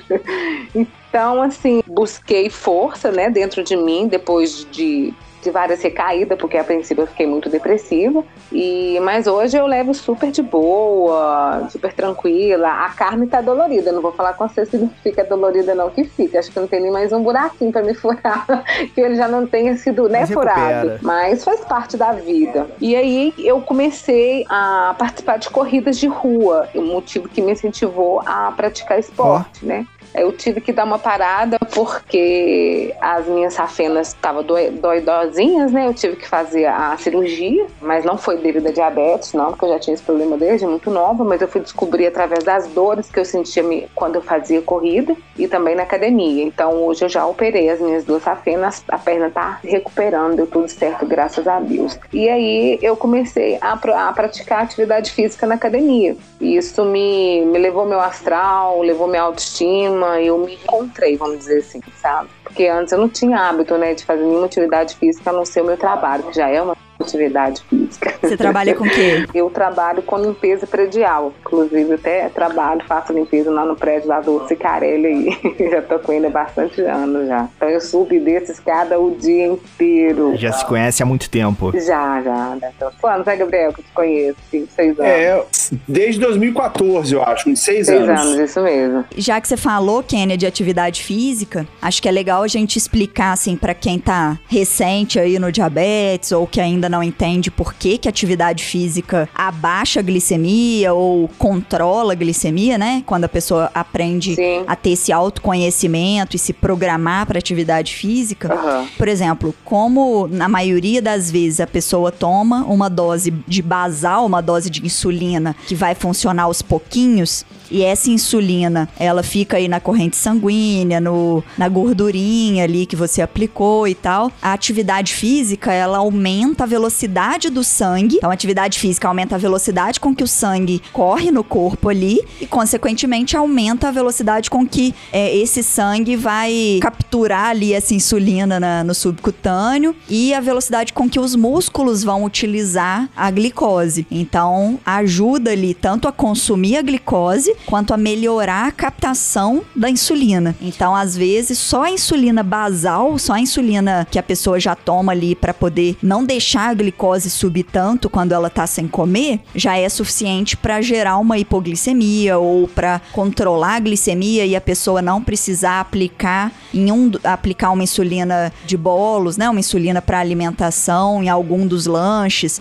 então, 0.74 1.42
assim, 1.42 1.82
busquei 1.86 2.50
força, 2.50 3.10
né, 3.10 3.30
dentro 3.30 3.64
de 3.64 3.76
mim 3.76 4.06
depois 4.06 4.66
de 4.70 5.12
de 5.42 5.50
várias 5.50 5.82
recaídas, 5.82 6.38
porque 6.38 6.56
a 6.56 6.64
princípio 6.64 7.02
eu 7.02 7.06
fiquei 7.06 7.26
muito 7.26 7.50
depressiva. 7.50 8.24
E 8.50 8.98
mas 9.00 9.26
hoje 9.26 9.56
eu 9.56 9.66
levo 9.66 9.92
super 9.92 10.30
de 10.30 10.42
boa, 10.42 11.68
super 11.70 11.92
tranquila. 11.92 12.68
A 12.68 12.90
carne 12.90 13.26
tá 13.26 13.40
dolorida, 13.40 13.92
não 13.92 14.00
vou 14.00 14.12
falar 14.12 14.34
com 14.34 14.48
você 14.48 14.64
se 14.64 14.88
fica 15.02 15.24
dolorida 15.24 15.74
não 15.74 15.90
que 15.90 16.04
fica. 16.04 16.38
Acho 16.38 16.50
que 16.50 16.60
não 16.60 16.66
tem 16.66 16.80
nem 16.80 16.92
mais 16.92 17.12
um 17.12 17.22
buraquinho 17.22 17.72
para 17.72 17.82
me 17.82 17.94
furar, 17.94 18.46
que 18.94 19.00
ele 19.00 19.16
já 19.16 19.26
não 19.26 19.46
tenha 19.46 19.76
sido 19.76 20.08
né, 20.08 20.26
furado. 20.26 20.98
Mas 21.02 21.44
faz 21.44 21.60
parte 21.60 21.96
da 21.96 22.12
vida. 22.12 22.68
E 22.80 22.94
aí 22.94 23.34
eu 23.38 23.60
comecei 23.60 24.44
a 24.48 24.94
participar 24.98 25.38
de 25.38 25.50
corridas 25.50 25.98
de 25.98 26.06
rua, 26.06 26.68
o 26.74 26.82
motivo 26.82 27.28
que 27.28 27.42
me 27.42 27.52
incentivou 27.52 28.22
a 28.24 28.52
praticar 28.52 28.98
esporte, 28.98 29.60
oh. 29.62 29.66
né? 29.66 29.86
Eu 30.14 30.32
tive 30.32 30.60
que 30.60 30.72
dar 30.72 30.84
uma 30.84 30.98
parada 30.98 31.58
porque 31.74 32.94
as 33.00 33.26
minhas 33.26 33.54
safenas 33.54 34.08
estavam 34.08 34.44
doidosinhas, 34.44 35.72
né? 35.72 35.86
Eu 35.86 35.94
tive 35.94 36.16
que 36.16 36.28
fazer 36.28 36.66
a 36.66 36.96
cirurgia, 36.98 37.66
mas 37.80 38.04
não 38.04 38.18
foi 38.18 38.36
devido 38.36 38.68
a 38.68 38.72
diabetes, 38.72 39.32
não, 39.32 39.46
porque 39.46 39.64
eu 39.64 39.70
já 39.70 39.78
tinha 39.78 39.94
esse 39.94 40.02
problema 40.02 40.36
desde 40.36 40.66
muito 40.66 40.90
nova, 40.90 41.24
mas 41.24 41.40
eu 41.40 41.48
fui 41.48 41.60
descobrir 41.60 42.06
através 42.06 42.44
das 42.44 42.66
dores 42.68 43.10
que 43.10 43.18
eu 43.18 43.24
sentia 43.24 43.62
quando 43.94 44.16
eu 44.16 44.22
fazia 44.22 44.60
corrida 44.60 45.14
e 45.38 45.46
também 45.46 45.74
na 45.74 45.84
academia. 45.84 46.42
Então 46.42 46.82
hoje 46.84 47.04
eu 47.04 47.08
já 47.08 47.26
operei 47.26 47.70
as 47.70 47.80
minhas 47.80 48.04
duas 48.04 48.22
safenas, 48.22 48.82
a 48.88 48.98
perna 48.98 49.30
tá 49.30 49.60
recuperando, 49.62 50.36
deu 50.36 50.46
tudo 50.46 50.68
certo, 50.68 51.06
graças 51.06 51.46
a 51.46 51.60
Deus. 51.60 51.98
E 52.12 52.28
aí 52.28 52.78
eu 52.82 52.96
comecei 52.96 53.58
a, 53.60 53.72
a 53.72 54.12
praticar 54.12 54.62
atividade 54.62 55.12
física 55.12 55.46
na 55.46 55.54
academia. 55.54 56.16
E 56.40 56.56
isso 56.56 56.84
me, 56.84 57.44
me 57.46 57.58
levou 57.58 57.86
meu 57.86 58.00
astral, 58.00 58.82
levou 58.82 59.06
minha 59.06 59.22
autoestima 59.22 60.01
eu 60.20 60.38
me 60.38 60.54
encontrei, 60.54 61.16
vamos 61.16 61.38
dizer 61.38 61.58
assim, 61.58 61.80
sabe? 61.96 62.28
Porque 62.42 62.66
antes 62.66 62.92
eu 62.92 62.98
não 62.98 63.08
tinha 63.08 63.38
hábito, 63.38 63.76
né, 63.76 63.94
de 63.94 64.04
fazer 64.04 64.22
nenhuma 64.22 64.46
atividade 64.46 64.96
física 64.96 65.30
a 65.30 65.32
não 65.32 65.44
ser 65.44 65.62
o 65.62 65.64
meu 65.64 65.76
trabalho, 65.76 66.24
que 66.24 66.36
já 66.36 66.48
é 66.48 66.60
uma 66.60 66.76
atividade 67.02 67.62
física. 67.68 68.14
Você 68.22 68.36
trabalha 68.36 68.74
com 68.74 68.84
o 68.84 68.90
quê? 68.90 69.26
Eu 69.34 69.50
trabalho 69.50 70.02
com 70.02 70.16
limpeza 70.18 70.66
predial. 70.66 71.32
Inclusive, 71.40 71.94
até 71.94 72.28
trabalho, 72.28 72.82
faço 72.86 73.12
limpeza 73.12 73.50
lá 73.50 73.64
no 73.64 73.76
prédio 73.76 74.08
lá 74.08 74.20
do 74.20 74.46
Cicarelli 74.46 75.06
aí. 75.06 75.68
já 75.70 75.82
tô 75.82 75.98
com 75.98 76.12
ele 76.12 76.26
há 76.26 76.30
bastante 76.30 76.80
anos 76.82 77.26
já. 77.26 77.48
Então 77.56 77.68
eu 77.68 77.80
subo 77.80 78.14
e 78.14 78.20
desço 78.20 78.52
escada 78.52 78.98
o 78.98 79.16
dia 79.16 79.46
inteiro. 79.46 80.36
Já 80.36 80.52
se 80.52 80.64
conhece 80.64 81.02
há 81.02 81.06
muito 81.06 81.28
tempo. 81.28 81.72
Já, 81.74 82.22
já. 82.22 82.56
Quantos 82.78 83.04
anos, 83.04 83.26
né, 83.26 83.36
Gabriel, 83.36 83.72
que 83.72 83.80
eu 83.80 83.84
te 83.84 83.92
conheço? 83.92 84.38
Cinco, 84.50 84.68
seis 84.74 84.98
anos. 84.98 85.12
É, 85.12 85.44
desde 85.88 86.20
2014, 86.20 87.14
eu 87.14 87.22
acho, 87.22 87.50
uns 87.50 87.60
seis, 87.60 87.86
seis 87.86 88.00
anos. 88.00 88.20
Seis 88.20 88.34
anos, 88.34 88.50
isso 88.50 88.62
mesmo. 88.62 89.04
Já 89.16 89.40
que 89.40 89.48
você 89.48 89.56
falou, 89.56 90.02
Kênia, 90.02 90.36
de 90.36 90.46
atividade 90.46 91.02
física, 91.02 91.66
acho 91.80 92.00
que 92.00 92.08
é 92.08 92.12
legal 92.12 92.31
a 92.40 92.48
gente 92.48 92.78
explicar, 92.78 93.32
assim, 93.32 93.56
para 93.56 93.74
quem 93.74 93.98
tá 93.98 94.38
recente 94.48 95.18
aí 95.18 95.38
no 95.38 95.52
diabetes 95.52 96.32
ou 96.32 96.46
que 96.46 96.60
ainda 96.60 96.88
não 96.88 97.02
entende 97.02 97.50
por 97.50 97.74
que, 97.74 97.98
que 97.98 98.08
a 98.08 98.10
atividade 98.10 98.64
física 98.64 99.28
abaixa 99.34 100.00
a 100.00 100.02
glicemia 100.02 100.94
ou 100.94 101.28
controla 101.36 102.12
a 102.12 102.16
glicemia, 102.16 102.78
né? 102.78 103.02
Quando 103.04 103.24
a 103.24 103.28
pessoa 103.28 103.70
aprende 103.74 104.34
Sim. 104.36 104.64
a 104.66 104.74
ter 104.74 104.90
esse 104.90 105.12
autoconhecimento 105.12 106.36
e 106.36 106.38
se 106.38 106.54
programar 106.54 107.26
para 107.26 107.38
atividade 107.38 107.94
física. 107.94 108.54
Uhum. 108.54 108.86
Por 108.96 109.08
exemplo, 109.08 109.54
como 109.64 110.28
na 110.28 110.48
maioria 110.48 111.02
das 111.02 111.30
vezes 111.30 111.60
a 111.60 111.66
pessoa 111.66 112.12
toma 112.12 112.64
uma 112.64 112.88
dose 112.88 113.30
de 113.46 113.60
basal, 113.60 114.24
uma 114.24 114.40
dose 114.40 114.70
de 114.70 114.84
insulina 114.84 115.54
que 115.66 115.74
vai 115.74 115.94
funcionar 115.94 116.44
aos 116.44 116.62
pouquinhos, 116.62 117.44
e 117.72 117.82
essa 117.82 118.10
insulina, 118.10 118.88
ela 118.98 119.22
fica 119.22 119.56
aí 119.56 119.66
na 119.66 119.80
corrente 119.80 120.14
sanguínea, 120.14 121.00
no, 121.00 121.42
na 121.56 121.68
gordurinha 121.68 122.64
ali 122.64 122.84
que 122.84 122.94
você 122.94 123.22
aplicou 123.22 123.88
e 123.88 123.94
tal. 123.94 124.30
A 124.42 124.52
atividade 124.52 125.14
física, 125.14 125.72
ela 125.72 125.98
aumenta 125.98 126.64
a 126.64 126.66
velocidade 126.66 127.48
do 127.48 127.64
sangue. 127.64 128.16
Então, 128.16 128.30
a 128.30 128.34
atividade 128.34 128.78
física 128.78 129.08
aumenta 129.08 129.36
a 129.36 129.38
velocidade 129.38 129.98
com 129.98 130.14
que 130.14 130.22
o 130.22 130.28
sangue 130.28 130.82
corre 130.92 131.30
no 131.30 131.42
corpo 131.42 131.88
ali 131.88 132.20
e, 132.40 132.46
consequentemente, 132.46 133.36
aumenta 133.36 133.88
a 133.88 133.90
velocidade 133.90 134.50
com 134.50 134.66
que 134.66 134.94
é, 135.10 135.34
esse 135.34 135.62
sangue 135.62 136.14
vai 136.14 136.78
capturar 136.82 137.46
ali 137.46 137.72
essa 137.72 137.94
insulina 137.94 138.60
na, 138.60 138.84
no 138.84 138.94
subcutâneo 138.94 139.96
e 140.10 140.34
a 140.34 140.40
velocidade 140.40 140.92
com 140.92 141.08
que 141.08 141.18
os 141.18 141.34
músculos 141.34 142.04
vão 142.04 142.22
utilizar 142.24 143.08
a 143.16 143.30
glicose. 143.30 144.06
Então, 144.10 144.78
ajuda 144.84 145.52
ali 145.52 145.72
tanto 145.72 146.06
a 146.06 146.12
consumir 146.12 146.76
a 146.76 146.82
glicose 146.82 147.56
quanto 147.66 147.94
a 147.94 147.96
melhorar 147.96 148.66
a 148.66 148.72
captação 148.72 149.62
da 149.74 149.88
insulina. 149.88 150.54
Então, 150.60 150.94
às 150.94 151.16
vezes, 151.16 151.58
só 151.58 151.84
a 151.84 151.90
insulina 151.90 152.42
basal, 152.42 153.18
só 153.18 153.34
a 153.34 153.40
insulina 153.40 154.06
que 154.10 154.18
a 154.18 154.22
pessoa 154.22 154.58
já 154.60 154.74
toma 154.74 155.12
ali 155.12 155.34
para 155.34 155.54
poder 155.54 155.96
não 156.02 156.24
deixar 156.24 156.70
a 156.70 156.74
glicose 156.74 157.30
subir 157.30 157.64
tanto 157.64 158.10
quando 158.10 158.32
ela 158.32 158.50
tá 158.50 158.66
sem 158.66 158.86
comer, 158.86 159.40
já 159.54 159.76
é 159.76 159.88
suficiente 159.88 160.56
para 160.56 160.80
gerar 160.80 161.18
uma 161.18 161.38
hipoglicemia 161.38 162.38
ou 162.38 162.68
para 162.68 163.00
controlar 163.12 163.76
a 163.76 163.80
glicemia 163.80 164.44
e 164.44 164.54
a 164.56 164.60
pessoa 164.60 165.00
não 165.00 165.22
precisar 165.22 165.80
aplicar 165.80 166.52
em 166.72 166.90
um 166.90 167.10
aplicar 167.24 167.70
uma 167.70 167.82
insulina 167.82 168.52
de 168.66 168.76
bolos, 168.76 169.36
né, 169.36 169.48
uma 169.48 169.60
insulina 169.60 170.02
para 170.02 170.18
alimentação 170.18 171.22
em 171.22 171.28
algum 171.28 171.66
dos 171.66 171.86
lanches 171.86 172.60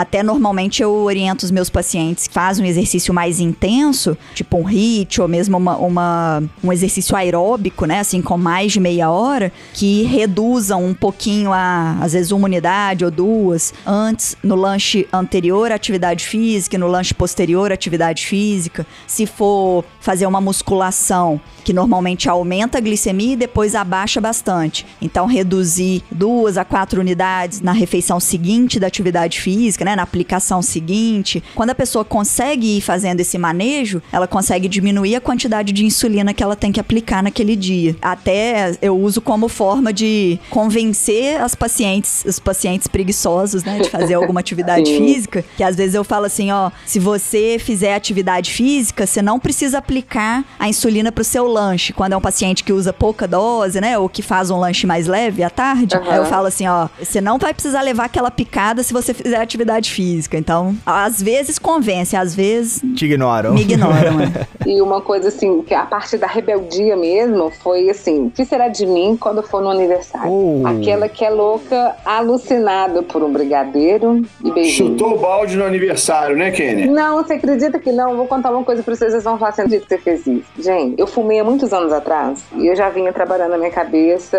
até 0.00 0.22
normalmente 0.22 0.82
eu 0.82 0.90
oriento 0.90 1.44
os 1.44 1.50
meus 1.50 1.68
pacientes 1.68 2.26
que 2.26 2.32
fazem 2.32 2.64
um 2.64 2.68
exercício 2.68 3.12
mais 3.12 3.38
intenso, 3.38 4.16
tipo 4.34 4.56
um 4.56 4.66
HIIT 4.66 5.20
ou 5.20 5.28
mesmo 5.28 5.58
uma, 5.58 5.76
uma, 5.76 6.42
um 6.64 6.72
exercício 6.72 7.14
aeróbico, 7.14 7.84
né? 7.84 8.00
Assim, 8.00 8.22
com 8.22 8.38
mais 8.38 8.72
de 8.72 8.80
meia 8.80 9.10
hora, 9.10 9.52
que 9.74 10.04
reduzam 10.04 10.82
um 10.86 10.94
pouquinho 10.94 11.52
a, 11.52 11.98
às 12.00 12.14
vezes, 12.14 12.32
uma 12.32 12.46
unidade 12.46 13.04
ou 13.04 13.10
duas 13.10 13.74
antes, 13.86 14.38
no 14.42 14.54
lanche 14.54 15.06
anterior, 15.12 15.70
atividade 15.70 16.24
física, 16.24 16.78
no 16.78 16.86
lanche 16.86 17.12
posterior, 17.12 17.70
atividade 17.70 18.26
física. 18.26 18.86
Se 19.06 19.26
for 19.26 19.84
fazer 20.00 20.24
uma 20.24 20.40
musculação, 20.40 21.38
que 21.62 21.72
normalmente 21.72 22.28
aumenta 22.28 22.78
a 22.78 22.80
glicemia 22.80 23.34
e 23.34 23.36
depois 23.36 23.74
abaixa 23.74 24.20
bastante. 24.20 24.86
Então, 25.00 25.26
reduzir 25.26 26.02
duas 26.10 26.56
a 26.56 26.64
quatro 26.64 27.00
unidades 27.00 27.60
na 27.60 27.72
refeição 27.72 28.18
seguinte 28.18 28.80
da 28.80 28.86
atividade 28.86 29.40
física, 29.40 29.84
né, 29.84 29.89
na 29.96 30.02
aplicação 30.02 30.62
seguinte. 30.62 31.42
Quando 31.54 31.70
a 31.70 31.74
pessoa 31.74 32.04
consegue 32.04 32.78
ir 32.78 32.80
fazendo 32.80 33.20
esse 33.20 33.38
manejo, 33.38 34.02
ela 34.12 34.26
consegue 34.26 34.68
diminuir 34.68 35.16
a 35.16 35.20
quantidade 35.20 35.72
de 35.72 35.84
insulina 35.84 36.32
que 36.34 36.42
ela 36.42 36.56
tem 36.56 36.72
que 36.72 36.80
aplicar 36.80 37.22
naquele 37.22 37.56
dia. 37.56 37.96
Até 38.00 38.76
eu 38.80 38.98
uso 38.98 39.20
como 39.20 39.48
forma 39.48 39.92
de 39.92 40.38
convencer 40.48 41.40
as 41.40 41.54
pacientes, 41.54 42.24
os 42.26 42.38
pacientes 42.38 42.88
preguiçosos, 42.88 43.64
né, 43.64 43.78
de 43.78 43.88
fazer 43.88 44.14
alguma 44.20 44.40
atividade 44.40 44.90
física, 44.96 45.44
que 45.56 45.62
às 45.62 45.76
vezes 45.76 45.94
eu 45.94 46.04
falo 46.04 46.26
assim, 46.26 46.50
ó, 46.50 46.70
se 46.86 46.98
você 46.98 47.58
fizer 47.58 47.94
atividade 47.94 48.52
física, 48.52 49.06
você 49.06 49.22
não 49.22 49.38
precisa 49.38 49.78
aplicar 49.78 50.44
a 50.58 50.68
insulina 50.68 51.12
pro 51.12 51.24
seu 51.24 51.46
lanche, 51.46 51.92
quando 51.92 52.12
é 52.12 52.16
um 52.16 52.20
paciente 52.20 52.64
que 52.64 52.72
usa 52.72 52.92
pouca 52.92 53.26
dose, 53.26 53.80
né? 53.80 53.98
Ou 53.98 54.08
que 54.08 54.22
faz 54.22 54.50
um 54.50 54.58
lanche 54.58 54.86
mais 54.86 55.06
leve 55.06 55.42
à 55.42 55.50
tarde. 55.50 55.96
Uhum. 55.96 56.10
Aí 56.10 56.18
eu 56.18 56.24
falo 56.26 56.46
assim, 56.46 56.66
ó, 56.66 56.88
você 56.98 57.20
não 57.20 57.38
vai 57.38 57.54
precisar 57.54 57.82
levar 57.82 58.04
aquela 58.04 58.30
picada 58.30 58.82
se 58.82 58.92
você 58.92 59.14
fizer 59.14 59.40
atividade 59.40 59.69
atividade 59.70 59.90
física. 59.90 60.36
Então, 60.36 60.74
às 60.84 61.22
vezes 61.22 61.58
convence, 61.58 62.16
às 62.16 62.34
vezes 62.34 62.82
Te 62.94 63.04
ignoram. 63.06 63.54
me 63.54 63.62
ignoram. 63.62 64.16
né? 64.16 64.32
E 64.66 64.80
uma 64.82 65.00
coisa 65.00 65.28
assim, 65.28 65.62
que 65.62 65.74
a 65.74 65.84
parte 65.84 66.18
da 66.18 66.26
rebeldia 66.26 66.94
mesmo 66.94 67.50
foi 67.62 67.88
assim: 67.88 68.26
o 68.26 68.30
que 68.30 68.44
será 68.44 68.68
de 68.68 68.86
mim 68.86 69.16
quando 69.18 69.42
for 69.42 69.62
no 69.62 69.70
aniversário? 69.70 70.30
Oh. 70.30 70.62
Aquela 70.66 71.08
que 71.08 71.24
é 71.24 71.30
louca, 71.30 71.96
alucinada 72.04 73.02
por 73.02 73.22
um 73.22 73.32
brigadeiro 73.32 74.22
e 74.44 74.50
beijinho. 74.52 74.90
Chutou 74.90 75.14
o 75.14 75.18
balde 75.18 75.56
no 75.56 75.64
aniversário, 75.64 76.36
né, 76.36 76.50
Kenny? 76.50 76.86
Não, 76.86 77.16
você 77.16 77.34
acredita 77.34 77.78
que 77.78 77.90
não? 77.90 78.16
Vou 78.16 78.26
contar 78.26 78.50
uma 78.50 78.62
coisa 78.62 78.82
pra 78.82 78.94
vocês, 78.94 79.12
vocês 79.12 79.24
vão 79.24 79.38
falar 79.38 79.50
assim, 79.50 79.66
que 79.66 79.80
você 79.80 79.98
fez 79.98 80.26
isso. 80.26 80.44
Gente, 80.58 81.00
eu 81.00 81.06
fumei 81.06 81.40
há 81.40 81.44
muitos 81.44 81.72
anos 81.72 81.92
atrás 81.92 82.44
e 82.54 82.66
eu 82.66 82.76
já 82.76 82.90
vinha 82.90 83.12
trabalhando 83.12 83.52
na 83.52 83.58
minha 83.58 83.70
cabeça 83.70 84.38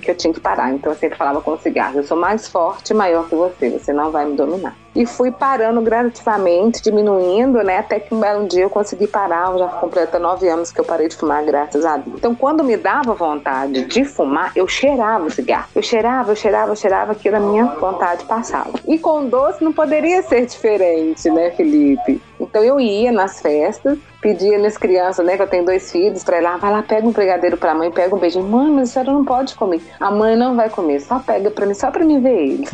que 0.00 0.10
eu 0.10 0.14
tinha 0.16 0.32
que 0.32 0.40
parar. 0.40 0.72
Então 0.72 0.92
eu 0.92 0.98
sempre 0.98 1.16
falava 1.18 1.40
com 1.42 1.52
o 1.52 1.58
cigarro, 1.58 1.98
eu 1.98 2.04
sou 2.04 2.16
mais 2.16 2.48
forte 2.48 2.90
e 2.90 2.94
maior 2.94 3.28
que 3.28 3.34
você, 3.34 3.68
você 3.70 3.92
não 3.92 4.10
vai 4.10 4.24
me 4.24 4.34
dominar. 4.34 4.51
E 4.94 5.06
fui 5.06 5.30
parando 5.30 5.80
gradativamente, 5.80 6.82
diminuindo, 6.82 7.62
né? 7.62 7.78
Até 7.78 7.98
que 7.98 8.14
um 8.14 8.20
belo 8.20 8.46
dia 8.46 8.62
eu 8.62 8.70
consegui 8.70 9.06
parar. 9.06 9.56
Já 9.56 9.66
completa 9.68 10.18
nove 10.18 10.48
anos 10.48 10.70
que 10.70 10.80
eu 10.80 10.84
parei 10.84 11.08
de 11.08 11.16
fumar, 11.16 11.44
graças 11.44 11.84
a 11.84 11.96
Deus. 11.96 12.16
Então, 12.18 12.34
quando 12.34 12.62
me 12.62 12.76
dava 12.76 13.14
vontade 13.14 13.84
de 13.84 14.04
fumar, 14.04 14.52
eu 14.54 14.68
cheirava 14.68 15.24
o 15.24 15.30
cigarro. 15.30 15.68
Eu 15.74 15.82
cheirava, 15.82 16.32
eu 16.32 16.36
cheirava, 16.36 16.72
eu 16.72 16.76
cheirava, 16.76 17.12
aquilo 17.12 17.36
a 17.36 17.40
minha 17.40 17.64
vontade 17.64 18.24
passava. 18.24 18.72
E 18.86 18.98
com 18.98 19.26
doce 19.26 19.64
não 19.64 19.72
poderia 19.72 20.22
ser 20.22 20.46
diferente, 20.46 21.30
né, 21.30 21.50
Felipe? 21.50 22.20
Então 22.38 22.62
eu 22.62 22.78
ia 22.78 23.10
nas 23.10 23.40
festas, 23.40 23.98
pedia 24.22 24.56
nas 24.56 24.78
crianças, 24.78 25.26
né, 25.26 25.36
que 25.36 25.42
eu 25.42 25.48
tenho 25.48 25.64
dois 25.64 25.90
filhos, 25.90 26.22
pra 26.22 26.38
ir 26.38 26.42
lá, 26.42 26.56
vai 26.56 26.70
lá, 26.70 26.80
pega 26.82 27.06
um 27.06 27.10
brigadeiro 27.10 27.56
pra 27.56 27.74
mãe, 27.74 27.90
pega 27.90 28.14
um 28.14 28.18
beijinho. 28.18 28.46
Mãe, 28.46 28.70
mas 28.70 28.90
a 28.90 28.92
senhora 28.92 29.12
não 29.12 29.24
pode 29.24 29.54
comer. 29.56 29.82
A 29.98 30.10
mãe 30.10 30.36
não 30.36 30.54
vai 30.54 30.70
comer, 30.70 31.00
só 31.00 31.18
pega 31.18 31.50
pra 31.50 31.66
mim, 31.66 31.74
só 31.74 31.90
pra 31.90 32.04
mim 32.04 32.20
ver 32.20 32.38
ele. 32.38 32.64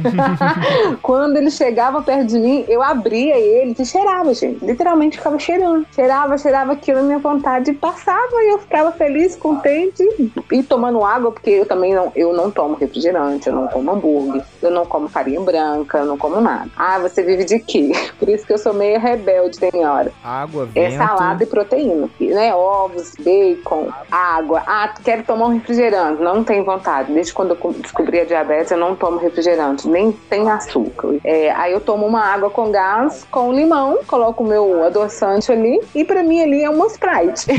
Quando 1.03 1.39
ele 1.39 1.51
chegava 1.51 2.03
perto 2.03 2.27
de 2.27 2.39
mim, 2.39 2.65
eu 2.69 2.83
abria 2.83 3.37
ele 3.39 3.75
e 3.77 3.85
cheirava, 3.87 4.35
gente. 4.35 4.63
Literalmente 4.65 5.17
ficava 5.17 5.39
cheirando. 5.39 5.87
Cheirava, 5.95 6.37
cheirava 6.37 6.73
aquilo, 6.73 6.99
a 6.99 7.03
minha 7.03 7.19
vontade 7.19 7.73
passava 7.73 8.43
e 8.43 8.53
eu 8.53 8.59
ficava 8.59 8.93
feliz, 8.93 9.35
contente 9.35 10.05
e 10.53 10.63
tomando 10.63 11.03
água, 11.03 11.33
porque 11.33 11.51
eu 11.51 11.65
também 11.67 11.95
não, 11.95 12.13
eu 12.15 12.35
não 12.35 12.51
tomo 12.51 12.75
refrigerante, 12.75 13.49
eu 13.49 13.55
não 13.55 13.69
como 13.69 13.91
hambúrguer, 13.91 14.45
eu 14.61 14.71
não 14.71 14.85
como 14.85 15.09
farinha 15.09 15.41
branca, 15.41 15.99
eu 15.99 16.05
não 16.05 16.19
como 16.19 16.41
nada. 16.43 16.69
Ah, 16.77 16.99
você 16.99 17.23
vive 17.23 17.45
de 17.45 17.59
quê? 17.59 17.93
Por 18.19 18.29
isso 18.29 18.47
que 18.47 18.53
eu 18.53 18.59
sou 18.59 18.75
meio 18.75 19.01
rebelde, 19.01 19.59
tem 19.59 19.87
hora. 19.87 20.13
Água, 20.23 20.69
É 20.75 20.91
vento. 20.91 20.99
Salada 21.39 21.45
e 21.45 21.47
proteína, 21.47 22.11
né? 22.21 22.55
Ovos, 22.55 23.13
bacon, 23.19 23.89
água. 24.11 24.63
Ah, 24.67 24.93
quero 25.03 25.23
tomar 25.23 25.47
um 25.47 25.55
refrigerante. 25.55 26.21
Não 26.23 26.43
tenho 26.43 26.65
vontade. 26.65 27.13
Desde 27.13 27.33
quando 27.33 27.51
eu 27.51 27.57
co- 27.57 27.73
descobri 27.73 28.21
a 28.21 28.25
diabetes, 28.25 28.71
eu 28.73 28.79
não 28.79 28.97
tomo 28.97 29.19
refrigerante, 29.19 29.87
nem 29.89 30.13
tem 30.13 30.49
açúcar. 30.51 31.17
É, 31.25 31.51
aí 31.53 31.73
eu 31.73 31.81
tomo 31.81 32.07
uma 32.07 32.21
água 32.25 32.51
com 32.51 32.71
gás, 32.71 33.27
com 33.31 33.53
limão, 33.53 34.01
coloco 34.07 34.43
o 34.43 34.47
meu 34.47 34.85
adoçante 34.85 35.51
ali 35.53 35.81
e 35.95 36.05
pra 36.05 36.23
mim 36.23 36.41
ali 36.43 36.63
é 36.63 36.71
uma 36.71 36.87
Sprite. 36.87 37.47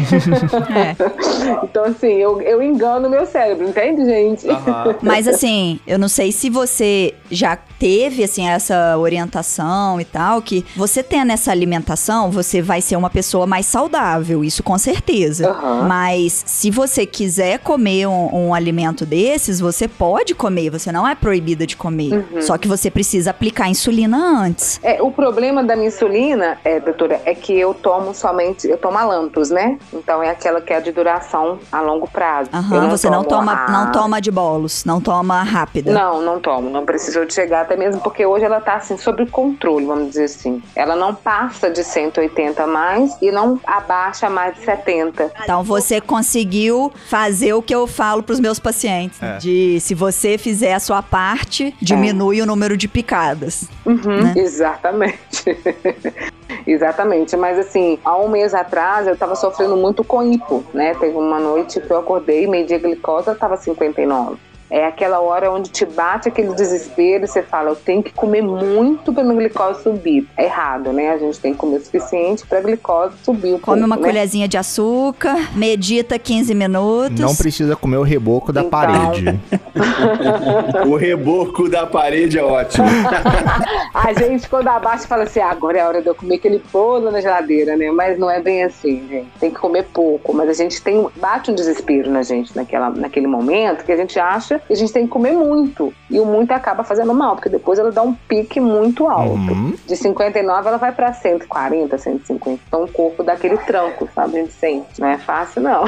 É. 0.69 0.95
então 1.63 1.85
assim, 1.85 2.13
eu, 2.13 2.41
eu 2.41 2.61
engano 2.61 3.07
o 3.07 3.09
meu 3.09 3.25
cérebro, 3.25 3.67
entende, 3.67 4.03
gente? 4.05 4.49
Aham. 4.49 4.95
Mas 5.01 5.27
assim, 5.27 5.79
eu 5.87 5.97
não 5.97 6.07
sei 6.07 6.31
se 6.31 6.49
você 6.49 7.13
já 7.29 7.55
teve 7.55 8.23
assim 8.23 8.47
essa 8.47 8.97
orientação 8.97 9.99
e 10.01 10.05
tal, 10.05 10.41
que 10.41 10.65
você 10.75 11.01
tendo 11.03 11.31
essa 11.31 11.51
alimentação, 11.51 12.29
você 12.31 12.61
vai 12.61 12.81
ser 12.81 12.95
uma 12.95 13.09
pessoa 13.09 13.45
mais 13.47 13.65
saudável, 13.69 14.43
isso 14.43 14.61
com 14.63 14.77
certeza. 14.77 15.49
Aham. 15.49 15.83
Mas 15.87 16.43
se 16.45 16.69
você 16.71 17.05
quiser 17.05 17.59
comer 17.59 18.07
um, 18.07 18.47
um 18.49 18.53
alimento 18.53 19.05
desses, 19.05 19.59
você 19.59 19.87
pode 19.87 20.33
comer, 20.35 20.69
você 20.69 20.91
não 20.91 21.07
é 21.07 21.15
proibida 21.15 21.65
de 21.65 21.77
comer. 21.77 22.25
Só 22.41 22.57
que 22.57 22.67
você 22.67 22.89
precisa 22.91 23.29
aplicar 23.31 23.69
insulina 23.69 24.17
antes. 24.17 24.79
É, 24.83 25.01
o 25.01 25.11
problema 25.11 25.63
da 25.63 25.75
minha 25.75 25.87
insulina, 25.87 26.57
é, 26.63 26.79
doutora, 26.79 27.21
é 27.25 27.33
que 27.35 27.57
eu 27.57 27.73
tomo 27.73 28.13
somente, 28.13 28.67
eu 28.67 28.77
tomo 28.77 28.97
Alantos, 28.97 29.49
né? 29.49 29.77
Então 29.93 30.21
é 30.21 30.29
aquela 30.29 30.59
que 30.61 30.73
é 30.73 30.81
de 30.81 30.91
duração 30.91 31.59
a 31.71 31.79
longo 31.81 32.07
prazo. 32.09 32.49
Aham, 32.53 32.89
você 32.89 33.09
não 33.09 33.23
toma, 33.23 33.53
a- 33.53 33.71
não 33.71 33.91
toma 33.91 34.19
de 34.19 34.31
bolos, 34.31 34.83
não 34.85 34.99
toma 34.99 35.43
rápida. 35.43 35.91
Não, 35.91 36.21
não 36.21 36.39
tomo. 36.39 36.69
Não 36.69 36.85
precisou 36.85 37.25
de 37.25 37.33
chegar 37.33 37.61
até 37.61 37.75
mesmo 37.75 38.01
porque 38.01 38.25
hoje 38.25 38.43
ela 38.45 38.59
tá 38.59 38.75
assim 38.75 38.97
sob 38.97 39.25
controle, 39.27 39.85
vamos 39.85 40.09
dizer 40.09 40.25
assim. 40.25 40.61
Ela 40.75 40.95
não 40.95 41.13
passa 41.13 41.69
de 41.69 41.83
180 41.83 42.65
mais 42.65 43.15
e 43.21 43.31
não 43.31 43.57
abaixa 43.65 44.29
mais 44.29 44.55
de 44.55 44.63
70. 44.63 45.31
Então 45.43 45.63
você 45.63 46.01
conseguiu 46.01 46.91
fazer 47.09 47.53
o 47.53 47.61
que 47.61 47.73
eu 47.73 47.87
falo 47.87 48.23
pros 48.23 48.39
meus 48.39 48.59
pacientes. 48.59 49.21
É. 49.21 49.37
De 49.37 49.79
se 49.79 49.93
você 49.93 50.37
fizer 50.37 50.73
a 50.73 50.79
sua 50.79 51.01
parte, 51.01 51.75
diminui 51.81 52.41
o 52.41 52.45
número 52.45 52.77
de 52.77 52.87
picadas. 52.87 53.67
Uhum, 53.85 54.23
Né? 54.23 54.33
Exatamente. 54.37 55.19
Exatamente, 56.65 57.37
mas 57.37 57.57
assim, 57.57 57.97
há 58.03 58.17
um 58.17 58.27
mês 58.27 58.53
atrás 58.53 59.07
eu 59.07 59.15
tava 59.15 59.35
sofrendo 59.35 59.77
muito 59.77 60.03
com 60.03 60.23
hipo, 60.23 60.63
né? 60.73 60.93
Teve 60.95 61.15
uma 61.15 61.39
noite 61.39 61.79
que 61.79 61.91
eu 61.91 61.99
acordei, 61.99 62.47
meio-dia 62.47 62.77
a 62.77 62.79
glicose 62.79 63.33
tava 63.35 63.55
59. 63.55 64.37
É 64.69 64.85
aquela 64.85 65.19
hora 65.19 65.51
onde 65.51 65.69
te 65.69 65.83
bate 65.85 66.27
aquele 66.29 66.53
desespero 66.53 67.23
e 67.23 67.27
você 67.27 67.41
fala, 67.41 67.71
eu 67.71 67.75
tenho 67.75 68.03
que 68.03 68.13
comer 68.13 68.41
muito 68.43 69.11
pra 69.11 69.23
minha 69.23 69.35
glicose 69.35 69.81
subir. 69.81 70.27
É 70.37 70.45
errado, 70.45 70.93
né? 70.93 71.09
A 71.11 71.17
gente 71.17 71.39
tem 71.39 71.53
que 71.53 71.59
comer 71.59 71.77
o 71.77 71.83
suficiente 71.83 72.45
pra 72.45 72.61
glicose 72.61 73.15
subir 73.23 73.47
um 73.53 73.59
Come 73.59 73.79
pouco, 73.81 73.85
uma 73.85 73.95
né? 73.95 74.01
colherzinha 74.01 74.47
de 74.47 74.57
açúcar, 74.57 75.35
medita 75.55 76.19
15 76.19 76.53
minutos. 76.53 77.19
Não 77.19 77.35
precisa 77.35 77.75
comer 77.75 77.97
o 77.97 78.03
reboco 78.03 78.53
da 78.53 78.61
Então. 78.61 78.69
parede. 78.69 79.39
O 80.87 80.95
reboco 80.95 81.69
da 81.69 81.85
parede 81.85 82.37
é 82.37 82.43
ótimo. 82.43 82.85
A 83.93 84.13
gente, 84.13 84.47
quando 84.49 84.67
abaixa, 84.67 85.07
fala 85.07 85.23
assim: 85.23 85.39
ah, 85.39 85.49
agora 85.49 85.77
é 85.77 85.81
a 85.81 85.87
hora 85.87 86.01
de 86.01 86.07
eu 86.07 86.15
comer 86.15 86.35
aquele 86.35 86.61
bolo 86.71 87.11
na 87.11 87.21
geladeira, 87.21 87.75
né? 87.75 87.91
Mas 87.91 88.17
não 88.17 88.29
é 88.29 88.41
bem 88.41 88.63
assim, 88.63 89.07
gente. 89.07 89.27
Tem 89.39 89.51
que 89.51 89.59
comer 89.59 89.85
pouco. 89.93 90.33
Mas 90.33 90.49
a 90.49 90.53
gente 90.53 90.81
tem. 90.81 91.07
Bate 91.17 91.51
um 91.51 91.55
desespero 91.55 92.09
na 92.09 92.23
gente 92.23 92.55
naquela, 92.55 92.89
naquele 92.89 93.27
momento 93.27 93.83
que 93.83 93.91
a 93.91 93.97
gente 93.97 94.19
acha 94.19 94.58
que 94.67 94.73
a 94.73 94.75
gente 94.75 94.91
tem 94.91 95.05
que 95.05 95.09
comer 95.09 95.31
muito. 95.33 95.93
E 96.09 96.19
o 96.19 96.25
muito 96.25 96.51
acaba 96.51 96.83
fazendo 96.83 97.13
mal, 97.13 97.35
porque 97.35 97.49
depois 97.49 97.79
ela 97.79 97.91
dá 97.91 98.01
um 98.01 98.13
pique 98.13 98.59
muito 98.59 99.07
alto. 99.07 99.51
Uhum. 99.51 99.73
De 99.85 99.95
59 99.95 100.67
ela 100.67 100.77
vai 100.77 100.91
pra 100.91 101.13
140, 101.13 101.97
150. 101.97 102.59
Então 102.67 102.83
o 102.83 102.87
corpo 102.91 103.23
dá 103.23 103.33
aquele 103.33 103.57
tranco, 103.57 104.09
sabe? 104.13 104.37
A 104.37 104.41
gente 104.41 104.53
sente. 104.53 104.99
Não 104.99 105.07
é 105.07 105.17
fácil, 105.17 105.61
não. 105.61 105.83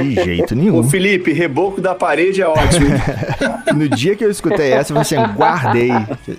De 0.00 0.14
jeito 0.14 0.54
Ô, 0.54 0.56
nenhum. 0.56 0.82
Felipe, 0.82 1.32
reboco 1.32 1.80
da 1.80 1.94
parede 1.94 2.42
é 2.42 2.48
ótimo. 2.48 2.86
No 3.74 3.88
dia 3.88 4.16
que 4.16 4.24
eu 4.24 4.30
escutei 4.30 4.72
essa, 4.72 4.92
eu 4.92 5.02
falei 5.04 5.24
assim, 5.26 5.34
guardei. 5.34 5.90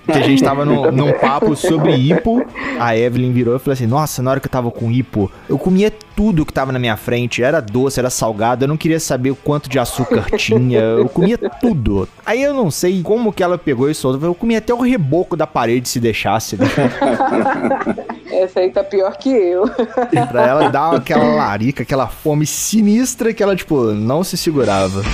Que 0.06 0.12
a 0.12 0.20
gente 0.22 0.42
tava 0.42 0.64
num, 0.64 0.90
num 0.90 1.12
papo 1.12 1.54
sobre 1.54 1.94
hipo. 1.94 2.44
A 2.80 2.96
Evelyn 2.96 3.32
virou 3.32 3.54
e 3.56 3.58
falou 3.58 3.74
assim: 3.74 3.86
Nossa, 3.86 4.22
na 4.22 4.30
hora 4.30 4.40
que 4.40 4.46
eu 4.46 4.50
tava 4.50 4.70
com 4.70 4.90
hipo, 4.90 5.30
eu 5.48 5.58
comia 5.58 5.92
tudo 6.18 6.44
que 6.44 6.52
tava 6.52 6.72
na 6.72 6.80
minha 6.80 6.96
frente. 6.96 7.44
Era 7.44 7.60
doce, 7.60 8.00
era 8.00 8.10
salgado. 8.10 8.64
Eu 8.64 8.68
não 8.68 8.76
queria 8.76 8.98
saber 8.98 9.30
o 9.30 9.36
quanto 9.36 9.70
de 9.70 9.78
açúcar 9.78 10.26
tinha. 10.36 10.80
Eu 10.80 11.08
comia 11.08 11.38
tudo. 11.38 12.08
Aí 12.26 12.42
eu 12.42 12.52
não 12.52 12.72
sei 12.72 13.00
como 13.04 13.32
que 13.32 13.40
ela 13.40 13.56
pegou 13.56 13.88
e 13.88 13.94
soltou. 13.94 14.28
Eu 14.28 14.34
comia 14.34 14.58
até 14.58 14.74
o 14.74 14.80
reboco 14.80 15.36
da 15.36 15.46
parede 15.46 15.88
se 15.88 16.00
deixasse. 16.00 16.56
Né? 16.56 16.66
Essa 18.32 18.58
aí 18.58 18.70
tá 18.70 18.82
pior 18.82 19.16
que 19.16 19.28
eu. 19.28 19.70
pra 20.28 20.44
ela 20.44 20.68
dar 20.68 20.96
aquela 20.96 21.36
larica, 21.36 21.84
aquela 21.84 22.08
fome 22.08 22.44
sinistra 22.46 23.32
que 23.32 23.40
ela, 23.40 23.54
tipo, 23.54 23.92
não 23.92 24.24
se 24.24 24.36
segurava. 24.36 25.04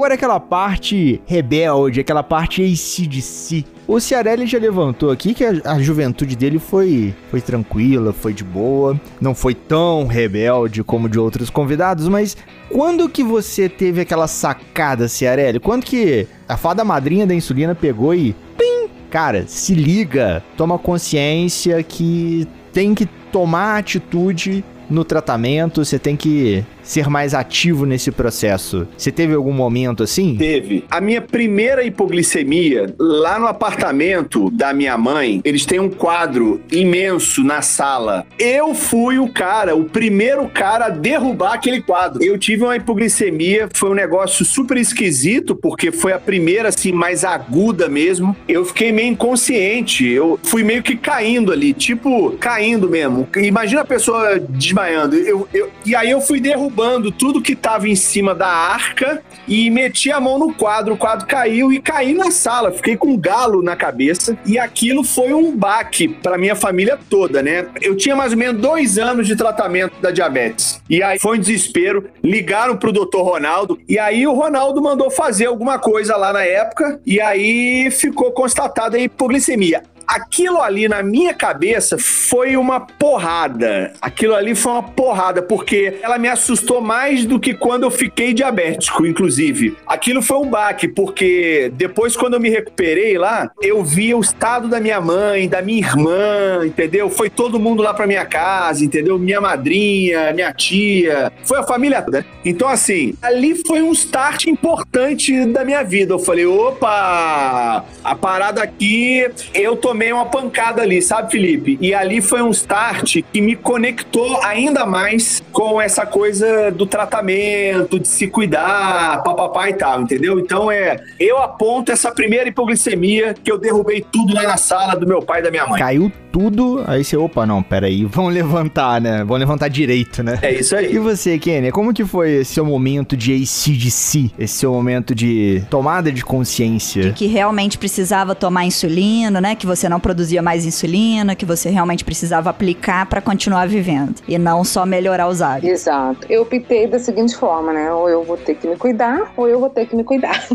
Agora 0.00 0.14
aquela 0.14 0.40
parte 0.40 1.20
rebelde, 1.26 2.00
aquela 2.00 2.22
parte 2.22 2.62
ACDC. 2.62 3.66
O 3.86 4.00
Ciarelli 4.00 4.46
já 4.46 4.58
levantou 4.58 5.10
aqui 5.10 5.34
que 5.34 5.44
a, 5.44 5.52
a 5.66 5.78
juventude 5.78 6.34
dele 6.34 6.58
foi, 6.58 7.14
foi 7.30 7.42
tranquila, 7.42 8.10
foi 8.10 8.32
de 8.32 8.42
boa, 8.42 8.98
não 9.20 9.34
foi 9.34 9.54
tão 9.54 10.06
rebelde 10.06 10.82
como 10.82 11.06
de 11.06 11.18
outros 11.18 11.50
convidados, 11.50 12.08
mas 12.08 12.34
quando 12.70 13.10
que 13.10 13.22
você 13.22 13.68
teve 13.68 14.00
aquela 14.00 14.26
sacada, 14.26 15.06
Ciarelli? 15.06 15.60
Quando 15.60 15.84
que 15.84 16.26
a 16.48 16.56
fada 16.56 16.82
madrinha 16.82 17.26
da 17.26 17.34
insulina 17.34 17.74
pegou 17.74 18.14
e... 18.14 18.34
Pim! 18.56 18.88
Cara, 19.10 19.44
se 19.46 19.74
liga, 19.74 20.42
toma 20.56 20.78
consciência 20.78 21.82
que 21.82 22.48
tem 22.72 22.94
que 22.94 23.04
tomar 23.30 23.76
atitude 23.76 24.64
no 24.88 25.04
tratamento, 25.04 25.84
você 25.84 25.98
tem 25.98 26.16
que 26.16 26.64
ser 26.82 27.08
mais 27.08 27.34
ativo 27.34 27.84
nesse 27.86 28.10
processo. 28.10 28.86
Você 28.96 29.10
teve 29.12 29.34
algum 29.34 29.52
momento 29.52 30.02
assim? 30.02 30.36
Teve. 30.36 30.84
A 30.90 31.00
minha 31.00 31.20
primeira 31.20 31.82
hipoglicemia, 31.84 32.94
lá 32.98 33.38
no 33.38 33.46
apartamento 33.46 34.50
da 34.50 34.72
minha 34.72 34.96
mãe, 34.98 35.40
eles 35.44 35.64
têm 35.64 35.80
um 35.80 35.90
quadro 35.90 36.60
imenso 36.70 37.42
na 37.42 37.62
sala. 37.62 38.26
Eu 38.38 38.74
fui 38.74 39.18
o 39.18 39.28
cara, 39.28 39.74
o 39.74 39.84
primeiro 39.84 40.48
cara 40.48 40.86
a 40.86 40.88
derrubar 40.90 41.54
aquele 41.54 41.80
quadro. 41.80 42.22
Eu 42.22 42.38
tive 42.38 42.62
uma 42.64 42.76
hipoglicemia, 42.76 43.68
foi 43.74 43.90
um 43.90 43.94
negócio 43.94 44.44
super 44.44 44.76
esquisito, 44.76 45.54
porque 45.54 45.90
foi 45.92 46.12
a 46.12 46.18
primeira, 46.18 46.68
assim, 46.68 46.92
mais 46.92 47.24
aguda 47.24 47.88
mesmo. 47.88 48.36
Eu 48.48 48.64
fiquei 48.64 48.92
meio 48.92 49.08
inconsciente, 49.08 50.06
eu 50.08 50.38
fui 50.42 50.62
meio 50.62 50.82
que 50.82 50.96
caindo 50.96 51.52
ali, 51.52 51.72
tipo, 51.72 52.32
caindo 52.38 52.88
mesmo. 52.88 53.28
Imagina 53.36 53.80
a 53.82 53.84
pessoa 53.84 54.38
desmaiando. 54.38 55.16
Eu, 55.16 55.48
eu- 55.52 55.70
e 55.84 55.94
aí 55.94 56.10
eu 56.10 56.20
fui 56.20 56.40
derrubar 56.40 56.69
derrubando 56.70 57.10
tudo 57.10 57.42
que 57.42 57.56
tava 57.56 57.88
em 57.88 57.96
cima 57.96 58.34
da 58.34 58.46
arca 58.46 59.22
e 59.46 59.68
meti 59.68 60.10
a 60.10 60.20
mão 60.20 60.38
no 60.38 60.54
quadro. 60.54 60.94
O 60.94 60.96
quadro 60.96 61.26
caiu 61.26 61.72
e 61.72 61.80
caí 61.80 62.14
na 62.14 62.30
sala. 62.30 62.70
Fiquei 62.70 62.96
com 62.96 63.08
um 63.08 63.18
galo 63.18 63.60
na 63.60 63.74
cabeça 63.74 64.38
e 64.46 64.58
aquilo 64.58 65.02
foi 65.02 65.32
um 65.32 65.54
baque 65.54 66.08
para 66.08 66.38
minha 66.38 66.54
família 66.54 66.98
toda, 67.10 67.42
né? 67.42 67.66
Eu 67.82 67.96
tinha 67.96 68.14
mais 68.14 68.32
ou 68.32 68.38
menos 68.38 68.60
dois 68.60 68.98
anos 68.98 69.26
de 69.26 69.34
tratamento 69.34 70.00
da 70.00 70.10
diabetes. 70.10 70.80
E 70.88 71.02
aí 71.02 71.18
foi 71.18 71.36
um 71.36 71.40
desespero. 71.40 72.08
Ligaram 72.22 72.76
pro 72.76 72.92
doutor 72.92 73.22
Ronaldo 73.22 73.78
e 73.88 73.98
aí 73.98 74.26
o 74.26 74.32
Ronaldo 74.32 74.80
mandou 74.80 75.10
fazer 75.10 75.46
alguma 75.46 75.78
coisa 75.78 76.16
lá 76.16 76.32
na 76.32 76.44
época 76.44 77.00
e 77.04 77.20
aí 77.20 77.90
ficou 77.90 78.30
constatada 78.30 78.96
a 78.96 79.00
hipoglicemia 79.00 79.82
aquilo 80.10 80.60
ali 80.60 80.88
na 80.88 81.04
minha 81.04 81.32
cabeça 81.32 81.96
foi 81.96 82.56
uma 82.56 82.80
porrada. 82.80 83.92
Aquilo 84.00 84.34
ali 84.34 84.56
foi 84.56 84.72
uma 84.72 84.82
porrada, 84.82 85.40
porque 85.40 85.98
ela 86.02 86.18
me 86.18 86.26
assustou 86.26 86.80
mais 86.80 87.24
do 87.24 87.38
que 87.38 87.54
quando 87.54 87.84
eu 87.84 87.92
fiquei 87.92 88.34
diabético, 88.34 89.06
inclusive. 89.06 89.76
Aquilo 89.86 90.20
foi 90.20 90.38
um 90.38 90.50
baque, 90.50 90.88
porque 90.88 91.70
depois, 91.76 92.16
quando 92.16 92.34
eu 92.34 92.40
me 92.40 92.50
recuperei 92.50 93.16
lá, 93.16 93.52
eu 93.62 93.84
vi 93.84 94.12
o 94.12 94.20
estado 94.20 94.66
da 94.66 94.80
minha 94.80 95.00
mãe, 95.00 95.48
da 95.48 95.62
minha 95.62 95.78
irmã, 95.78 96.66
entendeu? 96.66 97.08
Foi 97.08 97.30
todo 97.30 97.60
mundo 97.60 97.80
lá 97.80 97.94
pra 97.94 98.06
minha 98.06 98.24
casa, 98.24 98.84
entendeu? 98.84 99.16
Minha 99.16 99.40
madrinha, 99.40 100.32
minha 100.32 100.52
tia, 100.52 101.32
foi 101.44 101.58
a 101.58 101.62
família 101.62 102.02
toda. 102.02 102.26
Então, 102.44 102.66
assim, 102.66 103.14
ali 103.22 103.54
foi 103.64 103.80
um 103.80 103.92
start 103.92 104.46
importante 104.46 105.44
da 105.46 105.64
minha 105.64 105.84
vida. 105.84 106.14
Eu 106.14 106.18
falei, 106.18 106.46
opa, 106.46 107.84
a 108.02 108.14
parada 108.16 108.60
aqui, 108.60 109.30
eu 109.54 109.76
tomei 109.76 109.99
tomei 110.00 110.12
uma 110.14 110.24
pancada 110.24 110.80
ali, 110.80 111.02
sabe, 111.02 111.30
Felipe? 111.30 111.76
E 111.78 111.92
ali 111.92 112.22
foi 112.22 112.40
um 112.40 112.50
start 112.50 113.18
que 113.30 113.40
me 113.42 113.54
conectou 113.54 114.42
ainda 114.42 114.86
mais 114.86 115.42
com 115.52 115.78
essa 115.78 116.06
coisa 116.06 116.70
do 116.70 116.86
tratamento, 116.86 118.00
de 118.00 118.08
se 118.08 118.26
cuidar, 118.26 119.22
papapá 119.22 119.68
e 119.68 119.74
tal, 119.74 120.00
entendeu? 120.00 120.40
Então 120.40 120.70
é, 120.70 120.98
eu 121.18 121.36
aponto 121.36 121.92
essa 121.92 122.10
primeira 122.10 122.48
hipoglicemia 122.48 123.34
que 123.34 123.52
eu 123.52 123.58
derrubei 123.58 124.02
tudo 124.10 124.32
lá 124.32 124.44
na 124.44 124.56
sala 124.56 124.94
do 124.96 125.06
meu 125.06 125.20
pai 125.20 125.40
e 125.40 125.42
da 125.42 125.50
minha 125.50 125.66
mãe. 125.66 125.78
Caiu 125.78 126.10
tudo, 126.30 126.82
aí 126.86 127.04
você, 127.04 127.16
opa, 127.16 127.46
não, 127.46 127.62
peraí, 127.62 128.04
vamos 128.10 128.32
levantar, 128.32 129.00
né? 129.00 129.18
Vamos 129.18 129.38
levantar 129.38 129.68
direito, 129.68 130.22
né? 130.22 130.38
É 130.42 130.52
isso 130.52 130.74
aí. 130.76 130.94
E 130.94 130.98
você, 130.98 131.38
Kenny, 131.38 131.70
como 131.70 131.92
que 131.92 132.04
foi 132.04 132.40
esse 132.40 132.54
seu 132.54 132.64
momento 132.64 133.16
de 133.16 133.32
ACDC? 133.32 134.30
Esse 134.38 134.54
seu 134.54 134.72
momento 134.72 135.14
de 135.14 135.62
tomada 135.70 136.10
de 136.12 136.24
consciência? 136.24 137.02
De 137.02 137.12
que 137.12 137.26
realmente 137.26 137.78
precisava 137.78 138.34
tomar 138.34 138.64
insulina, 138.64 139.40
né? 139.40 139.54
Que 139.54 139.66
você 139.66 139.88
não 139.88 140.00
produzia 140.00 140.42
mais 140.42 140.66
insulina, 140.66 141.34
que 141.34 141.44
você 141.44 141.70
realmente 141.70 142.04
precisava 142.04 142.50
aplicar 142.50 143.06
para 143.06 143.20
continuar 143.20 143.66
vivendo 143.68 144.16
e 144.26 144.38
não 144.38 144.64
só 144.64 144.84
melhorar 144.84 145.28
os 145.28 145.42
hábitos. 145.42 145.70
Exato. 145.70 146.26
Eu 146.28 146.42
optei 146.42 146.86
da 146.86 146.98
seguinte 146.98 147.36
forma, 147.36 147.72
né? 147.72 147.92
Ou 147.92 148.08
eu 148.08 148.24
vou 148.24 148.36
ter 148.36 148.54
que 148.54 148.66
me 148.66 148.76
cuidar, 148.76 149.32
ou 149.36 149.48
eu 149.48 149.60
vou 149.60 149.70
ter 149.70 149.86
que 149.86 149.96
me 149.96 150.04
cuidar. 150.04 150.40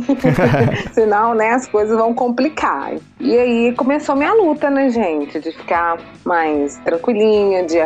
Senão, 0.93 1.34
né, 1.34 1.51
as 1.51 1.67
coisas 1.67 1.97
vão 1.97 2.13
complicar. 2.13 2.93
E 3.19 3.38
aí 3.38 3.73
começou 3.73 4.15
minha 4.15 4.34
luta, 4.34 4.69
né, 4.69 4.89
gente? 4.89 5.39
De 5.39 5.51
ficar 5.66 5.97
mais 6.24 6.78
tranquilinha, 6.78 7.66
de 7.66 7.78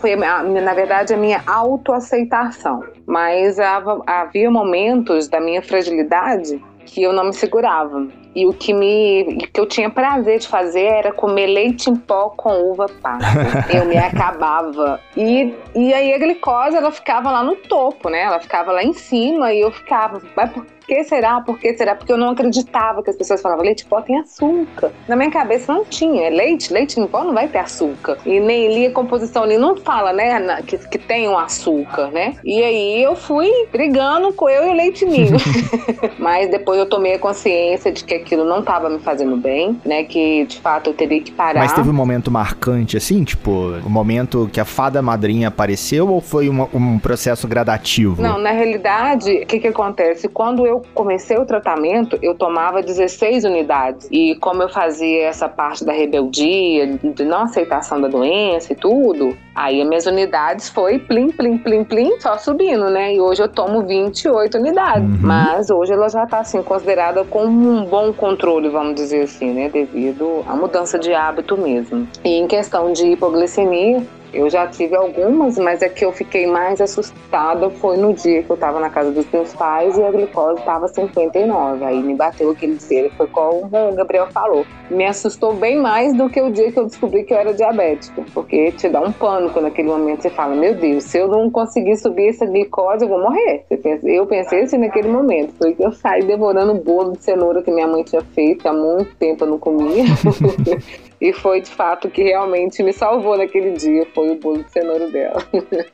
foi 0.00 0.16
na 0.16 0.74
verdade 0.74 1.14
a 1.14 1.16
minha 1.16 1.40
autoaceitação. 1.46 2.82
Mas 3.06 3.58
havia 4.06 4.50
momentos 4.50 5.28
da 5.28 5.40
minha 5.40 5.62
fragilidade 5.62 6.62
que 6.84 7.02
eu 7.02 7.12
não 7.12 7.24
me 7.24 7.32
segurava. 7.32 8.08
E 8.34 8.46
o 8.46 8.52
que 8.52 8.72
me 8.72 9.48
que 9.52 9.60
eu 9.60 9.66
tinha 9.66 9.90
prazer 9.90 10.38
de 10.38 10.48
fazer 10.48 10.84
era 10.84 11.12
comer 11.12 11.46
leite 11.46 11.90
em 11.90 11.96
pó 11.96 12.30
com 12.30 12.50
uva 12.70 12.86
passa. 13.02 13.26
eu 13.74 13.84
me 13.86 13.96
acabava. 13.96 15.00
E, 15.16 15.54
e 15.74 15.92
aí 15.92 16.12
a 16.12 16.18
glicose 16.18 16.76
ela 16.76 16.90
ficava 16.90 17.30
lá 17.30 17.42
no 17.42 17.56
topo, 17.56 18.08
né? 18.08 18.22
Ela 18.22 18.40
ficava 18.40 18.72
lá 18.72 18.82
em 18.82 18.92
cima 18.92 19.52
e 19.52 19.60
eu 19.60 19.70
ficava, 19.70 20.22
mas 20.36 20.50
por 20.50 20.66
que 20.86 21.04
será? 21.04 21.40
Por 21.40 21.58
que 21.58 21.72
será? 21.76 21.94
Porque 21.94 22.12
eu 22.12 22.16
não 22.16 22.30
acreditava 22.30 23.02
que 23.02 23.10
as 23.10 23.16
pessoas 23.16 23.40
falavam 23.40 23.64
leite 23.64 23.84
em 23.84 23.88
pó 23.88 24.00
tem 24.00 24.18
açúcar. 24.18 24.90
Na 25.06 25.14
minha 25.14 25.30
cabeça 25.30 25.72
não 25.72 25.84
tinha. 25.84 26.26
É 26.26 26.30
leite, 26.30 26.72
leite 26.72 26.98
em 26.98 27.06
pó 27.06 27.22
não 27.22 27.32
vai 27.32 27.46
ter 27.46 27.58
açúcar. 27.58 28.18
E 28.26 28.40
nem 28.40 28.74
li 28.74 28.86
a 28.86 28.92
composição 28.92 29.44
ali, 29.44 29.56
não 29.56 29.76
fala, 29.76 30.12
né, 30.12 30.62
que, 30.66 30.76
que 30.78 30.98
tem 30.98 31.28
um 31.28 31.38
açúcar, 31.38 32.10
né? 32.10 32.34
E 32.44 32.62
aí 32.62 33.02
eu 33.02 33.14
fui 33.14 33.50
brigando 33.70 34.32
com 34.32 34.48
eu 34.48 34.66
e 34.66 34.70
o 34.70 34.72
leite 34.72 35.04
ninho. 35.04 35.36
Mas 36.18 36.50
depois 36.50 36.78
eu 36.78 36.86
tomei 36.86 37.14
a 37.14 37.18
consciência 37.18 37.92
de 37.92 38.04
que 38.04 38.19
aquilo 38.20 38.44
não 38.44 38.60
estava 38.60 38.88
me 38.88 38.98
fazendo 38.98 39.36
bem, 39.36 39.80
né? 39.84 40.04
Que 40.04 40.44
de 40.46 40.58
fato 40.58 40.90
eu 40.90 40.94
teria 40.94 41.20
que 41.20 41.32
parar. 41.32 41.60
Mas 41.60 41.72
teve 41.72 41.90
um 41.90 41.94
momento 41.94 42.30
marcante, 42.30 42.96
assim, 42.96 43.24
tipo, 43.24 43.50
o 43.50 43.86
um 43.86 43.90
momento 43.90 44.48
que 44.52 44.60
a 44.60 44.64
fada 44.64 45.02
madrinha 45.02 45.48
apareceu 45.48 46.08
ou 46.08 46.20
foi 46.20 46.48
uma, 46.48 46.68
um 46.72 46.98
processo 46.98 47.46
gradativo? 47.48 48.22
Não, 48.22 48.38
na 48.38 48.50
realidade, 48.50 49.30
o 49.30 49.46
que, 49.46 49.58
que 49.58 49.68
acontece? 49.68 50.28
Quando 50.28 50.66
eu 50.66 50.82
comecei 50.94 51.36
o 51.36 51.44
tratamento, 51.44 52.18
eu 52.22 52.34
tomava 52.34 52.82
16 52.82 53.44
unidades. 53.44 54.08
E 54.10 54.36
como 54.36 54.62
eu 54.62 54.68
fazia 54.68 55.26
essa 55.26 55.48
parte 55.48 55.84
da 55.84 55.92
rebeldia, 55.92 56.98
de 57.02 57.24
não 57.24 57.42
aceitação 57.42 58.00
da 58.00 58.08
doença 58.08 58.72
e 58.72 58.76
tudo, 58.76 59.36
aí 59.60 59.82
as 59.82 59.88
minhas 59.88 60.06
unidades 60.06 60.68
foi 60.70 60.98
plim, 60.98 61.30
plim, 61.30 61.58
plim, 61.58 61.84
plim, 61.84 62.18
só 62.20 62.38
subindo, 62.38 62.88
né? 62.88 63.14
E 63.14 63.20
hoje 63.20 63.42
eu 63.42 63.48
tomo 63.48 63.82
28 63.82 64.56
unidades. 64.56 65.02
Uhum. 65.02 65.18
Mas 65.20 65.70
hoje 65.70 65.92
ela 65.92 66.08
já 66.08 66.26
tá, 66.26 66.40
assim, 66.40 66.62
considerada 66.62 67.24
como 67.24 67.50
um 67.50 67.84
bom 67.84 68.12
controle, 68.12 68.68
vamos 68.70 68.94
dizer 68.94 69.24
assim, 69.24 69.52
né? 69.52 69.68
Devido 69.68 70.42
à 70.48 70.56
mudança 70.56 70.98
de 70.98 71.12
hábito 71.12 71.58
mesmo. 71.58 72.08
E 72.24 72.38
em 72.38 72.46
questão 72.46 72.92
de 72.92 73.06
hipoglicemia, 73.06 74.02
eu 74.32 74.48
já 74.48 74.66
tive 74.66 74.94
algumas, 74.94 75.58
mas 75.58 75.82
é 75.82 75.88
que 75.88 76.04
eu 76.04 76.12
fiquei 76.12 76.46
mais 76.46 76.80
assustada 76.80 77.70
foi 77.70 77.96
no 77.96 78.12
dia 78.12 78.42
que 78.42 78.50
eu 78.50 78.56
tava 78.56 78.80
na 78.80 78.90
casa 78.90 79.10
dos 79.10 79.26
meus 79.30 79.52
pais 79.54 79.96
e 79.96 80.02
a 80.02 80.10
glicose 80.10 80.62
tava 80.62 80.88
59. 80.88 81.84
Aí 81.84 82.02
me 82.02 82.14
bateu 82.14 82.50
aquele 82.50 82.74
dia, 82.74 83.10
foi 83.16 83.26
como 83.28 83.66
o 83.66 83.94
Gabriel 83.94 84.28
falou. 84.28 84.64
Me 84.90 85.04
assustou 85.04 85.54
bem 85.54 85.78
mais 85.78 86.14
do 86.14 86.28
que 86.28 86.40
o 86.40 86.50
dia 86.50 86.70
que 86.70 86.78
eu 86.78 86.86
descobri 86.86 87.24
que 87.24 87.32
eu 87.32 87.38
era 87.38 87.54
diabética, 87.54 88.24
porque 88.32 88.72
te 88.72 88.88
dá 88.88 89.00
um 89.00 89.12
pânico 89.12 89.60
naquele 89.60 89.88
momento. 89.88 90.22
Você 90.22 90.30
fala, 90.30 90.54
meu 90.54 90.74
Deus, 90.74 91.04
se 91.04 91.18
eu 91.18 91.28
não 91.28 91.50
conseguir 91.50 91.96
subir 91.96 92.28
essa 92.28 92.46
glicose, 92.46 93.04
eu 93.04 93.08
vou 93.08 93.20
morrer. 93.20 93.64
Eu 94.04 94.26
pensei 94.26 94.62
assim 94.62 94.78
naquele 94.78 95.08
momento. 95.08 95.54
Foi 95.58 95.74
que 95.74 95.84
eu 95.84 95.92
saí 95.92 96.24
devorando 96.24 96.74
bolo 96.74 97.12
de 97.12 97.22
cenoura 97.22 97.62
que 97.62 97.70
minha 97.70 97.86
mãe 97.86 98.02
tinha 98.02 98.22
feito, 98.34 98.66
há 98.66 98.72
muito 98.72 99.14
tempo 99.16 99.44
eu 99.44 99.48
não 99.48 99.58
comia. 99.58 100.04
E 101.20 101.34
foi 101.34 101.60
de 101.60 101.70
fato 101.70 102.08
que 102.08 102.22
realmente 102.22 102.82
me 102.82 102.92
salvou 102.92 103.36
naquele 103.36 103.72
dia. 103.72 104.06
Foi 104.14 104.30
o 104.30 104.36
bolo 104.36 104.64
de 104.64 104.70
cenoura 104.70 105.10
dela. 105.10 105.42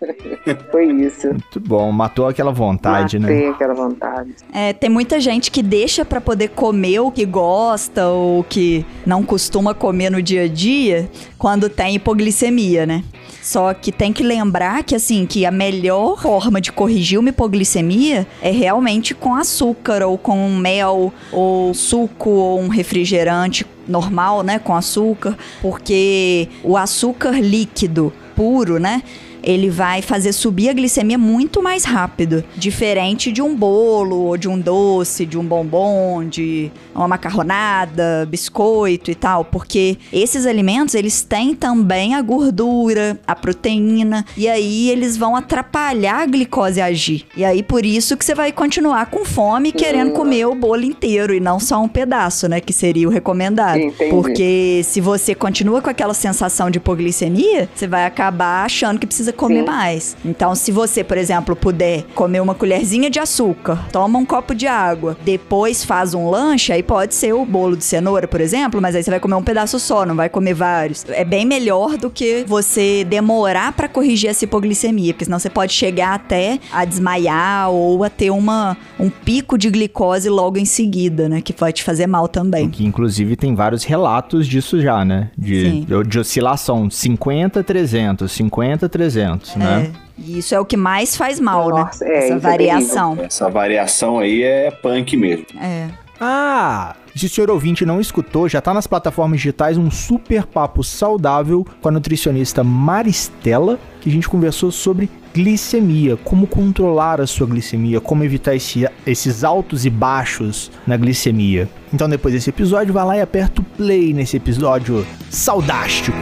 foi 0.70 0.87
isso. 0.93 1.29
Muito 1.29 1.61
bom. 1.61 1.91
Matou 1.91 2.29
aquela 2.29 2.53
vontade, 2.53 3.18
Matei 3.18 3.35
né? 3.35 3.47
Matei 3.47 3.55
aquela 3.55 3.74
vontade. 3.74 4.35
É, 4.53 4.72
tem 4.72 4.89
muita 4.89 5.18
gente 5.18 5.51
que 5.51 5.62
deixa 5.62 6.05
para 6.05 6.20
poder 6.20 6.51
comer 6.51 7.01
o 7.01 7.11
que 7.11 7.24
gosta 7.24 8.07
ou 8.07 8.45
que 8.45 8.87
não 9.05 9.24
costuma 9.24 9.74
comer 9.74 10.11
no 10.11 10.22
dia 10.22 10.45
a 10.45 10.49
dia 10.49 11.11
quando 11.37 11.68
tem 11.68 11.97
hipoglicemia, 11.97 12.87
né? 12.87 13.03
Só 13.47 13.72
que 13.72 13.92
tem 13.92 14.12
que 14.12 14.24
lembrar 14.24 14.82
que 14.82 14.92
assim, 14.92 15.24
que 15.24 15.47
a 15.47 15.53
melhor 15.53 16.20
forma 16.20 16.61
de 16.61 16.72
corrigir 16.72 17.16
uma 17.16 17.28
hipoglicemia 17.28 18.26
é 18.42 18.51
realmente 18.51 19.14
com 19.14 19.36
açúcar 19.36 20.03
ou 20.03 20.18
com 20.18 20.51
mel 20.51 21.14
ou 21.30 21.72
suco 21.72 22.28
ou 22.28 22.61
um 22.61 22.66
refrigerante 22.66 23.64
normal, 23.86 24.42
né, 24.42 24.59
com 24.59 24.74
açúcar, 24.74 25.38
porque 25.62 26.49
o 26.64 26.76
açúcar 26.76 27.40
líquido 27.40 28.12
puro, 28.34 28.80
né, 28.80 29.05
ele 29.47 29.70
vai 29.70 30.03
fazer 30.03 30.32
subir 30.32 30.68
a 30.68 30.72
glicemia 30.72 31.16
muito 31.16 31.62
mais 31.62 31.84
rápido. 31.84 32.42
Diferente 32.57 33.30
de 33.30 33.40
um 33.40 33.55
bolo, 33.55 34.16
ou 34.16 34.36
de 34.36 34.49
um 34.49 34.59
doce, 34.59 35.24
de 35.24 35.38
um 35.38 35.44
bombom, 35.44 36.24
de 36.24 36.70
uma 36.92 37.07
macarronada, 37.07 38.26
biscoito 38.28 39.09
e 39.09 39.14
tal. 39.14 39.44
Porque 39.44 39.97
esses 40.12 40.44
alimentos, 40.47 40.97
eles 40.97 41.22
têm 41.22 41.55
também 41.55 42.16
a 42.16 42.22
gordura, 42.22 43.20
a 43.24 43.36
proteína, 43.36 44.26
e 44.36 44.49
aí 44.49 44.90
eles 44.90 45.16
vão 45.16 45.36
atrapalhar 45.36 46.22
a 46.22 46.26
glicose 46.26 46.80
agir. 46.80 47.24
E 47.36 47.44
aí, 47.44 47.62
por 47.62 47.86
isso 47.86 48.16
que 48.16 48.24
você 48.24 48.34
vai 48.34 48.51
continuar 48.51 49.07
com 49.07 49.24
fome 49.24 49.70
querendo 49.70 50.11
comer 50.11 50.47
o 50.47 50.55
bolo 50.57 50.82
inteiro 50.82 51.32
e 51.32 51.38
não 51.38 51.61
só 51.61 51.80
um 51.80 51.88
pedaço, 51.88 52.49
né? 52.49 52.61
Que 52.61 52.72
seria 52.72 53.07
o 53.07 53.12
recomendado. 53.12 53.78
Entendi. 53.78 54.11
Porque 54.11 54.80
se 54.82 55.01
você 55.01 55.36
continua 55.36 55.80
com 55.80 55.90
aquela 55.90 56.14
sensação 56.14 56.68
de 56.68 56.78
hipoglicemia, 56.78 57.68
você 57.72 57.86
vai 57.86 58.05
acabar 58.05 58.64
achando 58.64 58.99
que 58.99 59.07
precisa 59.07 59.36
comer 59.37 59.61
Sim. 59.61 59.66
mais. 59.66 60.16
Então, 60.24 60.55
se 60.55 60.72
você, 60.72 61.05
por 61.05 61.16
exemplo, 61.16 61.55
puder 61.55 62.03
comer 62.14 62.41
uma 62.41 62.55
colherzinha 62.55 63.09
de 63.09 63.20
açúcar, 63.20 63.87
toma 63.93 64.18
um 64.18 64.24
copo 64.24 64.55
de 64.55 64.66
água, 64.66 65.16
depois 65.24 65.84
faz 65.84 66.14
um 66.14 66.28
lanche, 66.28 66.72
aí 66.72 66.82
pode 66.82 67.14
ser 67.14 67.32
o 67.32 67.45
bolo 67.45 67.76
de 67.76 67.84
cenoura, 67.84 68.26
por 68.26 68.41
exemplo, 68.41 68.80
mas 68.80 68.97
aí 68.97 69.03
você 69.03 69.11
vai 69.11 69.20
comer 69.20 69.34
um 69.37 69.43
pedaço 69.43 69.78
só, 69.78 70.05
não 70.05 70.16
vai 70.16 70.28
comer 70.28 70.55
vários. 70.55 71.05
É 71.09 71.24
bem 71.24 71.45
melhor 71.45 71.97
do 71.97 72.11
que 72.11 72.45
você 72.47 73.05
demorar 73.05 73.72
para 73.72 73.89
corrigir 73.89 74.30
essa 74.30 74.45
hipoglicemia, 74.45 75.12
porque 75.12 75.24
senão 75.24 75.39
você 75.39 75.51
pode 75.51 75.72
chegar 75.72 76.14
até 76.14 76.59
a 76.72 76.84
desmaiar 76.84 77.70
ou 77.70 78.03
a 78.03 78.11
ter 78.11 78.30
uma, 78.30 78.76
um 78.99 79.11
pico 79.11 79.59
de 79.59 79.70
glicose 79.70 80.28
logo 80.28 80.59
em 80.59 80.64
seguida, 80.64 81.28
né? 81.28 81.41
Que 81.41 81.53
pode 81.53 81.74
te 81.74 81.84
fazer 81.84 82.07
mal 82.07 82.28
também. 82.28 82.68
Que 82.68 82.84
inclusive 82.84 83.37
tem 83.37 83.55
vários 83.55 83.84
relatos 83.84 84.47
disso 84.47 84.80
já, 84.80 85.05
né? 85.05 85.30
De, 85.37 85.87
de 86.07 86.18
oscilação 86.18 86.89
50, 86.91 87.62
300, 87.62 88.30
50, 88.30 88.89
300. 88.89 89.26
2%, 89.35 89.57
né? 89.57 89.93
É. 89.93 90.07
E 90.18 90.39
isso 90.39 90.55
é 90.55 90.61
o 90.61 90.64
que 90.64 90.77
mais 90.77 91.14
faz 91.16 91.39
mal, 91.39 91.68
Nossa, 91.68 92.05
né? 92.05 92.11
é, 92.11 92.18
Essa 92.24 92.35
é 92.35 92.39
variação. 92.39 93.18
Essa 93.20 93.51
variação 93.51 94.18
aí 94.18 94.43
é 94.43 94.70
punk 94.70 95.16
mesmo. 95.16 95.45
É. 95.61 95.89
Ah, 96.18 96.97
se 97.14 97.27
o 97.27 97.29
senhor 97.29 97.51
ouvinte 97.51 97.85
não 97.85 98.01
escutou, 98.01 98.49
já 98.49 98.59
tá 98.62 98.72
nas 98.72 98.87
plataformas 98.87 99.39
digitais 99.39 99.77
um 99.77 99.91
super 99.91 100.47
papo 100.47 100.83
saudável 100.83 101.66
com 101.83 101.89
a 101.91 101.93
nutricionista 101.93 102.64
Maristela, 102.64 103.79
que 104.01 104.09
a 104.09 104.12
gente 104.12 104.27
conversou 104.27 104.70
sobre 104.70 105.11
glicemia, 105.35 106.16
como 106.24 106.47
controlar 106.47 107.20
a 107.20 107.27
sua 107.27 107.47
glicemia, 107.47 108.01
como 108.01 108.24
evitar 108.24 108.55
esse- 108.55 108.89
esses 109.07 109.45
altos 109.45 109.85
e 109.85 109.91
baixos 109.91 110.70
na 110.87 110.97
glicemia. 110.97 111.68
Então 111.93 112.09
depois 112.09 112.33
desse 112.33 112.49
episódio, 112.49 112.95
vai 112.95 113.05
lá 113.05 113.16
e 113.18 113.20
aperta 113.20 113.61
o 113.61 113.64
play 113.64 114.14
nesse 114.14 114.39
episódio 114.39 115.07
saudástico. 115.29 116.16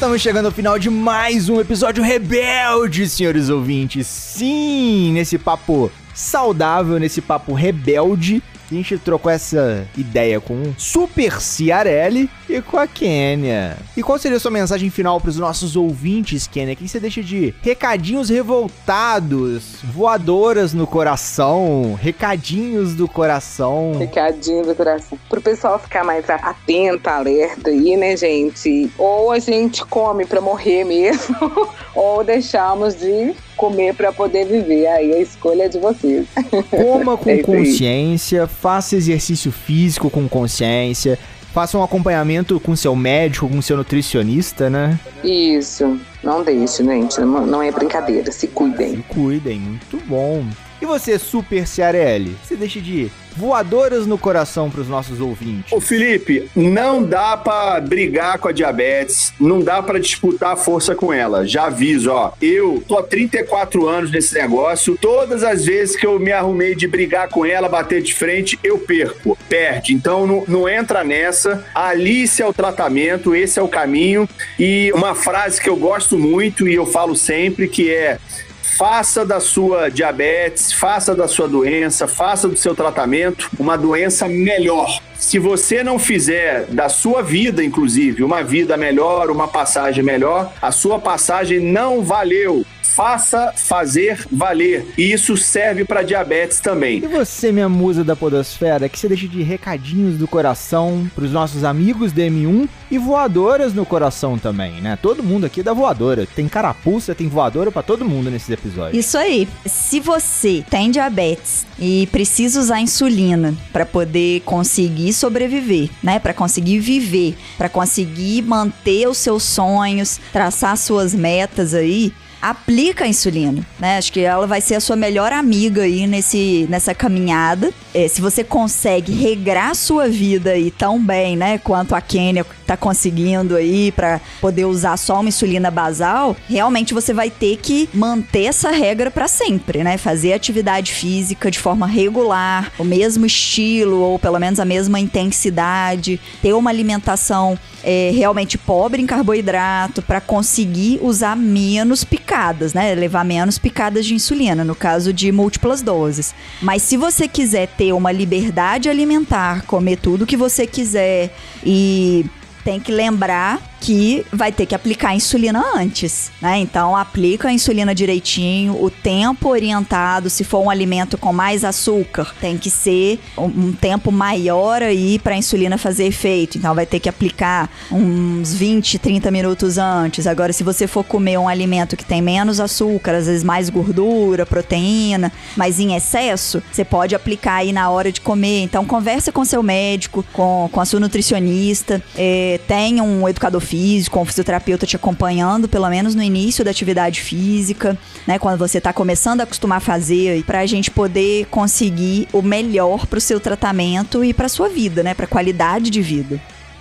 Estamos 0.00 0.22
chegando 0.22 0.46
ao 0.46 0.50
final 0.50 0.78
de 0.78 0.88
mais 0.88 1.50
um 1.50 1.60
episódio 1.60 2.02
rebelde, 2.02 3.06
senhores 3.06 3.50
ouvintes. 3.50 4.06
Sim, 4.06 5.12
nesse 5.12 5.36
papo 5.36 5.92
saudável, 6.14 6.98
nesse 6.98 7.20
papo 7.20 7.52
rebelde, 7.52 8.42
a 8.70 8.74
gente 8.74 8.98
trocou 8.98 9.30
essa 9.30 9.86
ideia 9.96 10.40
com 10.40 10.54
o 10.54 10.74
Super 10.78 11.40
Ciarelli 11.40 12.30
e 12.48 12.60
com 12.60 12.78
a 12.78 12.86
Kênia. 12.86 13.76
E 13.96 14.02
qual 14.02 14.18
seria 14.18 14.36
a 14.36 14.40
sua 14.40 14.50
mensagem 14.50 14.90
final 14.90 15.20
para 15.20 15.30
os 15.30 15.36
nossos 15.36 15.76
ouvintes, 15.76 16.46
Kênia? 16.46 16.74
O 16.74 16.76
que 16.76 16.88
você 16.88 17.00
deixa 17.00 17.22
de 17.22 17.54
recadinhos 17.62 18.28
revoltados, 18.28 19.78
voadoras 19.84 20.72
no 20.72 20.86
coração, 20.86 21.98
recadinhos 22.00 22.94
do 22.94 23.08
coração? 23.08 23.96
Recadinho 23.98 24.64
do 24.64 24.74
coração. 24.74 25.18
Pro 25.28 25.40
pessoal 25.40 25.78
ficar 25.78 26.04
mais 26.04 26.28
atento, 26.28 27.08
alerta 27.08 27.70
aí, 27.70 27.96
né, 27.96 28.16
gente? 28.16 28.90
Ou 28.96 29.30
a 29.32 29.38
gente 29.38 29.84
come 29.84 30.24
pra 30.24 30.40
morrer 30.40 30.84
mesmo, 30.84 31.36
ou 31.94 32.22
deixamos 32.24 32.94
de 32.94 33.34
comer 33.60 33.94
pra 33.94 34.10
poder 34.10 34.46
viver. 34.46 34.86
Aí 34.86 35.12
a 35.12 35.20
escolha 35.20 35.64
é 35.64 35.68
de 35.68 35.78
vocês. 35.78 36.26
Coma 36.70 37.16
com 37.18 37.28
É 37.28 37.42
consciência, 37.42 38.46
faça 38.46 38.96
exercício 38.96 39.52
físico 39.52 40.08
com 40.08 40.26
consciência, 40.26 41.18
faça 41.52 41.76
um 41.76 41.82
acompanhamento 41.82 42.58
com 42.58 42.74
seu 42.74 42.96
médico, 42.96 43.46
com 43.46 43.60
seu 43.60 43.76
nutricionista, 43.76 44.70
né? 44.70 44.98
Isso. 45.22 46.00
Não 46.24 46.42
deixe, 46.42 46.82
gente. 46.82 47.20
Não 47.20 47.46
não 47.46 47.62
é 47.62 47.70
brincadeira. 47.70 48.32
Se 48.32 48.48
cuidem. 48.48 48.96
Se 48.96 49.02
cuidem, 49.02 49.60
muito 49.60 49.98
bom. 50.06 50.42
E 50.80 50.86
você, 50.86 51.18
Super 51.18 51.66
Ciarelli? 51.66 52.36
Você 52.42 52.56
deixa 52.56 52.80
de 52.80 53.10
voadoras 53.36 54.06
no 54.06 54.18
coração 54.18 54.70
pros 54.70 54.88
nossos 54.88 55.20
ouvintes. 55.20 55.70
Ô 55.72 55.80
Felipe, 55.80 56.50
não 56.54 57.02
dá 57.02 57.36
pra 57.36 57.80
brigar 57.80 58.38
com 58.38 58.48
a 58.48 58.52
diabetes, 58.52 59.32
não 59.38 59.60
dá 59.60 59.82
pra 59.82 59.98
disputar 59.98 60.56
força 60.56 60.94
com 60.94 61.12
ela. 61.12 61.46
Já 61.46 61.66
aviso, 61.66 62.10
ó. 62.10 62.32
Eu 62.40 62.82
tô 62.86 62.98
há 62.98 63.02
34 63.02 63.88
anos 63.88 64.10
nesse 64.10 64.34
negócio. 64.34 64.98
Todas 65.00 65.42
as 65.42 65.64
vezes 65.64 65.96
que 65.96 66.06
eu 66.06 66.18
me 66.18 66.32
arrumei 66.32 66.74
de 66.74 66.86
brigar 66.88 67.28
com 67.28 67.44
ela, 67.44 67.68
bater 67.68 68.02
de 68.02 68.14
frente, 68.14 68.58
eu 68.64 68.78
perco. 68.78 69.38
Perde. 69.48 69.92
Então 69.94 70.26
não, 70.26 70.44
não 70.48 70.68
entra 70.68 71.04
nessa. 71.04 71.64
Alice 71.74 72.40
é 72.40 72.46
o 72.46 72.52
tratamento, 72.52 73.34
esse 73.34 73.58
é 73.58 73.62
o 73.62 73.68
caminho. 73.68 74.28
E 74.58 74.90
uma 74.94 75.14
frase 75.14 75.60
que 75.60 75.68
eu 75.68 75.76
gosto 75.76 76.18
muito 76.18 76.66
e 76.68 76.74
eu 76.74 76.86
falo 76.86 77.14
sempre 77.14 77.68
que 77.68 77.90
é 77.90 78.18
Faça 78.62 79.24
da 79.24 79.40
sua 79.40 79.90
diabetes, 79.90 80.72
faça 80.72 81.14
da 81.14 81.28
sua 81.28 81.48
doença, 81.48 82.06
faça 82.06 82.48
do 82.48 82.56
seu 82.56 82.74
tratamento 82.74 83.50
uma 83.58 83.76
doença 83.76 84.28
melhor. 84.28 85.00
Se 85.18 85.38
você 85.38 85.84
não 85.84 85.98
fizer 85.98 86.64
da 86.66 86.88
sua 86.88 87.22
vida, 87.22 87.62
inclusive, 87.62 88.24
uma 88.24 88.42
vida 88.42 88.76
melhor, 88.76 89.30
uma 89.30 89.46
passagem 89.46 90.02
melhor, 90.02 90.52
a 90.62 90.72
sua 90.72 90.98
passagem 90.98 91.60
não 91.60 92.02
valeu. 92.02 92.64
Faça 92.94 93.52
fazer 93.56 94.26
valer. 94.30 94.86
E 94.98 95.12
isso 95.12 95.36
serve 95.36 95.84
para 95.84 96.02
diabetes 96.02 96.60
também. 96.60 96.98
E 96.98 97.06
você, 97.06 97.52
minha 97.52 97.68
musa 97.68 98.02
da 98.02 98.16
podosfera, 98.16 98.88
que 98.88 98.98
você 98.98 99.08
deixa 99.08 99.28
de 99.28 99.42
recadinhos 99.42 100.18
do 100.18 100.26
coração 100.26 101.08
pros 101.14 101.30
nossos 101.30 101.62
amigos 101.62 102.12
do 102.12 102.20
M1 102.20 102.68
e 102.90 102.98
voadoras 102.98 103.72
no 103.72 103.86
coração 103.86 104.36
também, 104.36 104.80
né? 104.80 104.98
Todo 105.00 105.22
mundo 105.22 105.46
aqui 105.46 105.60
é 105.60 105.62
da 105.62 105.72
voadora. 105.72 106.26
Tem 106.26 106.48
carapuça, 106.48 107.14
tem 107.14 107.28
voadora 107.28 107.70
pra 107.70 107.82
todo 107.82 108.04
mundo 108.04 108.30
nesses 108.30 108.50
episódios. 108.50 109.04
Isso 109.04 109.16
aí. 109.16 109.48
Se 109.64 110.00
você 110.00 110.64
tem 110.68 110.90
diabetes 110.90 111.66
e 111.78 112.08
precisa 112.10 112.60
usar 112.60 112.80
insulina 112.80 113.54
para 113.72 113.86
poder 113.86 114.40
conseguir 114.40 115.12
sobreviver, 115.12 115.88
né, 116.02 116.18
para 116.18 116.34
conseguir 116.34 116.80
viver, 116.80 117.36
para 117.56 117.68
conseguir 117.68 118.42
manter 118.42 119.08
os 119.08 119.18
seus 119.18 119.44
sonhos, 119.44 120.20
traçar 120.32 120.76
suas 120.76 121.14
metas 121.14 121.74
aí, 121.74 122.12
aplica 122.40 123.04
a 123.04 123.08
insulina, 123.08 123.64
né? 123.78 123.98
Acho 123.98 124.12
que 124.12 124.20
ela 124.20 124.46
vai 124.46 124.60
ser 124.60 124.74
a 124.74 124.80
sua 124.80 124.96
melhor 124.96 125.32
amiga 125.32 125.82
aí 125.82 126.06
nesse, 126.06 126.66
nessa 126.68 126.94
caminhada. 126.94 127.72
É, 127.92 128.06
se 128.08 128.20
você 128.20 128.44
consegue 128.44 129.12
regrar 129.12 129.70
a 129.70 129.74
sua 129.74 130.08
vida 130.08 130.50
aí 130.50 130.70
tão 130.70 131.02
bem, 131.02 131.36
né, 131.36 131.58
quanto 131.58 131.94
a 131.94 132.00
Kênia 132.00 132.46
tá 132.66 132.76
conseguindo 132.76 133.56
aí 133.56 133.90
para 133.90 134.20
poder 134.40 134.64
usar 134.64 134.96
só 134.96 135.18
uma 135.18 135.28
insulina 135.28 135.70
basal, 135.70 136.36
realmente 136.48 136.94
você 136.94 137.12
vai 137.12 137.28
ter 137.28 137.56
que 137.56 137.88
manter 137.92 138.44
essa 138.44 138.70
regra 138.70 139.10
para 139.10 139.26
sempre, 139.26 139.82
né? 139.82 139.98
Fazer 139.98 140.32
atividade 140.32 140.92
física 140.92 141.50
de 141.50 141.58
forma 141.58 141.86
regular, 141.86 142.72
o 142.78 142.84
mesmo 142.84 143.26
estilo 143.26 144.00
ou 144.00 144.18
pelo 144.18 144.38
menos 144.38 144.60
a 144.60 144.64
mesma 144.64 145.00
intensidade, 145.00 146.20
ter 146.40 146.52
uma 146.52 146.70
alimentação 146.70 147.58
é, 147.82 148.10
realmente 148.14 148.58
pobre 148.58 149.02
em 149.02 149.06
carboidrato 149.06 150.02
para 150.02 150.20
conseguir 150.20 151.00
usar 151.02 151.36
menos 151.36 152.04
picadas, 152.30 152.72
né? 152.72 152.94
Levar 152.94 153.24
menos 153.24 153.58
picadas 153.58 154.06
de 154.06 154.14
insulina, 154.14 154.64
no 154.64 154.74
caso 154.74 155.12
de 155.12 155.32
múltiplas 155.32 155.82
doses. 155.82 156.32
Mas 156.62 156.82
se 156.82 156.96
você 156.96 157.26
quiser 157.26 157.66
ter 157.66 157.92
uma 157.92 158.12
liberdade 158.12 158.88
alimentar, 158.88 159.64
comer 159.66 159.96
tudo 159.96 160.26
que 160.26 160.36
você 160.36 160.64
quiser 160.64 161.34
e 161.64 162.24
tem 162.64 162.78
que 162.78 162.92
lembrar 162.92 163.60
que 163.80 164.26
vai 164.30 164.52
ter 164.52 164.66
que 164.66 164.74
aplicar 164.74 165.10
a 165.10 165.14
insulina 165.14 165.64
antes, 165.74 166.30
né? 166.40 166.58
Então 166.58 166.94
aplica 166.94 167.48
a 167.48 167.52
insulina 167.52 167.94
direitinho, 167.94 168.82
o 168.82 168.90
tempo 168.90 169.48
orientado, 169.48 170.28
se 170.28 170.44
for 170.44 170.60
um 170.60 170.68
alimento 170.68 171.16
com 171.16 171.32
mais 171.32 171.64
açúcar, 171.64 172.34
tem 172.40 172.58
que 172.58 172.68
ser 172.68 173.18
um, 173.38 173.72
tempo 173.72 174.12
maior 174.12 174.82
aí 174.82 175.18
para 175.18 175.34
a 175.34 175.38
insulina 175.38 175.78
fazer 175.78 176.04
efeito. 176.04 176.58
Então 176.58 176.74
vai 176.74 176.84
ter 176.84 177.00
que 177.00 177.08
aplicar 177.08 177.70
uns 177.90 178.52
20, 178.52 178.98
30 178.98 179.30
minutos 179.30 179.78
antes. 179.78 180.26
Agora 180.26 180.52
se 180.52 180.62
você 180.62 180.86
for 180.86 181.02
comer 181.02 181.38
um 181.38 181.48
alimento 181.48 181.96
que 181.96 182.04
tem 182.04 182.20
menos 182.20 182.60
açúcar, 182.60 183.14
às 183.14 183.26
vezes 183.26 183.42
mais 183.42 183.70
gordura, 183.70 184.44
proteína, 184.44 185.32
mas 185.56 185.80
em 185.80 185.94
excesso, 185.94 186.62
você 186.70 186.84
pode 186.84 187.14
aplicar 187.14 187.54
aí 187.54 187.72
na 187.72 187.88
hora 187.88 188.12
de 188.12 188.20
comer. 188.20 188.62
Então 188.62 188.84
conversa 188.84 189.32
com 189.32 189.44
seu 189.44 189.62
médico, 189.62 190.24
com, 190.32 190.68
com 190.70 190.80
a 190.80 190.84
sua 190.84 191.00
nutricionista, 191.00 192.02
é, 192.14 192.60
tem 192.68 193.00
um 193.00 193.26
educador 193.26 193.60
físico, 193.70 194.18
um 194.18 194.24
fisioterapeuta 194.24 194.84
te 194.84 194.96
acompanhando, 194.96 195.68
pelo 195.68 195.88
menos 195.88 196.14
no 196.16 196.22
início 196.22 196.64
da 196.64 196.72
atividade 196.72 197.20
física, 197.20 197.96
né? 198.26 198.36
Quando 198.36 198.58
você 198.58 198.78
está 198.78 198.92
começando 198.92 199.40
a 199.40 199.44
acostumar 199.44 199.78
a 199.78 199.80
fazer, 199.80 200.42
para 200.44 200.58
a 200.58 200.66
gente 200.66 200.90
poder 200.90 201.46
conseguir 201.46 202.26
o 202.32 202.42
melhor 202.42 203.06
para 203.06 203.18
o 203.18 203.20
seu 203.20 203.38
tratamento 203.38 204.24
e 204.24 204.34
para 204.34 204.48
sua 204.48 204.68
vida, 204.68 205.04
né? 205.04 205.14
Para 205.14 205.26
qualidade 205.26 205.88
de 205.88 206.02
vida. 206.02 206.40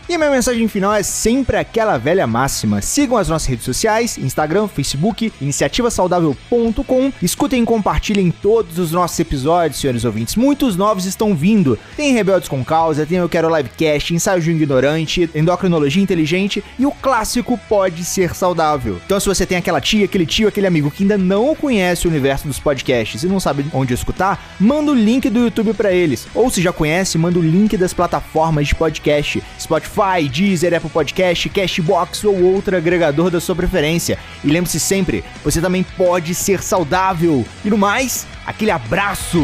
E 0.09 0.17
minha 0.17 0.31
mensagem 0.31 0.67
final 0.67 0.91
é 0.91 1.03
sempre 1.03 1.55
aquela 1.55 1.95
velha 1.99 2.25
máxima. 2.25 2.81
Sigam 2.81 3.15
as 3.15 3.29
nossas 3.29 3.47
redes 3.47 3.63
sociais, 3.63 4.17
Instagram, 4.17 4.67
Facebook, 4.67 5.31
iniciativasaudável.com. 5.39 7.13
Escutem 7.21 7.61
e 7.61 7.65
compartilhem 7.65 8.31
todos 8.31 8.79
os 8.79 8.91
nossos 8.91 9.19
episódios, 9.19 9.79
senhores 9.79 10.05
ouvintes. 10.05 10.35
Muitos 10.35 10.75
novos 10.75 11.05
estão 11.05 11.35
vindo. 11.35 11.77
Tem 11.95 12.11
Rebeldes 12.11 12.49
com 12.49 12.65
Causa, 12.65 13.05
tem 13.05 13.19
Eu 13.19 13.29
Quero 13.29 13.55
Livecast, 13.55 14.15
Ensaio 14.15 14.41
de 14.41 14.49
um 14.49 14.55
Ignorante, 14.55 15.29
Endocrinologia 15.35 16.01
Inteligente 16.01 16.63
e 16.79 16.87
o 16.87 16.91
clássico 16.91 17.55
Pode 17.69 18.03
Ser 18.03 18.33
Saudável. 18.33 18.99
Então 19.05 19.19
se 19.19 19.27
você 19.27 19.45
tem 19.45 19.59
aquela 19.59 19.79
tia, 19.79 20.05
aquele 20.05 20.25
tio, 20.25 20.47
aquele 20.47 20.65
amigo 20.65 20.89
que 20.89 21.03
ainda 21.03 21.19
não 21.19 21.53
conhece 21.53 22.07
o 22.07 22.09
universo 22.09 22.47
dos 22.47 22.57
podcasts 22.57 23.21
e 23.21 23.27
não 23.27 23.39
sabe 23.39 23.63
onde 23.71 23.93
escutar, 23.93 24.55
manda 24.59 24.89
o 24.91 24.95
link 24.95 25.29
do 25.29 25.41
YouTube 25.41 25.75
para 25.75 25.91
eles. 25.91 26.27
Ou 26.33 26.49
se 26.49 26.63
já 26.63 26.73
conhece, 26.73 27.15
manda 27.15 27.37
o 27.37 27.43
link 27.43 27.77
das 27.77 27.93
plataformas 27.93 28.69
de 28.69 28.73
podcast. 28.73 29.43
Spotify, 29.59 29.98
Deezer, 30.31 30.73
Apple 30.73 30.89
Podcast, 30.89 31.49
Cashbox 31.49 32.23
ou 32.23 32.41
outro 32.41 32.75
agregador 32.75 33.29
da 33.29 33.39
sua 33.39 33.55
preferência. 33.55 34.17
E 34.43 34.47
lembre-se 34.47 34.79
sempre, 34.79 35.23
você 35.43 35.59
também 35.59 35.83
pode 35.83 36.33
ser 36.33 36.63
saudável. 36.63 37.45
E 37.63 37.69
no 37.69 37.77
mais, 37.77 38.25
aquele 38.45 38.71
abraço! 38.71 39.43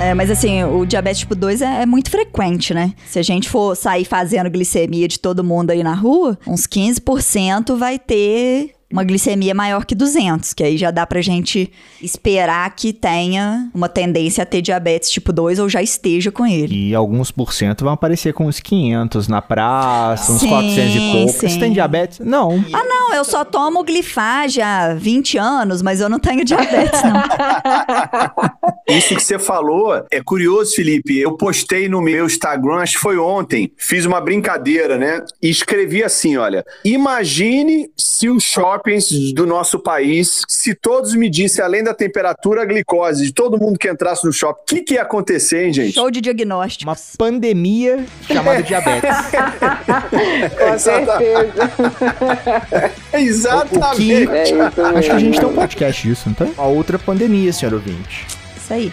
É, 0.00 0.12
mas 0.12 0.30
assim, 0.30 0.62
o 0.64 0.84
diabetes 0.84 1.20
tipo 1.20 1.34
2 1.34 1.62
é, 1.62 1.82
é 1.82 1.86
muito 1.86 2.10
frequente, 2.10 2.74
né? 2.74 2.92
Se 3.06 3.18
a 3.18 3.22
gente 3.22 3.48
for 3.48 3.76
sair 3.76 4.04
fazendo 4.04 4.50
glicemia 4.50 5.06
de 5.06 5.18
todo 5.18 5.44
mundo 5.44 5.70
aí 5.70 5.82
na 5.82 5.94
rua, 5.94 6.36
uns 6.46 6.66
15% 6.66 7.76
vai 7.76 7.98
ter 7.98 8.72
uma 8.94 9.02
glicemia 9.02 9.52
maior 9.52 9.84
que 9.84 9.92
200, 9.92 10.54
que 10.54 10.62
aí 10.62 10.76
já 10.76 10.92
dá 10.92 11.04
pra 11.04 11.20
gente 11.20 11.68
esperar 12.00 12.70
que 12.76 12.92
tenha 12.92 13.68
uma 13.74 13.88
tendência 13.88 14.42
a 14.42 14.46
ter 14.46 14.62
diabetes 14.62 15.10
tipo 15.10 15.32
2 15.32 15.58
ou 15.58 15.68
já 15.68 15.82
esteja 15.82 16.30
com 16.30 16.46
ele. 16.46 16.90
E 16.90 16.94
alguns 16.94 17.32
por 17.32 17.52
cento 17.52 17.82
vão 17.82 17.92
aparecer 17.92 18.32
com 18.32 18.46
uns 18.46 18.60
500 18.60 19.26
na 19.26 19.42
praça, 19.42 20.30
uns 20.30 20.38
Sim, 20.42 20.48
400 20.48 20.94
e 20.94 21.10
pouco. 21.10 21.32
sim. 21.40 21.48
Você 21.48 21.58
tem 21.58 21.72
diabetes? 21.72 22.20
Não. 22.20 22.64
Ah, 22.72 22.84
não, 22.84 23.12
eu 23.12 23.24
só 23.24 23.44
tomo 23.44 23.82
glifage 23.82 24.62
há 24.62 24.94
20 24.94 25.38
anos, 25.38 25.82
mas 25.82 26.00
eu 26.00 26.08
não 26.08 26.20
tenho 26.20 26.44
diabetes, 26.44 27.02
não. 27.02 27.20
Isso 28.88 29.16
que 29.16 29.22
você 29.22 29.40
falou 29.40 30.04
é 30.08 30.22
curioso, 30.22 30.76
Felipe. 30.76 31.18
Eu 31.18 31.36
postei 31.36 31.88
no 31.88 32.00
meu 32.00 32.26
Instagram, 32.26 32.76
acho 32.76 32.94
que 32.94 33.00
foi 33.00 33.18
ontem, 33.18 33.72
fiz 33.76 34.04
uma 34.04 34.20
brincadeira, 34.20 34.96
né? 34.96 35.20
E 35.42 35.50
escrevi 35.50 36.04
assim: 36.04 36.36
olha, 36.36 36.64
imagine 36.84 37.90
se 37.96 38.28
os 38.28 38.44
shoppings 38.84 39.32
do 39.32 39.46
nosso 39.46 39.78
país, 39.78 40.42
se 40.46 40.74
todos 40.74 41.14
medissem, 41.14 41.64
além 41.64 41.82
da 41.82 41.94
temperatura, 41.94 42.62
a 42.62 42.64
glicose 42.64 43.24
de 43.24 43.32
todo 43.32 43.58
mundo 43.58 43.78
que 43.78 43.88
entrasse 43.88 44.26
no 44.26 44.32
shopping, 44.32 44.60
o 44.60 44.64
que, 44.66 44.82
que 44.82 44.94
ia 44.94 45.02
acontecer, 45.02 45.66
hein, 45.66 45.72
gente? 45.72 45.94
Show 45.94 46.10
de 46.10 46.20
diagnóstico. 46.20 46.90
Uma 46.90 46.96
pandemia 47.16 48.04
chamada 48.26 48.62
diabetes. 48.62 49.10
Com 50.58 50.78
certeza. 50.78 51.72
Exatamente. 53.12 54.30
É 54.30 54.44
isso 54.44 54.62
Acho 54.62 55.08
que 55.08 55.16
a 55.16 55.18
gente 55.18 55.40
tem 55.40 55.48
um 55.48 55.54
podcast 55.54 56.08
disso, 56.08 56.28
não 56.28 56.34
tem? 56.34 56.54
A 56.56 56.66
outra 56.66 56.98
pandemia, 56.98 57.52
senhor 57.52 57.74
ouvinte. 57.74 58.26
Isso 58.56 58.72
aí. 58.72 58.92